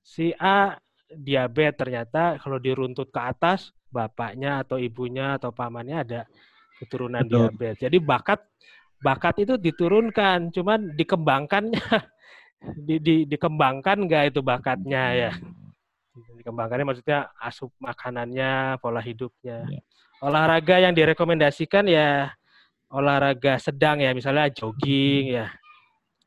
[0.00, 0.78] si A
[1.10, 6.20] diabetes ternyata kalau diruntut ke atas bapaknya atau ibunya atau pamannya ada
[6.80, 7.52] keturunan Betul.
[7.52, 7.82] diabetes.
[7.84, 8.40] Jadi bakat
[9.02, 11.82] bakat itu diturunkan cuman dikembangkannya
[12.78, 15.32] di, di, dikembangkan nggak itu bakatnya ya
[16.12, 19.64] Dikembangkannya maksudnya asup makanannya, pola hidupnya.
[19.64, 19.80] Iya.
[20.26, 22.34] Olahraga yang direkomendasikan ya
[22.92, 25.46] olahraga sedang ya, misalnya jogging ya.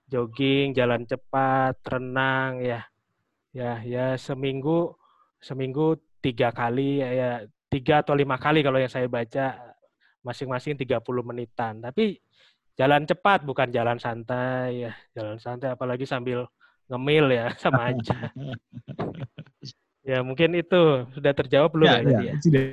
[0.10, 2.82] Jogging, jalan cepat, renang ya.
[3.52, 4.96] Ya, ya seminggu
[5.44, 7.30] seminggu tiga kali ya, ya
[7.70, 9.60] tiga atau lima kali kalau yang saya baca
[10.26, 11.84] masing-masing 30 menitan.
[11.84, 12.18] Tapi
[12.76, 14.92] jalan cepat bukan jalan santai ya.
[15.16, 16.48] Jalan santai apalagi sambil
[16.92, 18.30] ngemil ya sama aja.
[20.10, 22.34] ya mungkin itu sudah terjawab belum ya, ya, tadi ya?
[22.44, 22.64] sudah.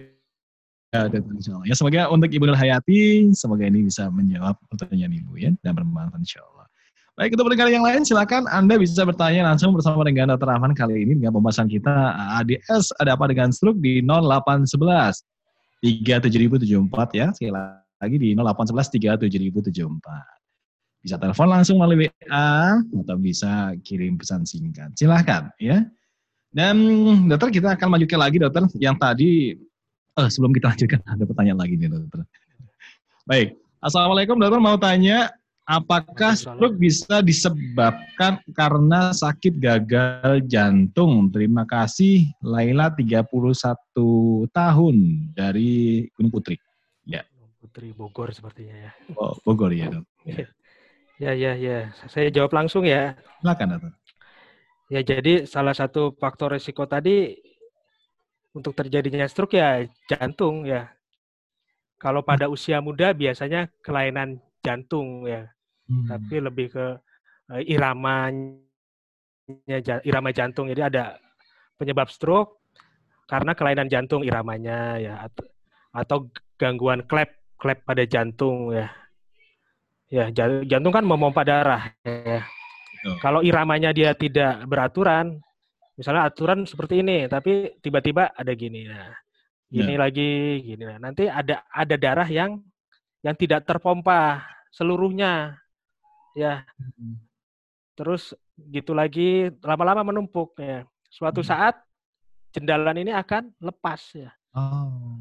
[0.93, 1.65] Ya, insyaallah.
[1.65, 6.21] Ya, semoga untuk Ibu Nur Hayati, semoga ini bisa menjawab pertanyaan Ibu ya, dan bermanfaat
[6.21, 6.69] insya Allah.
[7.17, 10.53] Baik, untuk pendengar yang lain, silakan Anda bisa bertanya langsung bersama dengan Dr.
[10.53, 15.25] Rahman kali ini dengan pembahasan kita ADS, ada apa dengan stroke di 0811
[15.81, 18.99] 37074 ya, sekali lagi di 0811
[19.63, 21.03] 37074.
[21.03, 24.91] Bisa telepon langsung melalui WA atau bisa kirim pesan singkat.
[24.99, 25.87] Silahkan ya.
[26.53, 26.77] Dan
[27.31, 29.57] dokter kita akan lanjutkan lagi dokter yang tadi
[30.19, 32.27] eh, sebelum kita lanjutkan ada pertanyaan lagi nih dokter.
[33.23, 35.31] Baik, assalamualaikum dokter mau tanya
[35.67, 41.31] apakah stroke bisa disebabkan karena sakit gagal jantung?
[41.31, 43.31] Terima kasih Laila 31
[44.53, 44.97] tahun
[45.33, 46.59] dari Gunung Putri.
[47.73, 48.93] Putri Bogor sepertinya ya.
[49.17, 50.05] Oh, Bogor ya dok.
[50.29, 50.45] Ya.
[51.17, 51.89] Ya, ya, ya.
[52.05, 53.17] Saya jawab langsung ya.
[53.41, 53.93] Silakan dokter.
[54.93, 57.33] Ya, jadi salah satu faktor risiko tadi
[58.53, 60.93] untuk terjadinya stroke ya jantung ya.
[61.97, 65.49] Kalau pada usia muda biasanya kelainan jantung ya,
[65.89, 66.13] Hmm.
[66.13, 66.87] tapi lebih ke
[67.57, 68.61] eh, iramanya
[70.05, 70.69] irama jantung.
[70.69, 71.17] Jadi ada
[71.81, 72.61] penyebab stroke
[73.25, 75.49] karena kelainan jantung iramanya ya atau,
[75.97, 76.19] atau
[76.61, 78.91] gangguan klep klep pada jantung ya.
[80.11, 82.43] Ya, ja- jantung kan memompa darah ya.
[83.03, 83.17] Betul.
[83.23, 85.39] Kalau iramanya dia tidak beraturan,
[85.95, 89.15] misalnya aturan seperti ini, tapi tiba-tiba ada gini, nah,
[89.71, 90.85] gini lagi, gini.
[90.87, 92.59] Nah, nanti ada ada darah yang
[93.23, 94.43] yang tidak terpompa
[94.75, 95.59] seluruhnya,
[96.35, 96.67] ya.
[97.99, 100.85] Terus gitu lagi, lama-lama menumpuk ya.
[101.11, 101.51] Suatu Hmm.
[101.51, 101.75] saat
[102.53, 105.19] jendalan ini akan lepas ya, Oh.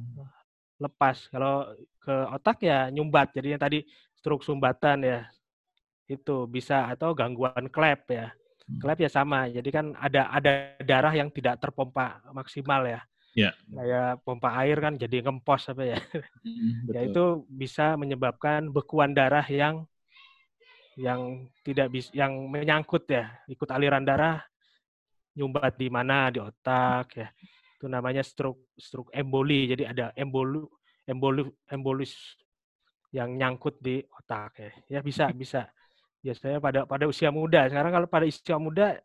[0.77, 1.31] lepas.
[1.31, 1.65] Kalau
[2.01, 3.31] ke otak ya nyumbat.
[3.37, 3.85] Jadi yang tadi
[4.17, 5.19] stroke sumbatan ya,
[6.09, 8.33] itu bisa atau gangguan klep ya.
[8.67, 8.79] Hmm.
[8.81, 9.47] Klep ya sama.
[9.47, 13.01] Jadi kan ada ada darah yang tidak terpompa maksimal ya.
[13.31, 13.55] Ya.
[13.71, 15.99] Kayak pompa air kan jadi ngempos apa ya.
[16.43, 17.07] Hmm, Ya betul.
[17.07, 19.87] itu bisa menyebabkan bekuan darah yang
[20.99, 24.43] yang tidak bisa yang menyangkut ya, ikut aliran darah
[25.31, 27.27] nyumbat di mana di otak ya.
[27.79, 29.71] Itu namanya stroke stroke emboli.
[29.71, 30.67] Jadi ada embolu
[31.09, 32.35] embolu embolus
[33.11, 34.71] yang nyangkut di otak ya.
[34.87, 35.67] Ya bisa bisa.
[36.21, 37.65] Biasanya pada pada usia muda.
[37.67, 38.97] Sekarang kalau pada usia muda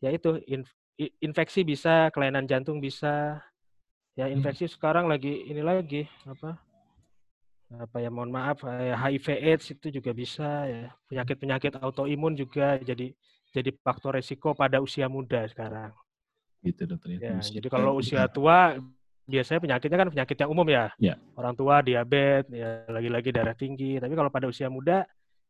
[0.00, 0.76] ya itu inf-
[1.20, 3.40] infeksi bisa, kelainan jantung bisa.
[4.16, 6.56] Ya infeksi sekarang lagi ini lagi apa?
[7.66, 13.10] apa ya mohon maaf eh, HIV AIDS itu juga bisa ya penyakit-penyakit autoimun juga jadi
[13.50, 15.90] jadi faktor resiko pada usia muda sekarang
[16.62, 17.18] Gitu dokter.
[17.18, 18.78] ya jadi kalau usia tua
[19.26, 21.14] biasanya penyakitnya kan penyakit yang umum ya Ya.
[21.34, 25.02] orang tua diabetes ya lagi-lagi darah tinggi tapi kalau pada usia muda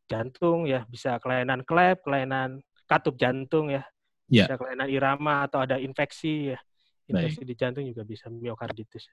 [0.09, 2.59] jantung ya bisa kelainan klep kelainan
[2.89, 3.85] katup jantung ya
[4.27, 4.49] Ya.
[4.49, 6.59] bisa kelainan irama atau ada infeksi ya
[7.07, 9.07] infeksi di jantung juga bisa miokarditis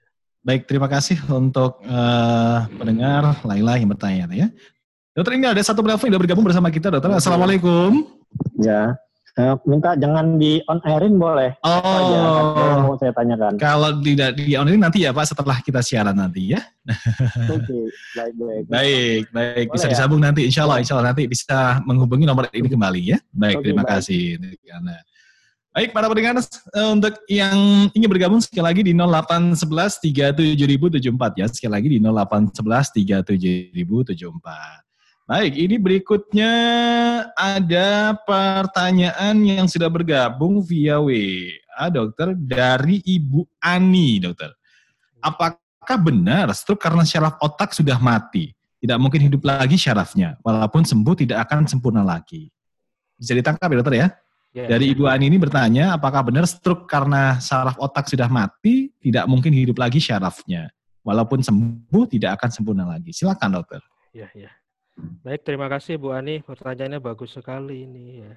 [0.44, 4.52] Baik, terima kasih untuk eh, pendengar Laila yang bertanya ya.
[5.16, 7.16] Dokter ini ada satu penelpon yang sudah bergabung bersama kita, dokter.
[7.16, 8.04] Assalamualaikum.
[8.60, 8.92] Ya.
[9.34, 11.58] Eh, minta jangan di on airin boleh.
[11.58, 13.58] Apa aja Oh, mau saya tanyakan.
[13.58, 16.62] kalau tidak di on ini nanti ya Pak setelah kita siaran nanti ya.
[17.50, 18.64] Oke, baik baik.
[18.70, 19.94] Baik, baik bisa Boleh ya?
[19.98, 20.46] disambung nanti.
[20.46, 23.18] Insya Allah, insya Allah nanti bisa menghubungi nomor ini kembali ya.
[23.34, 23.90] Baik, Oke, terima baik.
[23.98, 24.38] kasih.
[25.74, 27.58] Baik, para pendengar, eh, untuk yang
[27.90, 31.50] ingin bergabung sekali lagi di 0811 37074 ya.
[31.50, 34.83] Sekali lagi di 0811 37074.
[35.24, 36.52] Baik, ini berikutnya
[37.32, 44.52] ada pertanyaan yang sudah bergabung via WA, dokter, dari Ibu Ani, dokter.
[45.24, 48.52] Apakah benar stroke karena syaraf otak sudah mati?
[48.84, 52.52] Tidak mungkin hidup lagi syarafnya, walaupun sembuh tidak akan sempurna lagi.
[53.16, 54.08] Bisa ditangkap ya dokter ya?
[54.52, 54.92] ya, Dari ya.
[54.92, 59.80] Ibu Ani ini bertanya, apakah benar stroke karena saraf otak sudah mati, tidak mungkin hidup
[59.80, 60.68] lagi syarafnya,
[61.00, 63.08] walaupun sembuh tidak akan sempurna lagi.
[63.08, 63.80] Silakan dokter.
[64.12, 64.52] Ya, ya.
[64.96, 66.40] Baik, terima kasih Bu Ani.
[66.44, 68.34] Pertanyaannya bagus sekali ini ya.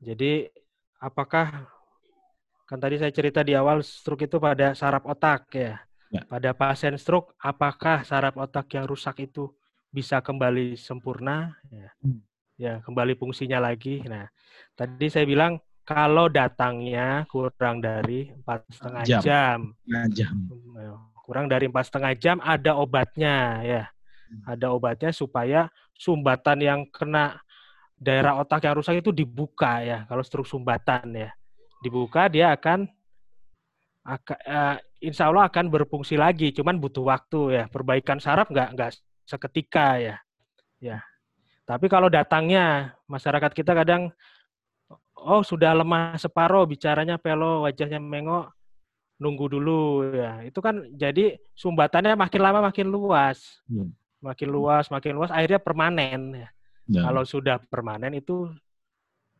[0.00, 0.48] Jadi,
[1.00, 1.68] apakah
[2.66, 5.80] kan tadi saya cerita di awal stroke itu pada saraf otak ya.
[6.10, 6.22] Ya.
[6.26, 9.50] Pada pasien stroke, apakah saraf otak yang rusak itu
[9.90, 11.54] bisa kembali sempurna?
[11.68, 12.20] Ya, Hmm.
[12.56, 14.00] ya kembali fungsinya lagi.
[14.06, 14.30] Nah,
[14.78, 19.22] tadi saya bilang kalau datangnya kurang dari empat setengah Jam.
[19.22, 19.58] jam.
[20.14, 20.34] Jam.
[21.26, 23.82] kurang dari empat setengah jam ada obatnya ya
[24.46, 27.40] ada obatnya supaya sumbatan yang kena
[27.96, 29.98] daerah otak yang rusak itu dibuka ya.
[30.04, 31.30] Kalau stroke sumbatan ya.
[31.80, 32.84] Dibuka dia akan
[34.06, 36.52] akan eh, insya Allah akan berfungsi lagi.
[36.52, 37.64] Cuman butuh waktu ya.
[37.72, 38.90] Perbaikan saraf nggak nggak
[39.24, 40.16] seketika ya.
[40.78, 41.00] Ya.
[41.66, 44.12] Tapi kalau datangnya masyarakat kita kadang
[45.16, 48.52] oh sudah lemah separuh bicaranya pelo wajahnya mengok
[49.16, 50.44] nunggu dulu ya.
[50.44, 53.64] Itu kan jadi sumbatannya makin lama makin luas.
[53.66, 53.90] Hmm.
[54.26, 56.48] Makin luas makin luas akhirnya permanen ya.
[56.90, 57.02] Ya.
[57.06, 58.50] kalau sudah permanen itu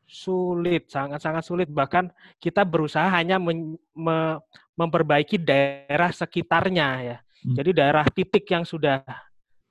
[0.06, 2.06] sulit sangat sangat sulit bahkan
[2.38, 4.38] kita berusaha hanya men- me-
[4.78, 7.54] memperbaiki daerah sekitarnya ya Hmm.
[7.58, 9.02] jadi daerah titik yang sudah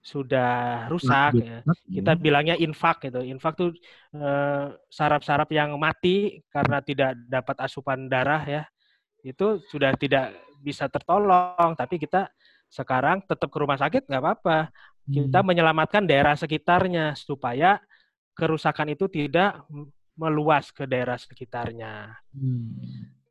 [0.06, 1.60] sudah rusak ya
[1.90, 3.26] kita bilangnya infak gitu.
[3.26, 3.74] Infak tuh
[4.14, 8.64] eh, saraf-saraf yang mati karena tidak dapat asupan darah ya.
[9.26, 12.30] Itu sudah tidak bisa tertolong, tapi kita
[12.70, 14.70] sekarang tetap ke rumah sakit nggak apa-apa.
[15.06, 15.48] Kita Hmm.
[15.54, 17.78] menyelamatkan daerah sekitarnya supaya
[18.34, 19.62] kerusakan itu tidak
[20.18, 22.10] meluas ke daerah sekitarnya.
[22.34, 22.74] Hmm.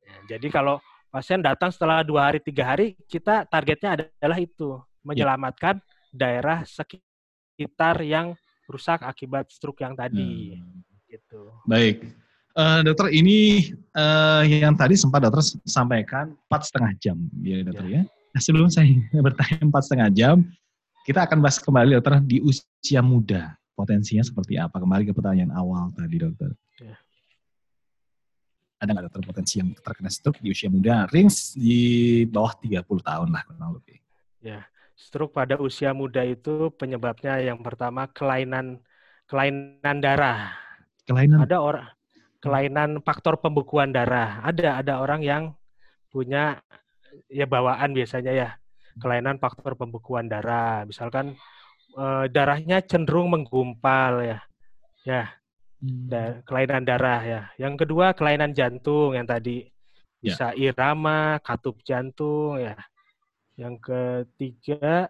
[0.06, 0.78] Ya, jadi kalau
[1.10, 5.82] pasien datang setelah dua hari tiga hari, kita targetnya adalah itu menyelamatkan
[6.14, 8.38] daerah sekitar yang
[8.70, 10.54] rusak akibat stroke yang tadi.
[10.54, 10.82] Hmm.
[11.10, 11.40] Gitu.
[11.66, 12.06] Baik,
[12.54, 18.02] Eh, dokter ini eh, yang tadi sempat dokter sampaikan empat setengah jam, ya dokter ya.
[18.06, 18.86] Nah, sebelum saya
[19.26, 20.36] bertanya empat setengah jam,
[21.04, 24.80] kita akan bahas kembali dokter di usia muda potensinya seperti apa.
[24.80, 26.50] Kembali ke pertanyaan awal tadi dokter.
[26.80, 26.96] Ya.
[28.80, 31.04] Ada nggak dokter potensi yang terkena stroke di usia muda?
[31.12, 31.78] Range di
[32.24, 34.00] bawah 30 tahun lah kurang lebih.
[34.94, 38.78] Stroke pada usia muda itu penyebabnya yang pertama kelainan
[39.26, 40.54] kelainan darah.
[41.04, 41.88] Kelainan Ada orang
[42.38, 44.40] kelainan faktor pembekuan darah.
[44.46, 45.42] Ada ada orang yang
[46.08, 46.62] punya
[47.26, 48.48] ya bawaan biasanya ya
[48.98, 50.84] kelainan faktor pembekuan darah.
[50.84, 51.34] Misalkan
[51.94, 54.38] eh, darahnya cenderung menggumpal ya.
[55.06, 55.24] Ya,
[55.78, 56.08] Hmm.
[56.10, 57.40] da- kelainan darah ya.
[57.54, 59.68] Yang kedua kelainan jantung yang tadi
[60.18, 60.32] Ya.
[60.34, 62.74] bisa irama, katup jantung ya.
[63.54, 65.06] Yang ketiga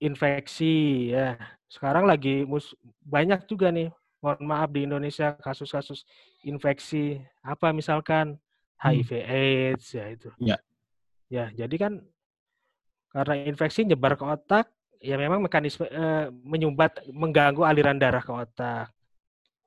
[0.00, 1.38] infeksi ya.
[1.70, 2.74] Sekarang lagi mus-
[3.04, 6.02] banyak juga nih, mohon maaf di Indonesia kasus-kasus
[6.42, 8.38] infeksi apa misalkan
[8.80, 10.30] HIV AIDS ya itu.
[10.40, 10.58] Ya.
[11.32, 11.92] Ya, jadi kan
[13.14, 14.66] karena infeksi nyebar ke otak,
[14.98, 18.90] ya memang mekanisme eh, menyumbat mengganggu aliran darah ke otak.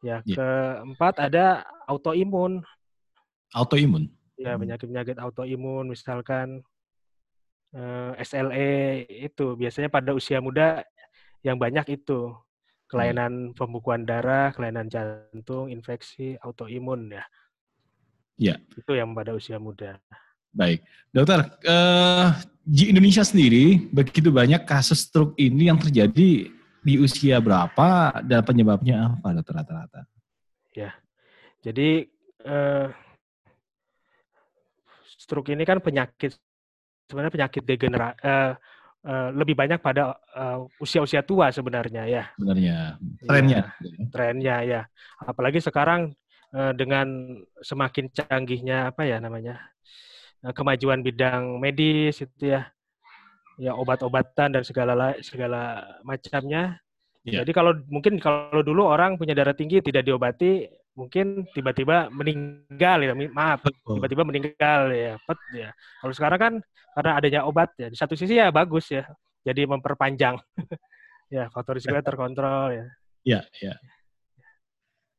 [0.04, 0.36] Ya, Ya.
[0.38, 2.60] keempat ada autoimun.
[3.56, 4.12] autoimun.
[4.36, 4.68] Ya, Hmm.
[4.68, 6.60] penyakit-penyakit autoimun misalkan
[7.72, 10.84] eh, SLE itu biasanya pada usia muda
[11.44, 12.32] yang banyak itu
[12.88, 17.24] kelainan pembekuan darah, kelainan jantung, infeksi, autoimun ya.
[18.40, 18.56] Ya.
[18.76, 20.00] Itu yang pada usia muda.
[20.58, 20.82] Baik,
[21.14, 22.28] dokter, eh,
[22.66, 26.50] di Indonesia sendiri begitu banyak kasus stroke ini yang terjadi
[26.82, 30.02] di usia berapa dan penyebabnya apa dokter rata-rata?
[31.68, 32.06] Jadi
[32.48, 32.88] eh,
[35.20, 36.38] stroke ini kan penyakit
[37.12, 38.54] sebenarnya penyakit degenera eh,
[39.04, 40.16] eh, lebih banyak pada
[40.80, 42.24] usia-usia tua sebenarnya ya.
[42.40, 42.78] Sebenarnya
[43.28, 43.62] trennya.
[44.14, 44.82] trennya ya.
[45.20, 46.16] Apalagi sekarang
[46.80, 49.60] dengan semakin canggihnya apa ya namanya
[50.42, 52.70] kemajuan bidang medis itu ya,
[53.58, 56.78] ya obat-obatan dan segala la- segala macamnya.
[57.28, 57.44] Ya.
[57.44, 60.64] Jadi kalau mungkin kalau dulu orang punya darah tinggi tidak diobati,
[60.96, 65.70] mungkin tiba-tiba meninggal ya, maaf tiba-tiba meninggal ya, pet ya.
[66.00, 66.54] Kalau sekarang kan
[66.96, 69.04] karena adanya obat ya, di satu sisi ya bagus ya,
[69.44, 70.40] jadi memperpanjang.
[71.36, 72.86] ya faktor risikonya terkontrol ya.
[73.28, 73.76] Ya, ya.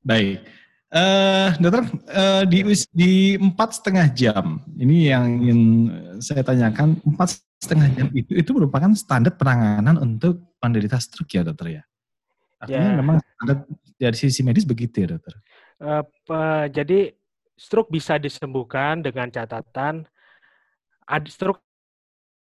[0.01, 0.41] Baik,
[0.89, 2.65] Eh dokter eh, di
[2.97, 5.61] di empat setengah jam ini yang ingin
[6.17, 11.77] saya tanyakan empat setengah jam itu itu merupakan standar penanganan untuk penderita stroke ya dokter
[11.77, 11.83] ya.
[12.57, 12.97] Artinya Ya.
[13.05, 13.57] memang standar
[14.01, 15.37] dari sisi medis begitu ya dokter.
[15.77, 17.13] Eh, pe- jadi
[17.53, 20.09] stroke bisa disembuhkan dengan catatan
[21.05, 21.61] ada stroke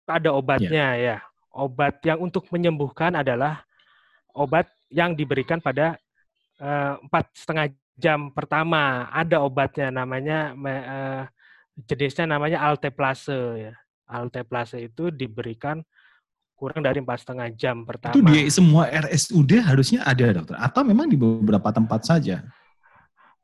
[0.07, 1.17] ada obatnya ya.
[1.51, 3.67] Obat yang untuk menyembuhkan adalah
[4.31, 5.99] obat yang diberikan pada
[7.03, 9.11] empat setengah jam pertama.
[9.11, 11.23] Ada obatnya namanya eh,
[11.85, 13.75] jenisnya namanya alteplase ya.
[14.09, 15.85] Alteplase itu diberikan
[16.59, 18.17] kurang dari empat setengah jam pertama.
[18.17, 22.47] Itu di semua RSUD harusnya ada dokter atau memang di beberapa tempat saja?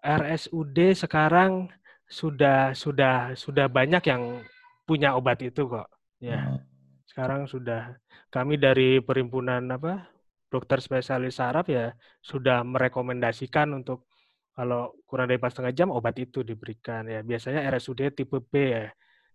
[0.00, 1.68] RSUD sekarang
[2.08, 4.42] sudah sudah sudah banyak yang
[4.88, 5.88] punya obat itu kok.
[6.22, 6.60] Ya, Oh,
[7.08, 7.94] sekarang sudah
[8.32, 10.08] kami dari perhimpunan apa
[10.50, 14.06] dokter spesialis saraf ya sudah merekomendasikan untuk
[14.54, 17.20] kalau kurang dari empat setengah jam obat itu diberikan ya.
[17.26, 18.86] Biasanya RSUD tipe B ya,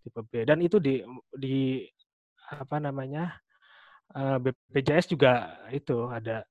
[0.04, 0.32] tipe B.
[0.48, 1.04] Dan itu di
[1.36, 1.84] di
[2.50, 3.38] apa namanya
[4.16, 6.44] eh, BPJS juga itu ada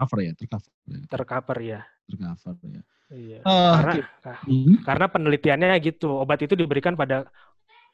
[0.00, 0.72] Cover ya, tercover.
[0.88, 1.80] ya, tercover ya.
[2.08, 2.82] Tercover ya.
[3.10, 3.38] Iya.
[3.42, 4.08] Eh, Karena ki-
[4.46, 7.26] Hmm, karena penelitiannya gitu, obat itu diberikan pada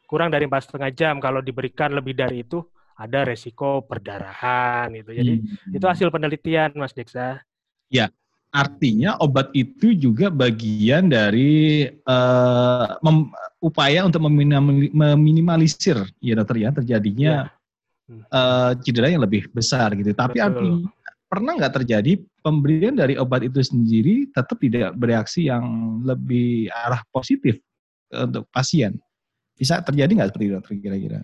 [0.07, 1.15] kurang dari empat setengah jam.
[1.19, 2.63] Kalau diberikan lebih dari itu
[2.97, 5.11] ada resiko perdarahan gitu.
[5.13, 5.77] Jadi hmm.
[5.77, 7.41] itu hasil penelitian, Mas Deksa.
[8.57, 13.29] Artinya obat itu juga bagian dari eh, mem-
[13.61, 17.35] upaya untuk meminimali- meminimalisir ya dokter ya terjadinya
[18.07, 18.23] Hmm.
[18.23, 20.15] eh, cedera yang lebih besar gitu.
[20.17, 20.47] Tapi Betul.
[20.47, 20.89] artinya
[21.27, 25.67] pernah nggak terjadi pemberian dari obat itu sendiri tetap tidak bereaksi yang
[26.07, 27.59] lebih arah positif
[28.09, 28.95] untuk pasien?
[29.53, 31.19] Bisa terjadi nggak seperti itu dokter kira-kira?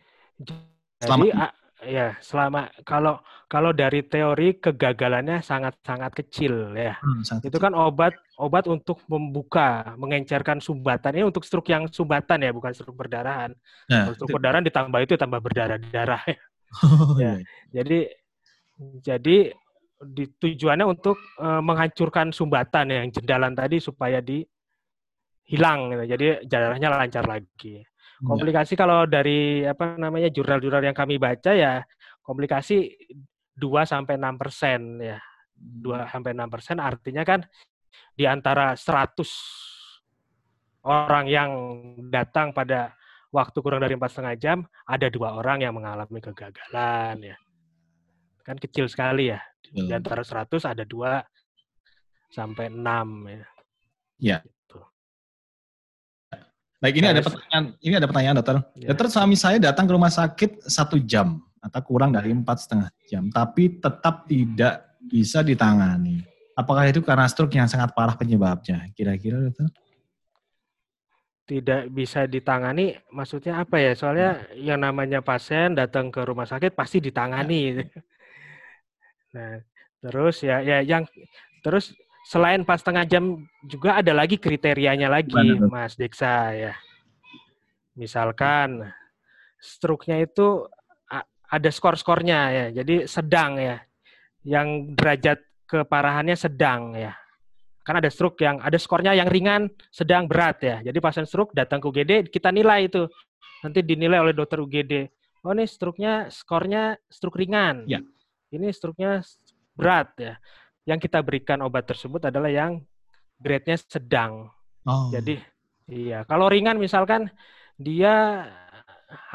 [0.98, 3.18] Selama- Jadi ya selama kalau
[3.50, 6.96] kalau dari teori kegagalannya sangat-sangat kecil ya.
[7.04, 11.20] Hmm, sangat Itu kan obat obat untuk membuka, mengencerkan sumbatan.
[11.20, 13.52] Ini untuk stroke yang sumbatan ya, bukan stroke perdarahan.
[13.92, 16.22] Nah, stroke itu- perdarahan ditambah itu tambah berdarah-darah.
[16.72, 17.36] Oh, Ya.
[17.36, 17.44] iya.
[17.68, 18.08] Jadi
[19.04, 19.52] jadi
[20.00, 24.40] di, tujuannya untuk eh, menghancurkan sumbatan yang jendalan tadi supaya di
[25.44, 26.16] hilang gitu.
[26.16, 27.84] Jadi darahnya lancar lagi.
[28.22, 28.30] Ya.
[28.30, 31.82] Komplikasi kalau dari apa namanya jurnal-jurnal yang kami baca ya
[32.22, 32.94] komplikasi
[33.58, 35.18] 2 sampai 6 persen ya.
[35.58, 37.42] 2 sampai 6 persen artinya kan
[38.14, 41.50] di antara 100 orang yang
[42.10, 42.94] datang pada
[43.32, 47.36] waktu kurang dari empat setengah jam ada dua orang yang mengalami kegagalan ya.
[48.42, 49.40] Kan kecil sekali ya.
[49.62, 51.22] Di antara 100 ada dua
[52.30, 53.46] sampai 6 ya.
[54.22, 54.38] Ya.
[56.82, 57.64] Baik, ini ada pertanyaan.
[57.78, 58.56] Ini ada pertanyaan, dokter.
[58.74, 58.90] Ya.
[58.90, 63.30] Dokter, suami saya datang ke rumah sakit satu jam atau kurang dari empat setengah jam,
[63.30, 66.26] tapi tetap tidak bisa ditangani.
[66.58, 68.90] Apakah itu karena stroke yang sangat parah penyebabnya?
[68.98, 69.70] Kira-kira, dokter?
[71.42, 77.02] tidak bisa ditangani maksudnya apa ya soalnya yang namanya pasien datang ke rumah sakit pasti
[77.02, 77.82] ditangani
[79.34, 79.58] nah
[80.00, 81.02] terus ya ya yang
[81.60, 81.92] terus
[82.26, 83.24] selain pas setengah jam
[83.66, 85.34] juga ada lagi kriterianya lagi?
[85.68, 86.74] Mas Deksa ya
[87.92, 88.88] misalkan
[89.60, 90.64] stroke-nya itu
[91.52, 93.76] ada skor-skornya ya jadi sedang ya
[94.42, 97.12] yang derajat keparahannya sedang ya
[97.82, 100.76] kan ada stroke yang ada skornya yang ringan, sedang, berat ya.
[100.86, 103.10] Jadi pasien stroke datang ke UGD kita nilai itu.
[103.62, 105.10] Nanti dinilai oleh dokter UGD.
[105.42, 107.86] Oh ini stroke-nya skornya stroke ringan.
[107.90, 107.98] Ya.
[108.54, 109.22] Ini stroke-nya
[109.74, 110.34] berat ya.
[110.88, 112.82] Yang kita berikan obat tersebut adalah yang
[113.38, 114.50] grade-nya sedang.
[114.86, 115.38] Oh, Jadi
[115.90, 117.30] iya, kalau ringan misalkan
[117.78, 118.46] dia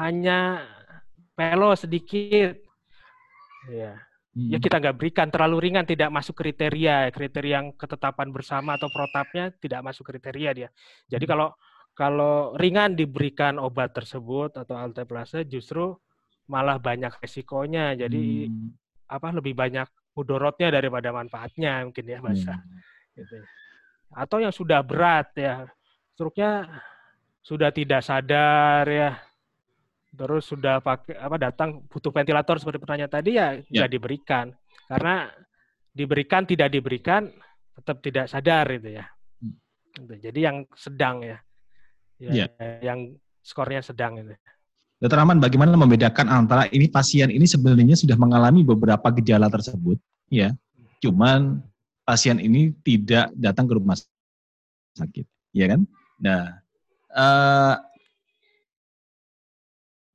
[0.00, 0.64] hanya
[1.36, 2.58] pelo sedikit.
[3.68, 4.00] Ya,
[4.32, 4.48] hmm.
[4.54, 9.52] ya kita nggak berikan terlalu ringan tidak masuk kriteria kriteria yang ketetapan bersama atau protapnya
[9.60, 10.68] tidak masuk kriteria dia
[11.10, 11.32] jadi Hmm.
[11.36, 11.48] kalau
[11.92, 15.92] kalau ringan diberikan obat tersebut atau alteplase justru
[16.48, 18.72] malah banyak resikonya jadi Hmm.
[19.04, 19.88] apa lebih banyak
[20.18, 22.82] mudorotnya daripada manfaatnya mungkin ya bahasa Hmm.
[23.14, 23.38] gitu.
[24.10, 25.70] atau yang sudah berat ya
[26.16, 26.66] struknya
[27.38, 29.14] sudah tidak sadar ya
[30.10, 33.86] terus sudah pakai apa datang butuh ventilator seperti pertanyaan tadi ya Ya.
[33.86, 34.46] nggak diberikan
[34.90, 35.30] karena
[35.94, 37.30] diberikan tidak diberikan
[37.78, 39.06] tetap tidak sadar itu ya
[39.38, 39.54] Hmm.
[39.94, 40.14] Gitu.
[40.26, 41.38] jadi yang sedang ya,
[42.18, 42.50] Ya.
[42.50, 44.34] ya yang skornya sedang itu
[44.98, 49.94] Dokter Rahman, bagaimana membedakan antara ini pasien ini sebenarnya sudah mengalami beberapa gejala tersebut,
[50.28, 50.54] ya,
[51.00, 51.60] cuman
[52.04, 53.96] pasien ini tidak datang ke rumah
[54.96, 55.80] sakit, ya kan?
[56.20, 56.42] Nah,
[57.12, 57.74] eh,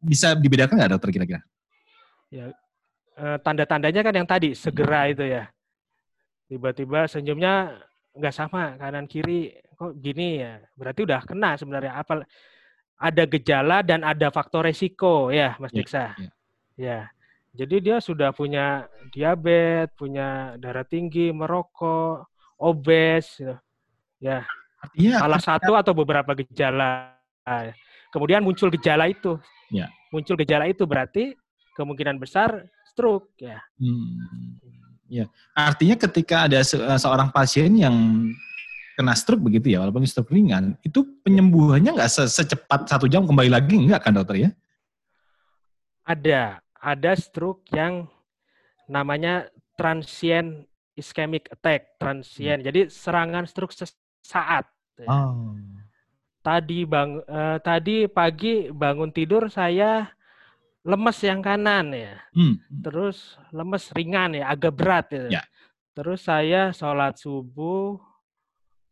[0.04, 1.42] bisa dibedakan nggak dokter kira-kira?
[3.14, 5.46] Eh, tanda-tandanya kan yang tadi segera itu ya.
[6.50, 7.78] Tiba-tiba senyumnya
[8.18, 10.58] nggak sama kanan kiri kok gini ya?
[10.74, 11.94] Berarti udah kena sebenarnya.
[11.94, 12.26] Apa
[12.98, 16.06] ada gejala dan ada faktor resiko ya Mas Ya, Diksa.
[16.18, 16.30] ya.
[16.78, 17.00] ya
[17.54, 22.26] jadi dia sudah punya diabetes punya darah tinggi merokok
[22.58, 23.56] obes gitu.
[24.18, 24.42] ya
[24.82, 27.14] Artinya salah satu atau beberapa gejala
[28.10, 29.38] kemudian muncul gejala itu
[29.74, 29.90] Ya.
[30.14, 31.34] muncul gejala itu berarti
[31.74, 34.62] kemungkinan besar stroke ya Hmm,
[35.10, 37.92] ya, artinya ketika ada se- seorang pasien yang
[38.96, 43.50] kena stroke begitu ya, walaupun stroke ringan, itu penyembuhannya nggak se- secepat satu jam kembali
[43.52, 44.50] lagi enggak kan dokter ya?
[46.08, 48.12] ada ada stroke yang
[48.92, 49.48] namanya
[49.80, 50.68] transient
[51.00, 54.68] ischemic attack transient jadi serangan stroke sesaat.
[55.08, 55.58] Oh,
[56.44, 60.12] tadi bang eh, tadi pagi bangun tidur saya
[60.84, 62.84] lemes yang kanan ya hmm.
[62.84, 65.40] terus lemes ringan ya agak berat ya.
[65.40, 65.44] Ya.
[65.96, 67.98] terus saya sholat subuh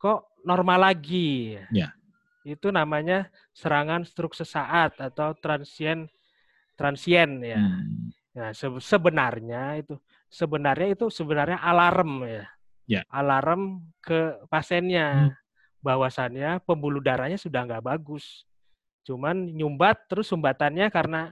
[0.01, 1.61] kok normal lagi.
[1.69, 1.93] Ya.
[2.41, 6.09] Itu namanya serangan stroke sesaat atau transien
[6.82, 7.61] transien ya.
[7.61, 8.09] Hmm.
[8.34, 9.93] Nah, se- sebenarnya itu
[10.32, 12.45] sebenarnya itu sebenarnya alarm ya.
[12.89, 13.01] Ya.
[13.13, 15.38] Alarm ke pasiennya
[15.79, 18.43] bahwasannya pembuluh darahnya sudah nggak bagus.
[19.05, 21.29] Cuman nyumbat terus sumbatannya karena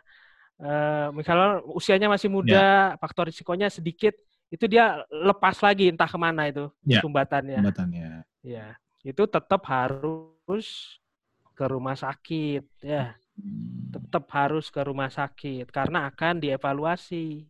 [0.60, 4.12] eh, misalnya usianya masih muda, faktor risikonya sedikit,
[4.52, 7.00] itu dia lepas lagi entah ke mana itu Ya.
[7.00, 7.64] sumbatannya.
[7.64, 8.10] Jembatannya.
[8.44, 8.76] Ya,
[9.06, 11.00] itu tetap harus
[11.56, 13.20] ke rumah sakit ya Hmm.
[13.90, 17.46] Tetap harus ke rumah sakit karena akan dievaluasi.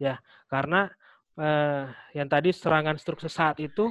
[0.00, 0.16] Ya
[0.48, 0.88] karena
[1.36, 1.84] eh,
[2.16, 3.88] yang tadi serangan stroke sesaat itu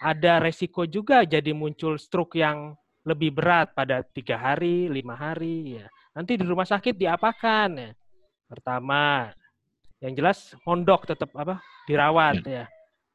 [0.00, 2.72] ada resiko juga jadi muncul stroke yang
[3.04, 5.86] lebih berat pada tiga hari lima hari ya.
[6.16, 7.90] Nanti di rumah sakit diapakan ya?
[8.48, 9.30] Pertama
[10.00, 12.64] yang jelas mondok tetap apa dirawat ya.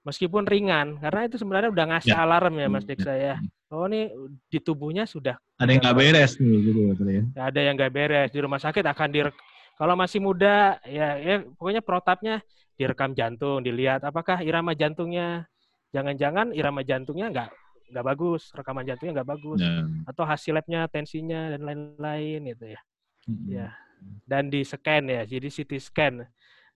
[0.05, 2.21] Meskipun ringan karena itu sebenarnya udah ngasih Ya.
[2.21, 3.35] alarm ya mas Hmm, Deksa ya
[3.75, 4.07] oh ini
[4.47, 7.23] di tubuhnya sudah Ada yang nggak beres nih gitu ya.
[7.47, 8.29] Ada yang nggak beres.
[8.31, 9.35] Di rumah sakit akan direk
[9.75, 12.39] kalau masih muda ya ya pokoknya protapnya
[12.79, 15.47] direkam jantung dilihat apakah irama jantungnya.
[15.95, 17.49] Jangan-jangan irama jantungnya nggak
[17.85, 19.59] nggak bagus rekaman jantungnya nggak bagus.
[19.63, 22.81] Dan, atau hasil labnya tensinya dan lain-lain gitu ya.
[23.25, 23.67] Mm, Ya.
[24.27, 26.23] dan di scan ya jadi CT scan.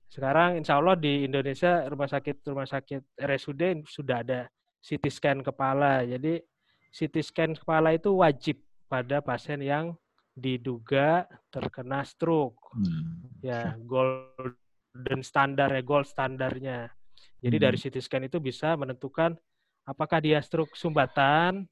[0.10, 4.40] Sekarang insya Allah di Indonesia rumah sakit rumah sakit RSUD sudah ada
[4.82, 6.02] CT scan kepala.
[6.08, 6.40] Jadi
[6.90, 8.60] CT scan kepala itu wajib
[8.90, 9.94] pada pasien yang
[10.34, 16.90] diduga terkena stroke nah, ya golden standar ya gold standarnya
[17.40, 17.66] jadi Hmm.
[17.70, 19.36] dari CT scan itu bisa menentukan
[19.88, 21.66] apakah dia stroke sumbatan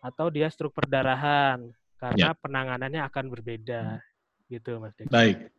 [0.00, 3.98] atau dia stroke perdarahan karena penanganannya akan berbeda
[4.46, 5.10] gitu Mas Dek.
[5.10, 5.50] Baik.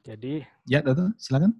[0.00, 1.52] Jadi Ya dokter, silakan.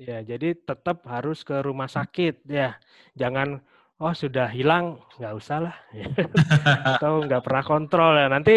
[0.00, 2.74] ya jadi tetap harus ke rumah sakit ya.
[3.14, 3.62] Jangan
[4.02, 5.76] oh sudah hilang nggak usah lah
[6.98, 8.26] atau nggak pernah kontrol ya.
[8.26, 8.56] Nanti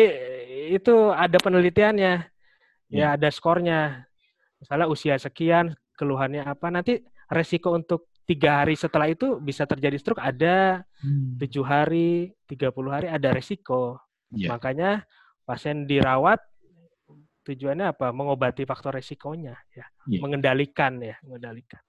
[0.74, 2.14] itu ada penelitiannya.
[2.90, 4.06] Ya ada skornya.
[4.62, 10.22] Misalnya usia sekian, keluhannya apa, nanti resiko untuk tiga hari setelah itu bisa terjadi stroke
[10.22, 11.38] ada, Hmm.
[11.38, 14.02] tujuh hari, 30 hari ada resiko.
[14.34, 14.50] Ya.
[14.58, 15.06] Makanya
[15.46, 16.42] pasien dirawat
[17.46, 18.10] tujuannya apa?
[18.10, 20.20] Mengobati faktor resikonya ya, Iya.
[20.26, 21.82] mengendalikan ya, mengendalikan.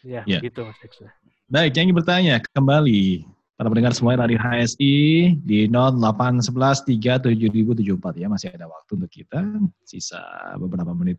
[0.00, 0.40] Ya, Iya.
[0.40, 1.12] gitu Mas Dexter.
[1.48, 3.24] Baik, yang ingin bertanya kembali.
[3.56, 6.84] Para pendengar semua dari HSI di 0811
[7.24, 9.40] 37074 ya masih ada waktu untuk kita.
[9.80, 10.20] Sisa
[10.60, 11.16] beberapa menit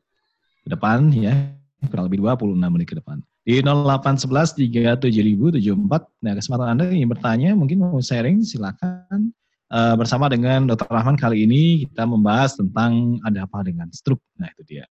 [0.61, 1.33] ke depan ya.
[1.89, 3.17] Kurang lebih 26 menit ke depan.
[3.41, 4.53] Di 0811
[5.01, 9.33] 37074 nah kesempatan anda yang ingin bertanya mungkin mau sharing silakan.
[9.73, 10.93] Eh, bersama dengan Dr.
[10.93, 14.21] Rahman kali ini kita membahas tentang ada apa dengan stroke.
[14.37, 14.85] Nah itu dia.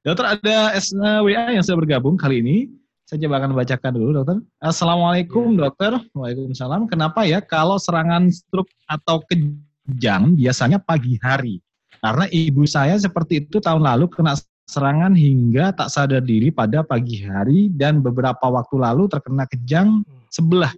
[0.00, 2.79] Dokter ada SWA yang sudah bergabung kali ini
[3.10, 4.38] saya coba akan bacakan dulu dokter.
[4.62, 5.98] Assalamualaikum dokter.
[6.14, 6.86] Waalaikumsalam.
[6.86, 11.58] Kenapa ya kalau serangan stroke atau kejang biasanya pagi hari?
[11.98, 14.38] Karena ibu saya seperti itu tahun lalu kena
[14.70, 20.70] serangan hingga tak sadar diri pada pagi hari dan beberapa waktu lalu terkena kejang sebelah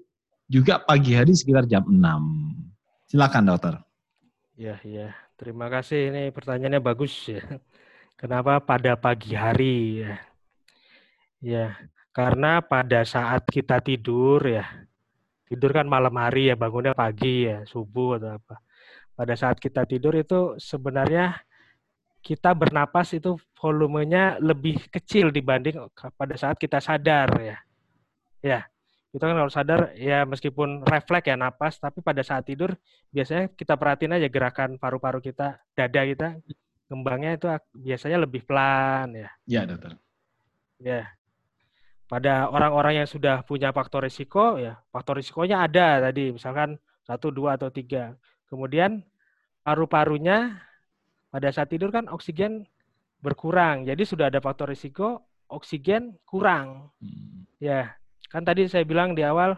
[0.48, 3.12] juga pagi hari sekitar jam 6.
[3.12, 3.76] Silakan dokter.
[4.56, 5.12] Ya, ya.
[5.36, 6.08] Terima kasih.
[6.08, 7.44] Ini pertanyaannya bagus ya.
[8.16, 10.12] Kenapa pada pagi hari ya?
[11.42, 11.66] Ya,
[12.12, 14.68] karena pada saat kita tidur ya,
[15.48, 18.60] tidur kan malam hari ya, bangunnya pagi ya, subuh atau apa.
[19.12, 21.40] Pada saat kita tidur itu sebenarnya
[22.20, 27.56] kita bernapas itu volumenya lebih kecil dibanding pada saat kita sadar ya.
[28.44, 28.60] Ya,
[29.12, 32.72] kita kan kalau sadar ya meskipun refleks ya napas, tapi pada saat tidur
[33.12, 36.40] biasanya kita perhatiin aja gerakan paru-paru kita, dada kita,
[36.92, 37.46] kembangnya itu
[37.76, 39.28] biasanya lebih pelan ya.
[39.44, 39.96] Ya dokter.
[40.80, 41.08] Ya.
[42.12, 46.76] Pada orang-orang yang sudah punya faktor risiko ya, faktor risikonya ada tadi, misalkan
[47.08, 48.12] satu, dua atau tiga.
[48.52, 49.00] Kemudian
[49.64, 50.60] paru-parunya
[51.32, 52.68] pada saat tidur kan oksigen
[53.24, 53.88] berkurang.
[53.88, 56.92] Jadi sudah ada faktor risiko, oksigen kurang.
[57.00, 57.48] Hmm.
[57.56, 57.96] Ya,
[58.28, 59.56] kan tadi saya bilang di awal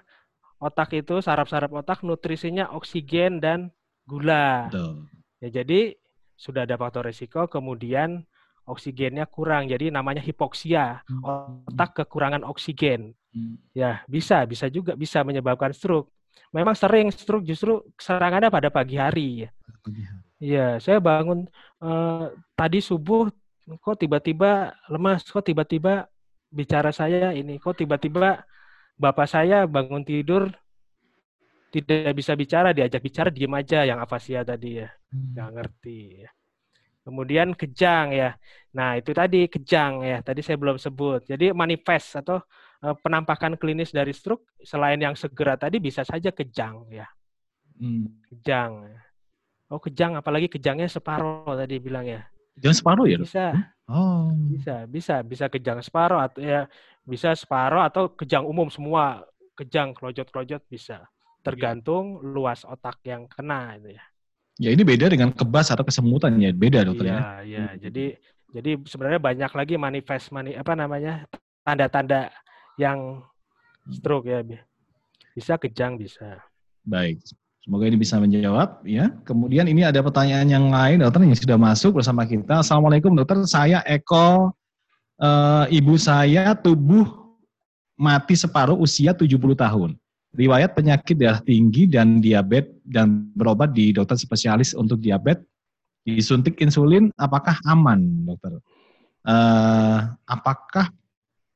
[0.62, 3.74] otak itu saraf-saraf otak nutrisinya oksigen dan
[4.06, 4.70] gula.
[4.70, 5.10] Betul.
[5.42, 5.98] Ya, jadi
[6.38, 8.30] sudah ada faktor risiko, kemudian
[8.64, 11.04] oksigennya kurang, jadi namanya hipoksia.
[11.24, 13.12] Otak kekurangan oksigen.
[13.34, 13.58] Hmm.
[13.76, 16.10] Ya, bisa, bisa juga bisa menyebabkan stroke.
[16.54, 19.46] Memang sering stroke justru serangannya pada pagi hari.
[19.46, 19.50] ya.
[20.44, 21.46] Iya, saya bangun
[21.82, 23.30] eh, tadi subuh
[23.80, 26.04] kok tiba-tiba lemas, kok tiba-tiba
[26.52, 28.44] bicara saya ini, kok tiba-tiba
[28.94, 30.52] bapak saya bangun tidur
[31.74, 35.98] tidak bisa bicara, diajak bicara diem aja yang afasia tadi ya, nggak ngerti.
[36.22, 36.30] ya.
[37.04, 38.32] Kemudian kejang ya.
[38.72, 41.28] Nah, itu tadi kejang ya, tadi saya belum sebut.
[41.28, 42.40] Jadi manifest atau
[42.80, 47.04] eh, penampakan klinis dari stroke selain yang segera tadi bisa saja kejang ya.
[47.74, 48.06] Hmm.
[48.30, 48.88] kejang.
[49.68, 52.24] Oh kejang, apalagi kejangnya separuh tadi bilang ya.
[52.56, 53.18] Jangan separuh ya?
[53.18, 53.46] Bisa,
[53.84, 54.32] Oh.
[54.48, 56.64] bisa, bisa, bisa kejang separuh atau ya
[57.04, 61.04] bisa separuh atau kejang umum semua kejang kelojot-kelojot bisa.
[61.44, 64.04] Tergantung luas otak yang kena itu ya.
[64.62, 67.18] Ya ini beda dengan kebas atau kesemutan ya, beda dokter ya.
[67.18, 67.64] Iya, iya.
[67.66, 67.78] Hmm.
[67.82, 68.04] Jadi
[68.54, 71.26] jadi sebenarnya banyak lagi manifest mani apa namanya
[71.66, 72.30] tanda-tanda
[72.78, 73.18] yang
[73.90, 74.46] stroke ya.
[75.34, 76.38] Bisa kejang bisa.
[76.86, 77.18] Baik.
[77.64, 79.10] Semoga ini bisa menjawab ya.
[79.24, 82.60] Kemudian ini ada pertanyaan yang lain dokter yang sudah masuk bersama kita.
[82.60, 84.52] Assalamualaikum dokter, saya Eko
[85.18, 87.08] eh, ibu saya tubuh
[87.96, 89.96] mati separuh usia 70 tahun.
[90.34, 95.46] Riwayat penyakit darah tinggi dan diabetes dan berobat di dokter spesialis untuk diabetes.
[96.04, 98.60] Disuntik insulin apakah aman, dokter?
[99.24, 100.92] Eh, apakah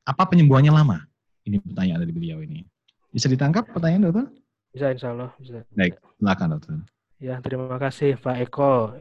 [0.08, 1.04] apa penyembuhannya lama?
[1.44, 2.64] Ini pertanyaan dari beliau ini.
[3.12, 4.26] Bisa ditangkap pertanyaan dokter?
[4.72, 5.66] Bisa insya Allah bisa.
[5.76, 6.72] Baik, silakan dokter.
[7.18, 8.94] Ya, terima kasih Pak Eko.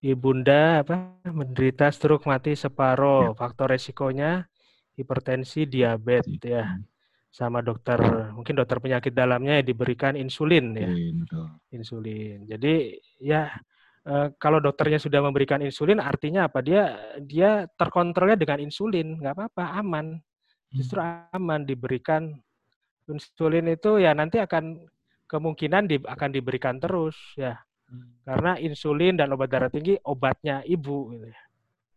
[0.00, 3.36] Ibunda apa menderita stroke mati separuh.
[3.36, 4.48] Faktor resikonya
[4.96, 6.80] hipertensi, diabetes ya.
[7.30, 7.98] Sama dokter,
[8.34, 11.46] mungkin dokter penyakit dalamnya ya diberikan insulin ya, betul.
[11.70, 12.42] insulin.
[12.50, 13.46] Jadi ya
[14.06, 16.58] eh, kalau dokternya sudah memberikan insulin artinya apa?
[16.58, 20.18] Dia dia terkontrolnya dengan insulin, nggak apa-apa, aman.
[20.74, 20.98] Justru
[21.34, 22.34] aman diberikan
[23.10, 24.86] insulin itu ya nanti akan
[25.30, 27.58] kemungkinan di- akan diberikan terus ya
[28.26, 31.40] karena insulin dan obat darah tinggi obatnya ibu gitu ya.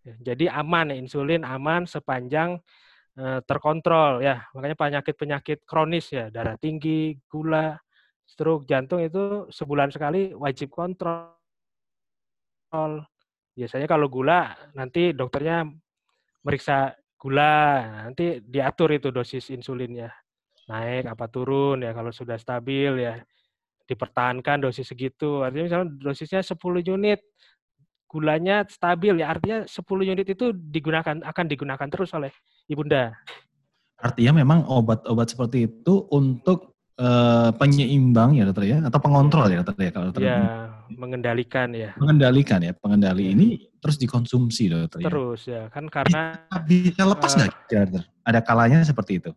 [0.04, 2.60] Ya, jadi aman insulin aman sepanjang
[3.46, 4.42] terkontrol ya.
[4.58, 6.34] Makanya penyakit penyakit kronis ya.
[6.34, 7.78] Darah tinggi gula
[8.26, 11.30] stroke jantung itu sebulan sekali wajib kontrol.
[13.54, 15.70] Biasanya kalau gula nanti dokternya
[16.42, 17.86] meriksa gula.
[18.10, 20.10] Nanti diatur itu dosis insulinnya.
[20.70, 21.94] Naik apa turun ya.
[21.94, 23.22] Kalau sudah stabil ya.
[23.84, 25.44] Dipertahankan dosis segitu.
[25.44, 26.56] Artinya misalnya dosisnya 10
[26.88, 27.20] unit
[28.14, 32.30] gulanya stabil ya artinya 10 unit itu digunakan akan digunakan terus oleh
[32.70, 33.18] ibunda
[33.98, 39.80] Artinya memang obat-obat seperti itu untuk eh, penyeimbang ya dokter ya atau pengontrol ya dokter
[39.80, 40.38] ya kalau dokter ya
[40.94, 43.34] mengendalikan ya mengendalikan ya pengendali Ya.
[43.34, 43.48] ini
[43.82, 45.08] terus dikonsumsi dokter ya.
[45.10, 46.38] terus ya kan karena
[46.68, 48.04] Bisa lepas Eh, nggak kira dokter?
[48.24, 49.32] Ada kalanya seperti itu.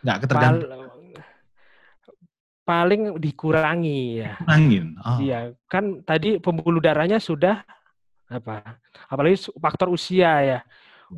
[0.00, 0.90] Nggak ketergantungan pal-
[2.62, 4.94] paling dikurangi ya angin.
[5.02, 7.66] Oh, Iya, kan tadi pembuluh darahnya sudah
[8.32, 8.80] apa?
[9.12, 10.60] Apalagi faktor usia ya.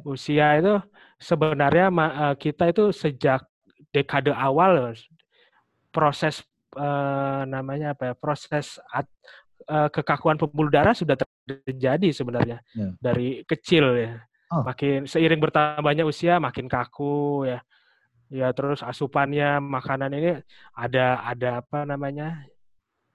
[0.03, 0.75] Usia itu
[1.23, 3.47] sebenarnya eh, kita itu sejak
[3.95, 4.93] dekade awal
[5.95, 6.43] proses
[6.75, 8.15] eh, namanya apa ya?
[8.19, 9.11] Proses at-
[9.71, 11.15] eh, kekakuan pembuluh darah sudah
[11.47, 12.89] terjadi sebenarnya Ya.
[12.99, 14.13] dari kecil ya.
[14.53, 14.63] Oh.
[14.67, 17.61] Makin seiring bertambahnya usia makin kaku ya.
[18.33, 20.31] Ya terus asupannya makanan ini
[20.75, 22.43] ada ada apa namanya?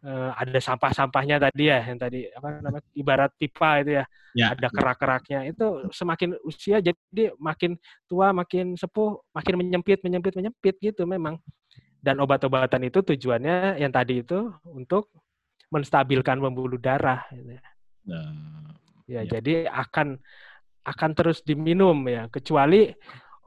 [0.05, 4.45] Eh, ada sampah-sampahnya tadi ya yang tadi apa namanya ibarat pipa itu ya ya.
[4.55, 7.75] ada kerak-keraknya itu semakin usia jadi makin
[8.07, 11.37] tua makin sepuh makin menyempit menyempit menyempit gitu memang
[11.99, 15.11] dan obat-obatan itu tujuannya yang tadi itu untuk
[15.69, 17.63] menstabilkan pembuluh darah gitu ya.
[18.07, 18.73] Nah,
[19.09, 19.41] Ya, Ya.
[19.41, 20.21] jadi akan
[20.85, 22.93] akan terus diminum ya kecuali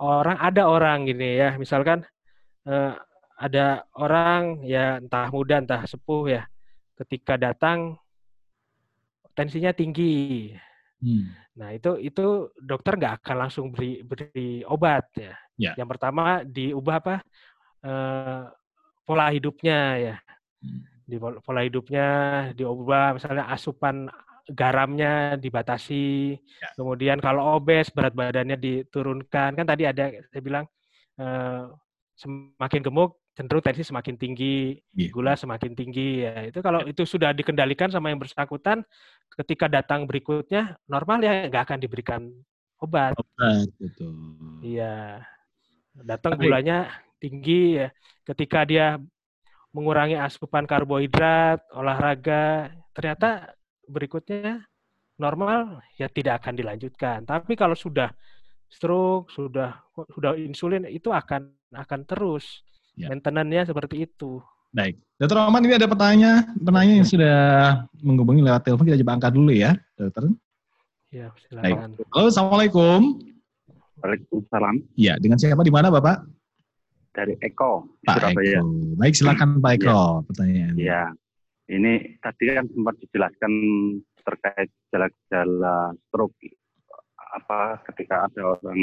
[0.02, 2.02] orang ada orang gini ya misalkan
[2.66, 2.92] eh,
[3.42, 6.42] ada orang ya entah muda entah sepuh ya
[7.02, 7.98] ketika datang
[9.34, 10.54] tensinya tinggi
[11.02, 15.34] hmm, Nah, itu itu dokter nggak akan langsung beri beri obat ya.
[15.60, 15.72] Ya.
[15.76, 17.16] Yang pertama diubah apa?
[17.84, 18.42] Eh,
[19.04, 20.16] pola hidupnya ya.
[20.64, 20.80] Hmm.
[21.04, 22.06] Di pol- pola hidupnya
[22.56, 24.08] diubah misalnya asupan
[24.48, 26.40] garamnya dibatasi.
[26.40, 26.68] Ya.
[26.72, 29.52] Kemudian kalau obes berat badannya diturunkan.
[29.52, 30.64] Kan tadi ada saya bilang
[31.20, 31.64] eh,
[32.16, 35.08] semakin gemuk cenderung tensi semakin tinggi, Iya.
[35.08, 36.44] gula semakin tinggi ya.
[36.52, 38.84] Itu kalau itu sudah dikendalikan sama yang bersangkutan
[39.40, 42.20] ketika datang berikutnya normal ya nggak akan diberikan
[42.76, 43.16] obat.
[43.16, 44.12] obat, betul.
[44.60, 45.24] Iya.
[45.96, 46.44] Datang Baik.
[46.48, 46.78] gulanya
[47.20, 47.88] tinggi ya.
[48.24, 49.00] Ketika dia
[49.72, 53.56] mengurangi asupan karbohidrat, olahraga, ternyata
[53.88, 54.68] berikutnya
[55.16, 57.24] normal ya tidak akan dilanjutkan.
[57.24, 58.12] Tapi kalau sudah
[58.68, 59.80] stroke, sudah
[60.12, 62.60] sudah insulin itu akan akan terus.
[62.92, 63.08] Ya.
[63.08, 64.40] Maintenance-nya seperti itu.
[64.72, 64.96] Baik.
[65.20, 67.36] Dokter Rahman ini ada pertanyaan, pertanyaan yang sudah
[68.00, 70.32] menghubungi lewat telepon kita coba angkat dulu ya, dokter.
[71.12, 71.44] Ya, Baik.
[71.76, 71.88] silakan.
[72.12, 73.00] Halo, Assalamualaikum.
[74.02, 76.26] Waalaikumsalam Ya, dengan siapa di mana Bapak?
[77.12, 78.64] dari Eko Pak Surabaya.
[78.64, 78.96] Eko.
[78.96, 80.74] Baik, silakan Pak Eko pertanyaan.
[80.80, 81.12] Ya,
[81.68, 83.52] ini tadi kan sempat dijelaskan
[84.24, 86.48] terkait gejala-gejala stroke.
[87.36, 88.80] Apa ketika ada orang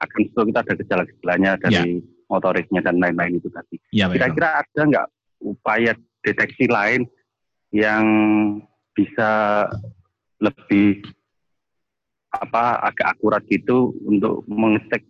[0.00, 3.76] akan stroke itu ada gejala-gejalanya dari motoriknya dan lain-lain itu tadi.
[3.92, 4.10] Ya.
[4.10, 5.06] Kira-kira ada nggak
[5.44, 5.92] upaya
[6.24, 7.04] deteksi lain
[7.74, 8.04] yang
[8.94, 9.64] bisa
[10.40, 11.02] lebih
[12.34, 15.02] apa agak akurat gitu untuk mengecek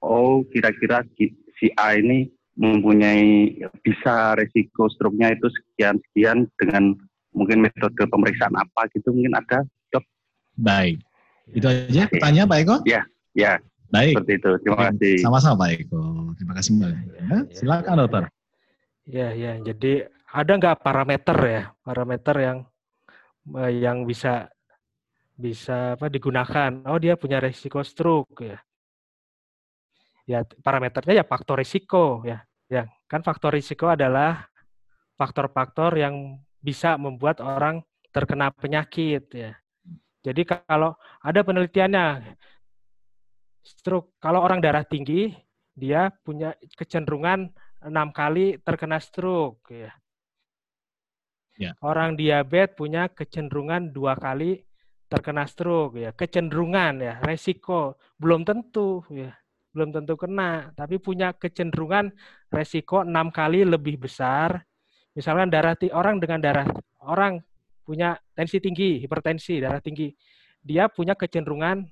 [0.00, 1.36] oh kira-kira si-
[1.76, 6.94] A ini mempunyai bisa resiko stroke-nya itu sekian sekian dengan
[7.34, 9.66] mungkin metode pemeriksaan apa gitu mungkin ada
[10.58, 10.98] Baik.
[11.54, 12.76] Itu aja pertanyaan Pak Eko?
[13.32, 13.52] ya
[13.88, 14.20] Baik.
[14.20, 16.02] seperti itu terima kasih Sama-sama Pak Eko.
[16.36, 16.92] Terima kasih Mbak.
[16.92, 18.22] Ya, silakan dokter.
[19.08, 19.52] Ya, ya.
[19.64, 22.58] Jadi ada nggak parameter ya, parameter yang
[23.56, 24.52] eh, yang bisa
[25.38, 26.84] bisa apa digunakan?
[26.84, 28.58] Oh, dia punya risiko stroke ya.
[30.28, 32.44] Ya, parameternya ya faktor risiko ya.
[32.68, 34.44] Ya, kan faktor risiko adalah
[35.16, 37.80] faktor-faktor yang bisa membuat orang
[38.12, 39.56] terkena penyakit ya.
[40.20, 40.92] Jadi kalau
[41.24, 42.36] ada penelitiannya
[43.62, 45.32] stroke, kalau orang darah tinggi
[45.78, 47.54] dia punya kecenderungan
[47.86, 49.92] enam kali terkena stroke ya.
[51.58, 51.74] Ya.
[51.82, 54.62] Orang diabetes punya kecenderungan dua kali
[55.10, 56.10] terkena stroke ya.
[56.14, 59.34] Kecenderungan ya, resiko belum tentu ya.
[59.74, 62.10] Belum tentu kena, tapi punya kecenderungan
[62.50, 64.62] resiko enam kali lebih besar.
[65.14, 66.66] Misalkan darah orang dengan darah
[67.02, 67.42] orang
[67.82, 70.14] punya tensi tinggi, hipertensi, darah tinggi.
[70.62, 71.86] Dia punya kecenderungan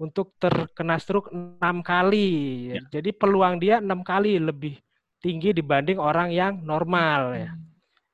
[0.00, 2.30] untuk terkena stroke enam kali.
[2.72, 2.80] ya.
[3.00, 4.80] Jadi peluang dia enam kali lebih
[5.22, 7.50] tinggi dibanding orang yang normal ya.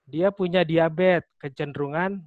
[0.08, 2.20] Dia punya diabetes, kecenderungan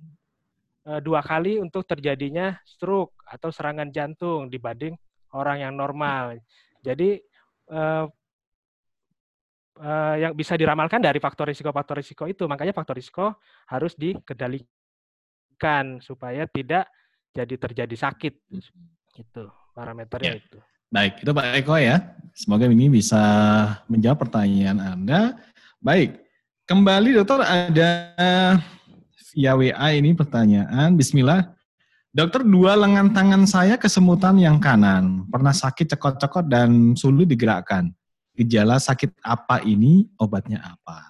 [0.90, 4.98] eh, dua kali untuk terjadinya stroke atau serangan jantung dibanding
[5.38, 6.38] orang yang normal.
[6.82, 7.22] Jadi
[7.72, 8.06] eh,
[9.82, 13.38] eh, yang bisa diramalkan dari faktor risiko-faktor risiko itu, makanya faktor risiko
[13.70, 16.90] harus dikendalikan supaya tidak
[17.32, 18.34] jadi terjadi sakit.
[19.12, 19.44] Gitu
[19.76, 20.40] parameternya Ya.
[20.40, 20.60] itu.
[20.92, 21.98] Baik, itu Pak Eko ya.
[22.36, 23.22] Semoga ini bisa
[23.88, 25.40] menjawab pertanyaan Anda.
[25.80, 26.20] Baik,
[26.68, 27.90] kembali dokter ada
[29.32, 31.00] via WA ini pertanyaan.
[31.00, 31.56] Bismillah.
[32.12, 35.24] Dokter, dua lengan tangan saya kesemutan yang kanan.
[35.32, 37.88] Pernah sakit cekot-cekot dan sulit digerakkan.
[38.36, 40.12] Gejala sakit apa ini?
[40.20, 41.08] Obatnya apa?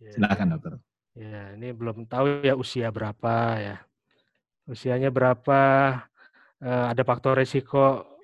[0.00, 0.72] Ya, Silakan dokter.
[1.12, 3.76] Ya, ini belum tahu ya usia berapa ya.
[4.64, 5.60] Usianya berapa?
[6.64, 8.16] Eh, ada faktor risiko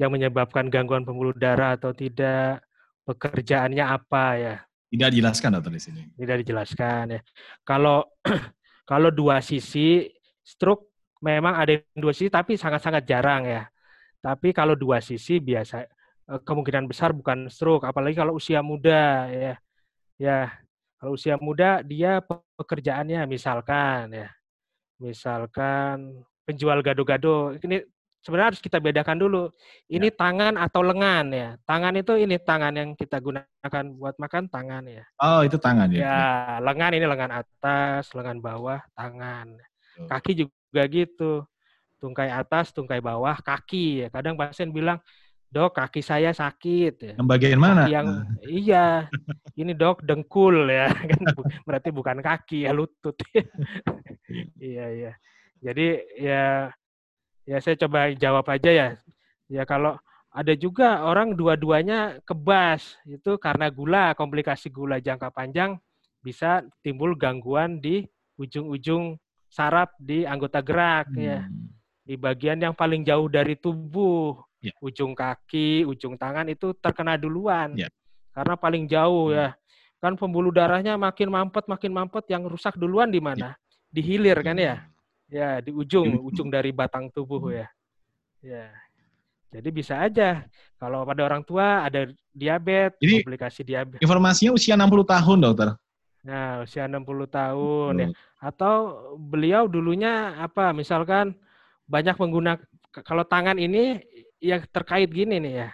[0.00, 2.60] yang menyebabkan gangguan pembuluh darah atau tidak?
[3.02, 4.56] Pekerjaannya apa ya?
[4.92, 6.02] Tidak dijelaskan dokter di sini.
[6.14, 7.20] Tidak dijelaskan ya.
[7.66, 8.06] Kalau
[8.90, 10.06] kalau dua sisi
[10.42, 10.90] stroke
[11.22, 13.66] memang ada yang dua sisi tapi sangat-sangat jarang ya.
[14.22, 19.54] Tapi kalau dua sisi biasa eh, kemungkinan besar bukan stroke apalagi kalau usia muda ya.
[20.20, 20.54] Ya,
[21.02, 24.28] kalau usia muda dia pe- pekerjaannya misalkan ya.
[25.02, 27.56] Misalkan penjual gado-gado.
[27.58, 27.82] Ini
[28.22, 29.42] sebenarnya harus kita bedakan dulu.
[29.90, 31.48] Ini tangan atau lengan ya.
[31.66, 35.04] Tangan itu ini tangan yang kita gunakan buat makan tangan ya.
[35.18, 36.00] Oh, itu tangan ya.
[36.02, 36.30] Ya,
[36.62, 39.58] lengan ini lengan atas, lengan bawah, tangan.
[40.08, 41.44] Kaki juga gitu.
[42.02, 44.06] Tungkai atas, tungkai bawah, kaki.
[44.06, 44.08] Ya.
[44.10, 44.98] Kadang pasien bilang,
[45.52, 46.94] dok kaki saya sakit.
[46.98, 47.14] Ya.
[47.20, 47.84] Yang bagian mana?
[47.84, 48.08] Kaki yang
[48.64, 48.86] iya,
[49.52, 51.22] ini dok dengkul ya, kan
[51.68, 53.14] berarti bukan kaki ya lutut.
[54.56, 55.12] iya iya.
[55.62, 55.86] Jadi
[56.18, 56.74] ya
[57.46, 58.88] ya saya coba jawab aja ya.
[59.46, 59.94] Ya kalau
[60.34, 65.78] ada juga orang dua-duanya kebas itu karena gula, komplikasi gula jangka panjang
[66.18, 68.08] bisa timbul gangguan di
[68.40, 69.20] ujung-ujung
[69.52, 71.68] saraf di anggota gerak ya Hmm.
[72.02, 74.74] di bagian yang paling jauh dari tubuh, Ya.
[74.82, 77.78] ujung kaki, ujung tangan itu terkena duluan.
[77.78, 77.86] Ya.
[78.34, 79.38] Karena paling jauh Hmm.
[79.38, 79.48] ya.
[80.02, 83.54] Kan pembuluh darahnya makin mampet, makin mampet, yang rusak duluan di mana?
[83.86, 84.82] Di hilir kan ya?
[85.32, 86.52] Ya, di ujung, ujung.
[86.52, 87.56] dari batang tubuh Hmm.
[87.56, 87.66] ya.
[88.44, 88.66] Ya.
[89.48, 90.44] Jadi bisa aja
[90.76, 94.04] kalau pada orang tua ada diabetes, Jadi- komplikasi diabetes.
[94.04, 95.68] Informasinya usia 60 tahun dokter.
[96.22, 98.20] Nah, usia 60 tahun ya Betul.
[98.38, 98.74] atau
[99.16, 101.34] beliau dulunya apa misalkan
[101.88, 102.62] banyak menggunakan
[103.02, 103.98] kalau tangan ini
[104.38, 105.70] yang terkait gini nih ya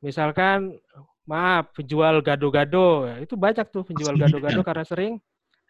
[0.00, 0.76] misalkan
[1.24, 5.12] maaf penjual gado-gado ya, itu banyak tuh penjual gado-gado karena sering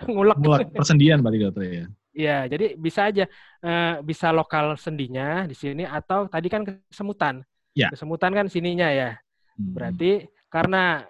[0.08, 1.86] ngulek Mulai persendian berarti dokter ya.
[2.10, 3.24] ya jadi bisa aja
[3.60, 7.86] eh, bisa lokal sendinya di sini atau tadi kan kesemutan Ya.
[7.86, 9.14] kesemutan kan sininya ya
[9.60, 9.76] Hmm.
[9.76, 11.04] Berarti karena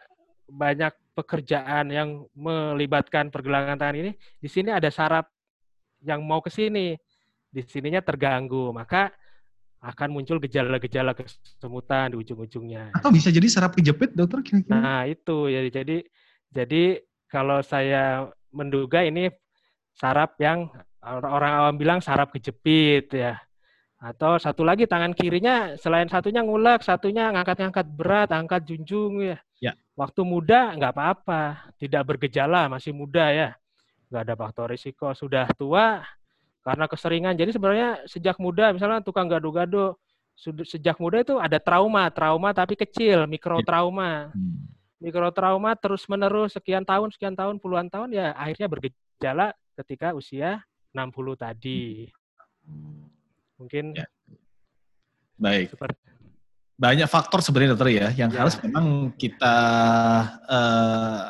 [0.51, 4.11] banyak pekerjaan yang melibatkan pergelangan tangan ini,
[4.43, 5.31] di sini ada saraf
[6.03, 6.99] yang mau ke sini.
[7.51, 9.15] Di sininya terganggu, maka
[9.79, 12.91] akan muncul gejala-gejala kesemutan di ujung-ujungnya.
[12.95, 14.75] Atau bisa jadi saraf kejepit dokter kira-kira?
[14.75, 16.03] Nah, itu ya jadi
[16.51, 19.31] jadi kalau saya menduga ini
[19.97, 20.71] saraf yang
[21.03, 23.41] orang awam bilang saraf kejepit ya.
[24.01, 29.37] Atau satu lagi tangan kirinya selain satunya ngulek, satunya ngangkat-ngangkat berat, angkat junjung ya.
[29.61, 29.77] Ya.
[29.93, 33.49] waktu muda nggak apa-apa, tidak bergejala, masih muda ya,
[34.09, 35.13] nggak ada faktor risiko.
[35.13, 36.01] Sudah tua
[36.65, 37.37] karena keseringan.
[37.37, 40.01] Jadi sebenarnya sejak muda, misalnya tukang gado-gado,
[40.65, 44.33] sejak muda itu ada trauma, trauma tapi kecil, mikrotrauma.
[44.33, 44.80] Hmm.
[45.01, 50.61] Mikrotrauma terus menerus sekian tahun, sekian tahun, puluhan tahun ya akhirnya bergejala ketika usia
[50.93, 52.13] 60 tadi.
[53.57, 54.07] Mungkin Ya.
[55.41, 55.73] Baik.
[55.73, 55.97] seperti
[56.77, 58.45] banyak faktor sebenarnya dokter ya yang Ya.
[58.45, 59.57] harus memang kita
[60.49, 61.21] eh,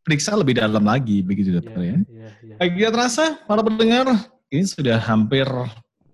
[0.00, 1.96] periksa lebih dalam lagi begitu dokter ya.
[2.08, 2.56] ya, ya.
[2.56, 4.06] Baik, tidak terasa para pendengar
[4.48, 5.44] ini sudah hampir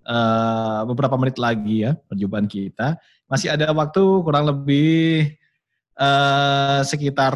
[0.03, 2.99] eh, beberapa menit lagi ya perjumpaan kita.
[3.31, 5.38] Masih ada waktu kurang lebih
[5.99, 7.33] eh, sekitar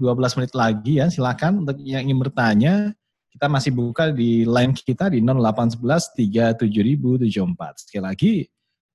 [0.00, 1.06] 12 menit lagi ya.
[1.12, 2.74] Silakan untuk yang ingin bertanya
[3.36, 7.84] kita masih buka di line kita di 0811 37074.
[7.84, 8.34] Sekali lagi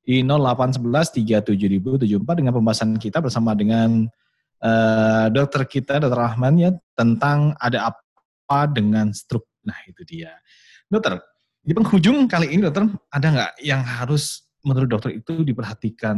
[0.02, 1.14] di 0811
[1.54, 4.10] 37074 dengan pembahasan kita bersama dengan
[4.58, 9.46] eh, dokter kita, dokter Rahman ya, tentang ada apa dengan stroke.
[9.62, 10.34] Nah itu dia.
[10.90, 11.22] Dokter,
[11.62, 16.18] di penghujung kali ini dokter, ada nggak yang harus menurut dokter itu diperhatikan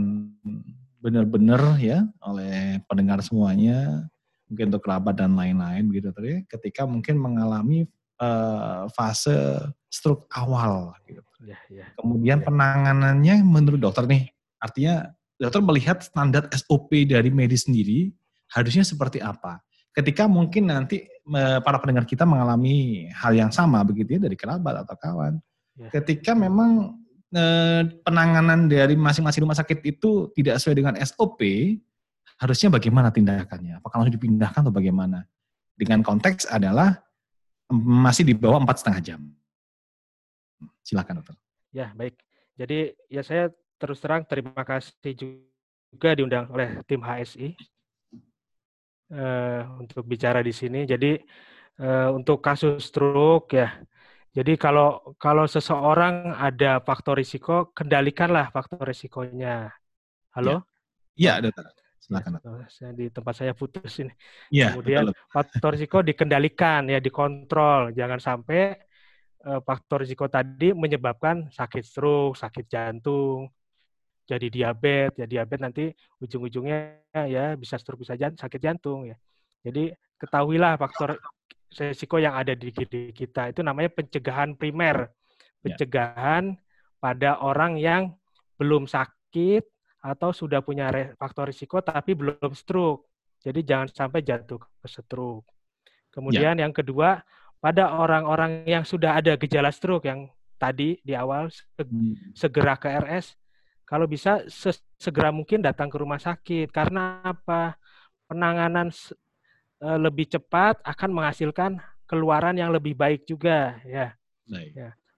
[1.04, 4.08] benar-benar ya oleh pendengar semuanya,
[4.48, 7.84] mungkin untuk kerabat dan lain-lain begitu ya, ketika mungkin mengalami
[8.24, 11.20] eh, fase stroke awal gitu.
[11.44, 11.86] Ya, ya.
[12.00, 12.46] Kemudian Ya.
[12.48, 14.32] penanganannya menurut dokter nih,
[14.64, 18.16] artinya dokter melihat standar SOP dari medis sendiri
[18.56, 19.60] harusnya seperti apa?
[19.92, 21.04] Ketika mungkin nanti
[21.62, 25.34] para pendengar kita mengalami hal yang sama begitu ya dari kerabat atau kawan.
[25.78, 25.90] Ya.
[25.92, 27.03] Ketika memang
[28.06, 31.42] penanganan dari masing-masing rumah sakit itu tidak sesuai dengan SOP,
[32.38, 33.82] harusnya bagaimana tindakannya?
[33.82, 35.26] Apakah langsung dipindahkan atau bagaimana?
[35.74, 37.02] Dengan konteks adalah
[37.74, 39.22] masih di bawah empat setengah jam.
[40.86, 41.36] Silakan dokter.
[41.74, 42.20] Ya, baik.
[42.54, 43.50] Jadi ya saya
[43.82, 47.58] terus terang terima kasih juga diundang oleh tim HSI
[49.10, 50.86] eh, untuk bicara di sini.
[50.86, 51.18] Jadi
[51.82, 53.74] eh, untuk kasus stroke ya.
[54.34, 59.70] Jadi kalau kalau seseorang ada faktor risiko, kendalikanlah faktor risikonya.
[60.34, 60.66] Halo?
[61.14, 61.70] Iya, dokter.
[62.02, 62.42] Silakan.
[62.42, 62.66] dokter.
[62.74, 64.10] Saya di tempat saya putus ini.
[64.50, 65.30] Iya, Kemudian betul.
[65.30, 67.94] faktor risiko dikendalikan ya, dikontrol.
[67.94, 68.74] Jangan sampai
[69.46, 73.54] eh, faktor risiko tadi menyebabkan sakit stroke, sakit jantung,
[74.26, 75.86] jadi diabetes, ya diabetes nanti
[76.24, 76.80] ujung-ujungnya
[77.28, 79.16] ya bisa stroke bisa jan- sakit jantung ya.
[79.62, 81.22] Jadi ketahuilah faktor
[81.74, 85.10] risiko yang ada di diri kita itu namanya pencegahan primer.
[85.64, 85.74] Ya.
[85.74, 86.58] Pencegahan
[87.00, 88.16] pada orang yang
[88.60, 89.64] belum sakit
[90.04, 93.08] atau sudah punya faktor risiko tapi belum stroke.
[93.44, 95.48] Jadi jangan sampai jatuh ke stroke.
[96.14, 97.20] Kemudian yang kedua,
[97.60, 100.28] pada orang-orang yang sudah ada gejala stroke yang
[100.60, 103.36] tadi di awal Hmm, segera ke RS.
[103.84, 106.72] Kalau bisa se- segera mungkin datang ke rumah sakit.
[106.72, 107.76] Karena apa?
[108.30, 108.91] Penanganan
[109.84, 113.78] eh, lebih cepat akan menghasilkan keluaran yang lebih baik juga.
[113.84, 114.16] Ya,
[114.48, 114.72] Baik.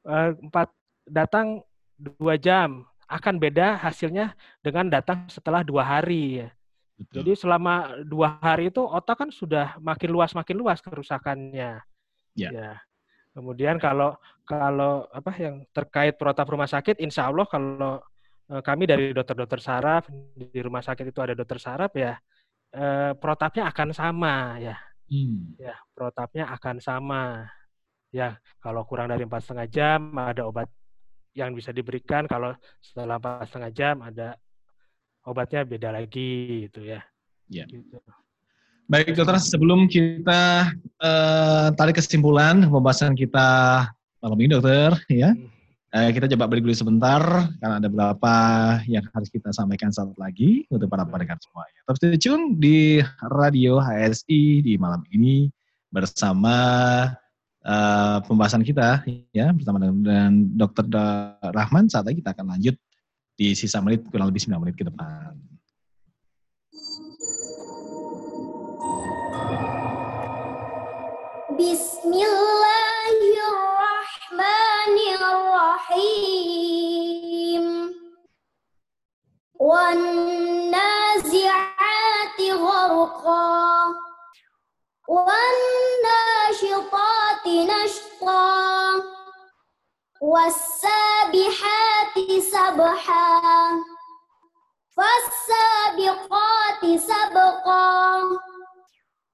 [0.05, 0.69] Eh, empat
[1.05, 1.61] datang
[1.97, 4.33] dua jam akan beda hasilnya
[4.65, 6.45] dengan datang setelah dua hari.
[6.45, 6.49] Ya.
[6.95, 7.15] Betul.
[7.21, 7.73] Jadi selama
[8.07, 11.83] dua hari itu otak kan sudah makin luas makin luas kerusakannya.
[12.35, 12.81] Ya.
[13.35, 14.15] Kemudian kalau
[14.47, 17.99] kalau apa yang terkait protap rumah sakit, insya Allah kalau
[18.47, 22.15] eh, kami dari dokter-dokter saraf di rumah sakit itu ada dokter saraf ya,
[22.73, 27.45] eh, protapnya akan sama ya, Hmm, ya protapnya akan sama.
[28.09, 30.65] Ya kalau kurang dari empat setengah jam ada obat
[31.37, 32.25] yang bisa diberikan.
[32.25, 34.33] Kalau setelah empat setengah jam ada
[35.27, 37.05] obatnya beda lagi gitu ya.
[37.51, 37.69] Ya.
[37.69, 38.01] Gitu.
[38.85, 40.69] Baik dokter, sebelum kita
[41.01, 43.81] eh, tarik kesimpulan pembahasan kita
[44.21, 45.49] malam ini dokter, ya, Hmm.
[45.95, 47.23] Eh, kita coba balik dulu sebentar
[47.55, 48.35] karena ada beberapa
[48.83, 51.79] yang harus kita sampaikan saat lagi untuk para pendengar semuanya.
[51.87, 52.99] Tetap stay tune di
[53.31, 55.47] Radio HSI di malam ini
[55.87, 56.55] bersama
[57.63, 60.33] eh, pembahasan kita ya bersama dengan, dengan
[60.91, 61.87] Da- Rahman.
[61.87, 62.75] Saat lagi kita akan lanjut
[63.39, 65.31] di sisa menit kurang lebih 9 menit ke depan.
[71.55, 72.74] Bismillahirrahmanirrahim.
[90.35, 92.91] wasabihati sabha
[94.95, 97.83] fasabiqati sabqa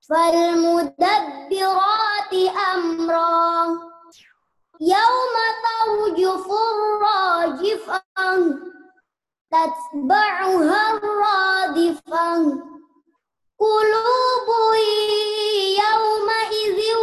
[0.07, 3.34] falmudabbirati amra
[4.94, 8.41] yawma tawjufur rajifan
[9.49, 12.41] tatba'uha radifan
[13.57, 14.61] qulubu
[15.82, 17.02] yawma idhin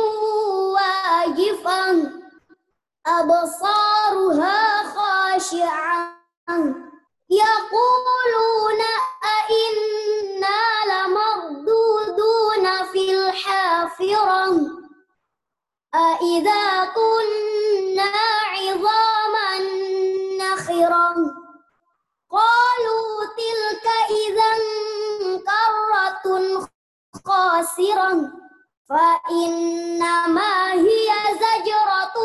[0.78, 2.17] wajifan
[3.08, 6.18] أبصارها خاشعة.
[7.30, 8.80] يقولون
[9.38, 10.60] أئنا
[10.90, 14.46] لمردودون في الحافرة.
[15.94, 18.12] أإذا كنا
[18.54, 19.50] عظاما
[20.40, 21.08] نخرا
[22.30, 24.58] قالوا تلك إذا
[26.24, 26.68] كرة
[27.24, 28.32] خاسرة.
[28.89, 32.17] فإنما هي زجرة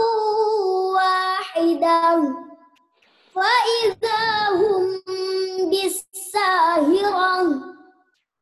[0.94, 2.34] واحدة
[3.34, 5.02] فإذا هم
[5.70, 7.40] بالساهرة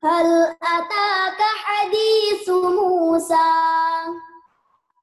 [0.05, 3.53] هل أتاك حديث موسى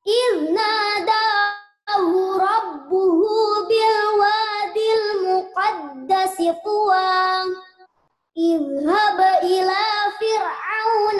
[0.08, 1.98] إذ ناداه
[2.38, 3.22] ربه
[3.68, 7.44] بالوادي المقدس طوى
[8.38, 9.84] اذهب إلى
[10.20, 11.20] فرعون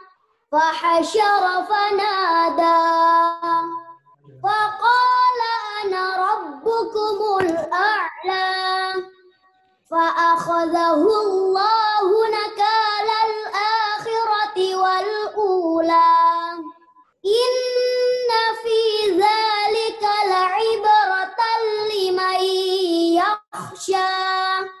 [0.51, 2.91] فحشر فنادى.
[4.43, 5.39] فقال
[5.83, 8.93] أنا ربكم الأعلى.
[9.91, 16.11] فأخذه الله نكال الآخرة والأولى.
[17.25, 18.29] إن
[18.63, 21.41] في ذلك لعبرة
[21.93, 22.43] لمن
[23.15, 24.80] يخشى.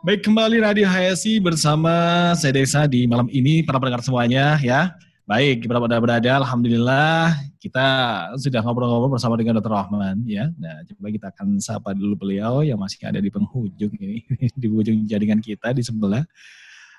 [0.00, 1.92] Baik, kembali Radio HSI bersama
[2.34, 4.98] saya Desa di malam ini, para pendengar semuanya ya.
[5.30, 7.86] Baik, kita pada berada, Alhamdulillah kita
[8.34, 9.70] sudah ngobrol-ngobrol bersama dengan Dr.
[9.70, 10.50] Rahman ya.
[10.58, 14.26] Nah, coba kita akan sapa dulu beliau yang masih ada di penghujung ini,
[14.60, 16.26] di ujung jaringan kita di sebelah.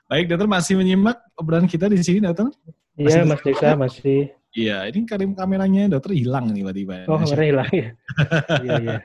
[0.08, 2.48] Baik, Dokter masih menyimak obrolan kita di sini, Dokter?
[2.96, 4.32] Iya, Mas Desa masih.
[4.56, 6.96] Iya, ini karim kameranya Dokter hilang nih tiba-tiba.
[7.12, 7.90] Oh, kamera hilang ya.
[8.64, 8.98] Iya, iya.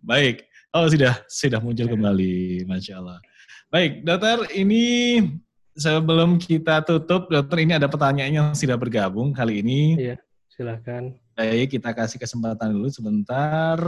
[0.00, 0.46] Baik.
[0.70, 3.18] Oh, sudah sudah muncul kembali, Masya Allah.
[3.70, 5.18] Baik, Dokter, ini
[5.74, 9.98] sebelum kita tutup, Dokter, ini ada pertanyaan yang sudah bergabung kali ini.
[9.98, 10.16] Iya,
[10.50, 11.18] silakan.
[11.34, 13.78] Baik, kita kasih kesempatan dulu sebentar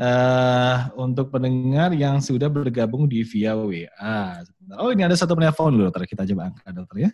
[0.00, 4.40] eh untuk pendengar yang sudah bergabung di via WA.
[4.42, 4.76] Sebentar.
[4.80, 6.08] Oh, ini ada satu penelpon dulu, Dokter.
[6.08, 7.10] Kita coba angkat, Dokter ya.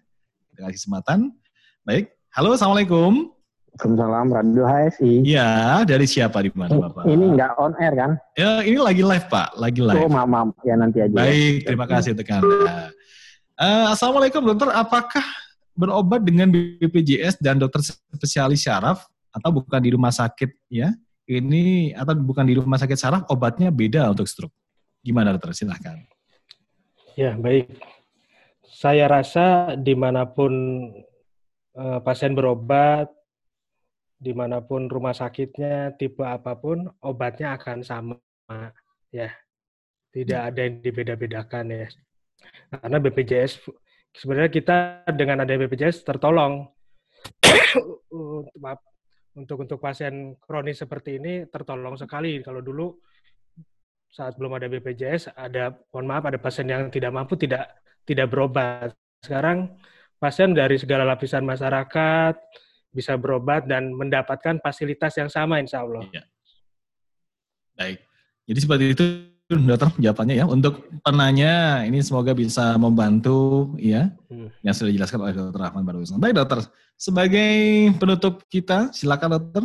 [0.54, 1.18] Kita kasih kesempatan.
[1.82, 2.14] Baik.
[2.30, 3.35] Halo, Assalamualaikum.
[3.76, 5.12] Waalaikumsalam Radio HSI.
[5.20, 7.04] Iya, dari siapa di mana, Bapak?
[7.04, 8.10] Ini nggak on air kan?
[8.32, 9.52] Ya, ini lagi live, Pak.
[9.60, 10.00] Lagi live.
[10.00, 10.48] Oh, maaf, maaf.
[10.64, 11.12] Ya nanti aja.
[11.12, 12.88] Baik, terima kasih untuk Anda.
[13.60, 15.24] Eh, Assalamualaikum dokter, apakah
[15.76, 20.96] berobat dengan BPJS dan dokter spesialis syaraf atau bukan di rumah sakit ya?
[21.28, 24.56] Ini atau bukan di rumah sakit syaraf obatnya beda untuk stroke.
[25.04, 25.52] Gimana dokter?
[25.52, 26.00] Silahkan.
[27.12, 27.76] Ya, baik.
[28.64, 30.52] Saya rasa di mana pun
[31.76, 33.15] eh, pasien berobat,
[34.16, 38.16] di mana pun rumah sakitnya, tipe apa pun, obatnya akan sama.
[39.12, 39.32] Ya,
[40.10, 41.86] tidak ada yang dibeda-bedakan ya.
[42.72, 43.52] Karena BPJS,
[44.16, 44.76] sebenarnya kita
[45.12, 46.64] dengan ada BPJS tertolong.
[48.56, 48.80] Maaf,
[49.36, 52.40] untuk untuk pasien kronis seperti ini tertolong sekali.
[52.40, 52.96] Kalau dulu
[54.08, 58.96] saat belum ada BPJS, ada mohon maaf ada pasien yang tidak mampu tidak tidak berobat.
[59.20, 59.76] Sekarang
[60.16, 62.34] pasien dari segala lapisan masyarakat
[62.96, 66.00] bisa berobat dan mendapatkan fasilitas yang sama insya Allah.
[66.08, 66.24] Iya.
[67.76, 67.98] Baik.
[68.48, 69.04] Jadi seperti itu
[69.46, 70.46] dokter jawabannya ya.
[70.48, 74.50] Untuk penanya ini semoga bisa membantu ya Hmm.
[74.66, 76.18] yang sudah dijelaskan oleh dokter Rahman barusan.
[76.18, 76.66] Baik dokter,
[76.98, 77.52] sebagai
[78.00, 79.62] penutup kita silakan dokter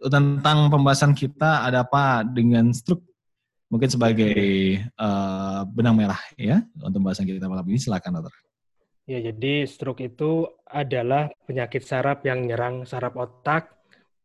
[0.00, 3.04] tentang pembahasan kita ada apa dengan stroke
[3.70, 4.34] mungkin sebagai
[4.82, 8.34] eh, benang merah ya untuk pembahasan kita malam ini silakan dokter.
[9.10, 13.74] Ya, jadi stroke itu adalah penyakit saraf yang nyerang saraf otak,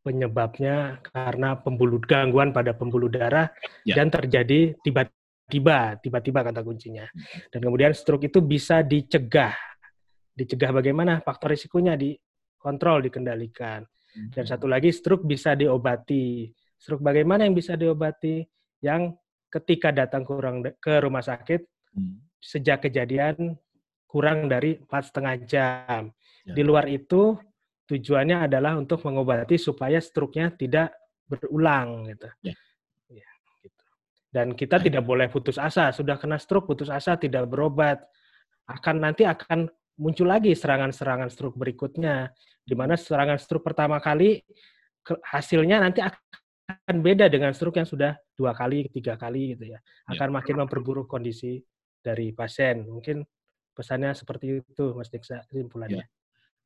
[0.05, 3.49] penyebabnya karena pembuluh gangguan pada pembuluh darah
[3.81, 3.97] Ya.
[3.97, 5.09] dan terjadi tiba
[5.49, 7.05] tiba-tiba, tiba-tiba kata kuncinya.
[7.53, 9.53] Dan kemudian stroke itu bisa dicegah.
[10.33, 11.21] Dicegah bagaimana?
[11.21, 13.85] Faktor risikonya dikontrol, dikendalikan.
[14.33, 16.49] Dan satu lagi stroke bisa diobati.
[16.77, 18.41] Stroke bagaimana yang bisa diobati?
[18.81, 19.17] Yang
[19.49, 21.61] ketika datang kurang ke rumah sakit
[21.95, 22.19] Hmm.
[22.43, 23.55] sejak kejadian
[24.15, 26.01] kurang dari empat setengah jam.
[26.47, 26.55] Ya.
[26.55, 27.35] Di luar itu
[27.83, 30.95] tujuannya adalah untuk mengobati supaya stroke-nya tidak
[31.27, 32.31] berulang gitu.
[32.39, 32.55] Ya.
[33.11, 33.27] Ya,
[33.59, 33.83] gitu.
[34.31, 34.87] Dan kita Baik.
[34.87, 35.91] tidak boleh putus asa.
[35.91, 38.07] Sudah kena stroke putus asa tidak berobat.
[38.71, 39.67] Akan nanti akan
[39.99, 42.31] muncul lagi serangan-serangan stroke berikutnya
[42.63, 44.39] di mana serangan stroke pertama kali
[45.27, 49.79] hasilnya nanti akan beda dengan stroke yang sudah dua kali, tiga kali gitu ya.
[50.07, 51.59] Akan makin memperburuk kondisi
[51.99, 52.87] dari pasien.
[52.87, 53.34] Mungkin
[53.75, 56.07] pesannya seperti itu, Mas Diksa, kesimpulannya.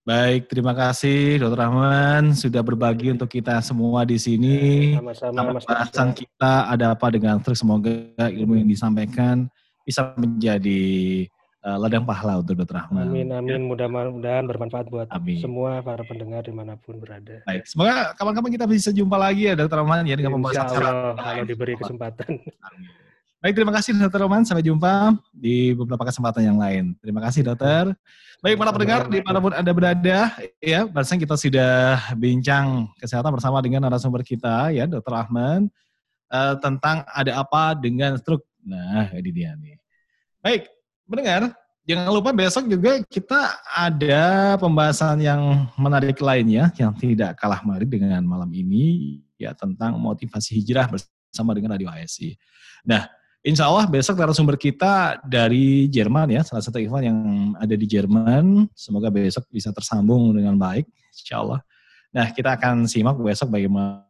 [0.07, 1.59] Baik, terima kasih Dr.
[1.59, 4.95] Rahman sudah berbagi untuk kita semua di sini.
[4.95, 9.51] Sama-sama, Sama Mas bahasan kita ada apa dengan trik semoga ilmu yang disampaikan
[9.83, 10.81] bisa menjadi
[11.61, 12.79] uh, ladang pahala untuk Dr.
[12.79, 13.11] Rahman.
[13.11, 13.67] Amin, amin.
[13.67, 15.43] Mudah-mudahan bermanfaat buat Amin.
[15.43, 17.43] semua para pendengar di mana pun berada.
[17.43, 19.83] Baik, semoga kapan-kapan kita bisa jumpa lagi ya Dr.
[19.83, 22.39] Rahman ya dengan pembahasan Allah, kalau diberi kesempatan.
[22.39, 23.08] Amin.
[23.39, 24.27] Baik, terima kasih Dr.
[24.27, 24.43] Roman.
[24.43, 26.91] Sampai jumpa di beberapa kesempatan yang lain.
[26.99, 27.95] Terima kasih Dokter.
[28.43, 33.63] Baik, para pendengar di mana pun Anda berada, ya, barusan kita sudah bincang kesehatan bersama
[33.63, 35.07] dengan narasumber kita, ya, Dr.
[35.07, 35.71] Rahman,
[36.27, 38.43] eh, tentang ada apa dengan stroke.
[38.59, 39.79] Nah, ini dia nih.
[40.43, 40.67] Baik,
[41.07, 41.55] pendengar,
[41.87, 48.19] jangan lupa besok juga kita ada pembahasan yang menarik lainnya, yang tidak kalah menarik dengan
[48.27, 52.35] malam ini, ya, tentang motivasi hijrah bersama dengan Radio HSI.
[52.87, 57.19] Nah, Insya Allah besok narasumber kita dari Jerman ya, salah satu event yang
[57.55, 58.67] ada di Jerman.
[58.75, 60.83] Semoga besok bisa tersambung dengan baik,
[61.15, 61.63] Insya Allah.
[62.11, 64.03] Nah, kita akan simak besok bagaimana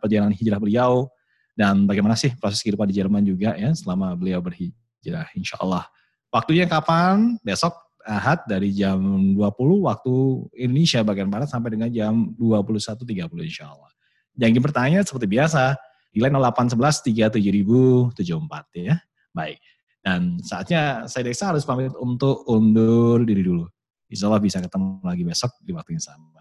[0.00, 1.12] perjalanan hijrah beliau
[1.52, 5.84] dan bagaimana sih proses kehidupan di Jerman juga ya selama beliau berhijrah, Insya Allah.
[6.32, 7.36] Waktunya kapan?
[7.44, 7.76] Besok
[8.06, 9.02] Ahad dari jam
[9.36, 9.36] 20
[9.84, 10.14] waktu
[10.56, 13.04] Indonesia bagian Barat sampai dengan jam 21.30
[13.44, 13.90] Insya Allah.
[14.32, 15.76] Jangan bertanya seperti biasa,
[16.18, 18.96] line 0811 37074 ya.
[19.32, 19.58] Baik.
[20.00, 23.66] Dan saatnya saya Deksa harus pamit untuk undur diri dulu.
[24.06, 26.40] Insya Allah bisa ketemu lagi besok di waktu yang sama.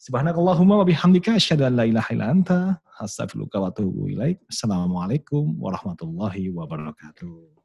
[0.00, 2.58] Subhanakallahumma wa bihamdika asyhadu an la ilaha illa anta
[3.00, 4.08] astaghfiruka wa atubu.
[4.48, 7.59] Assalamualaikum warahmatullahi wabarakatuh.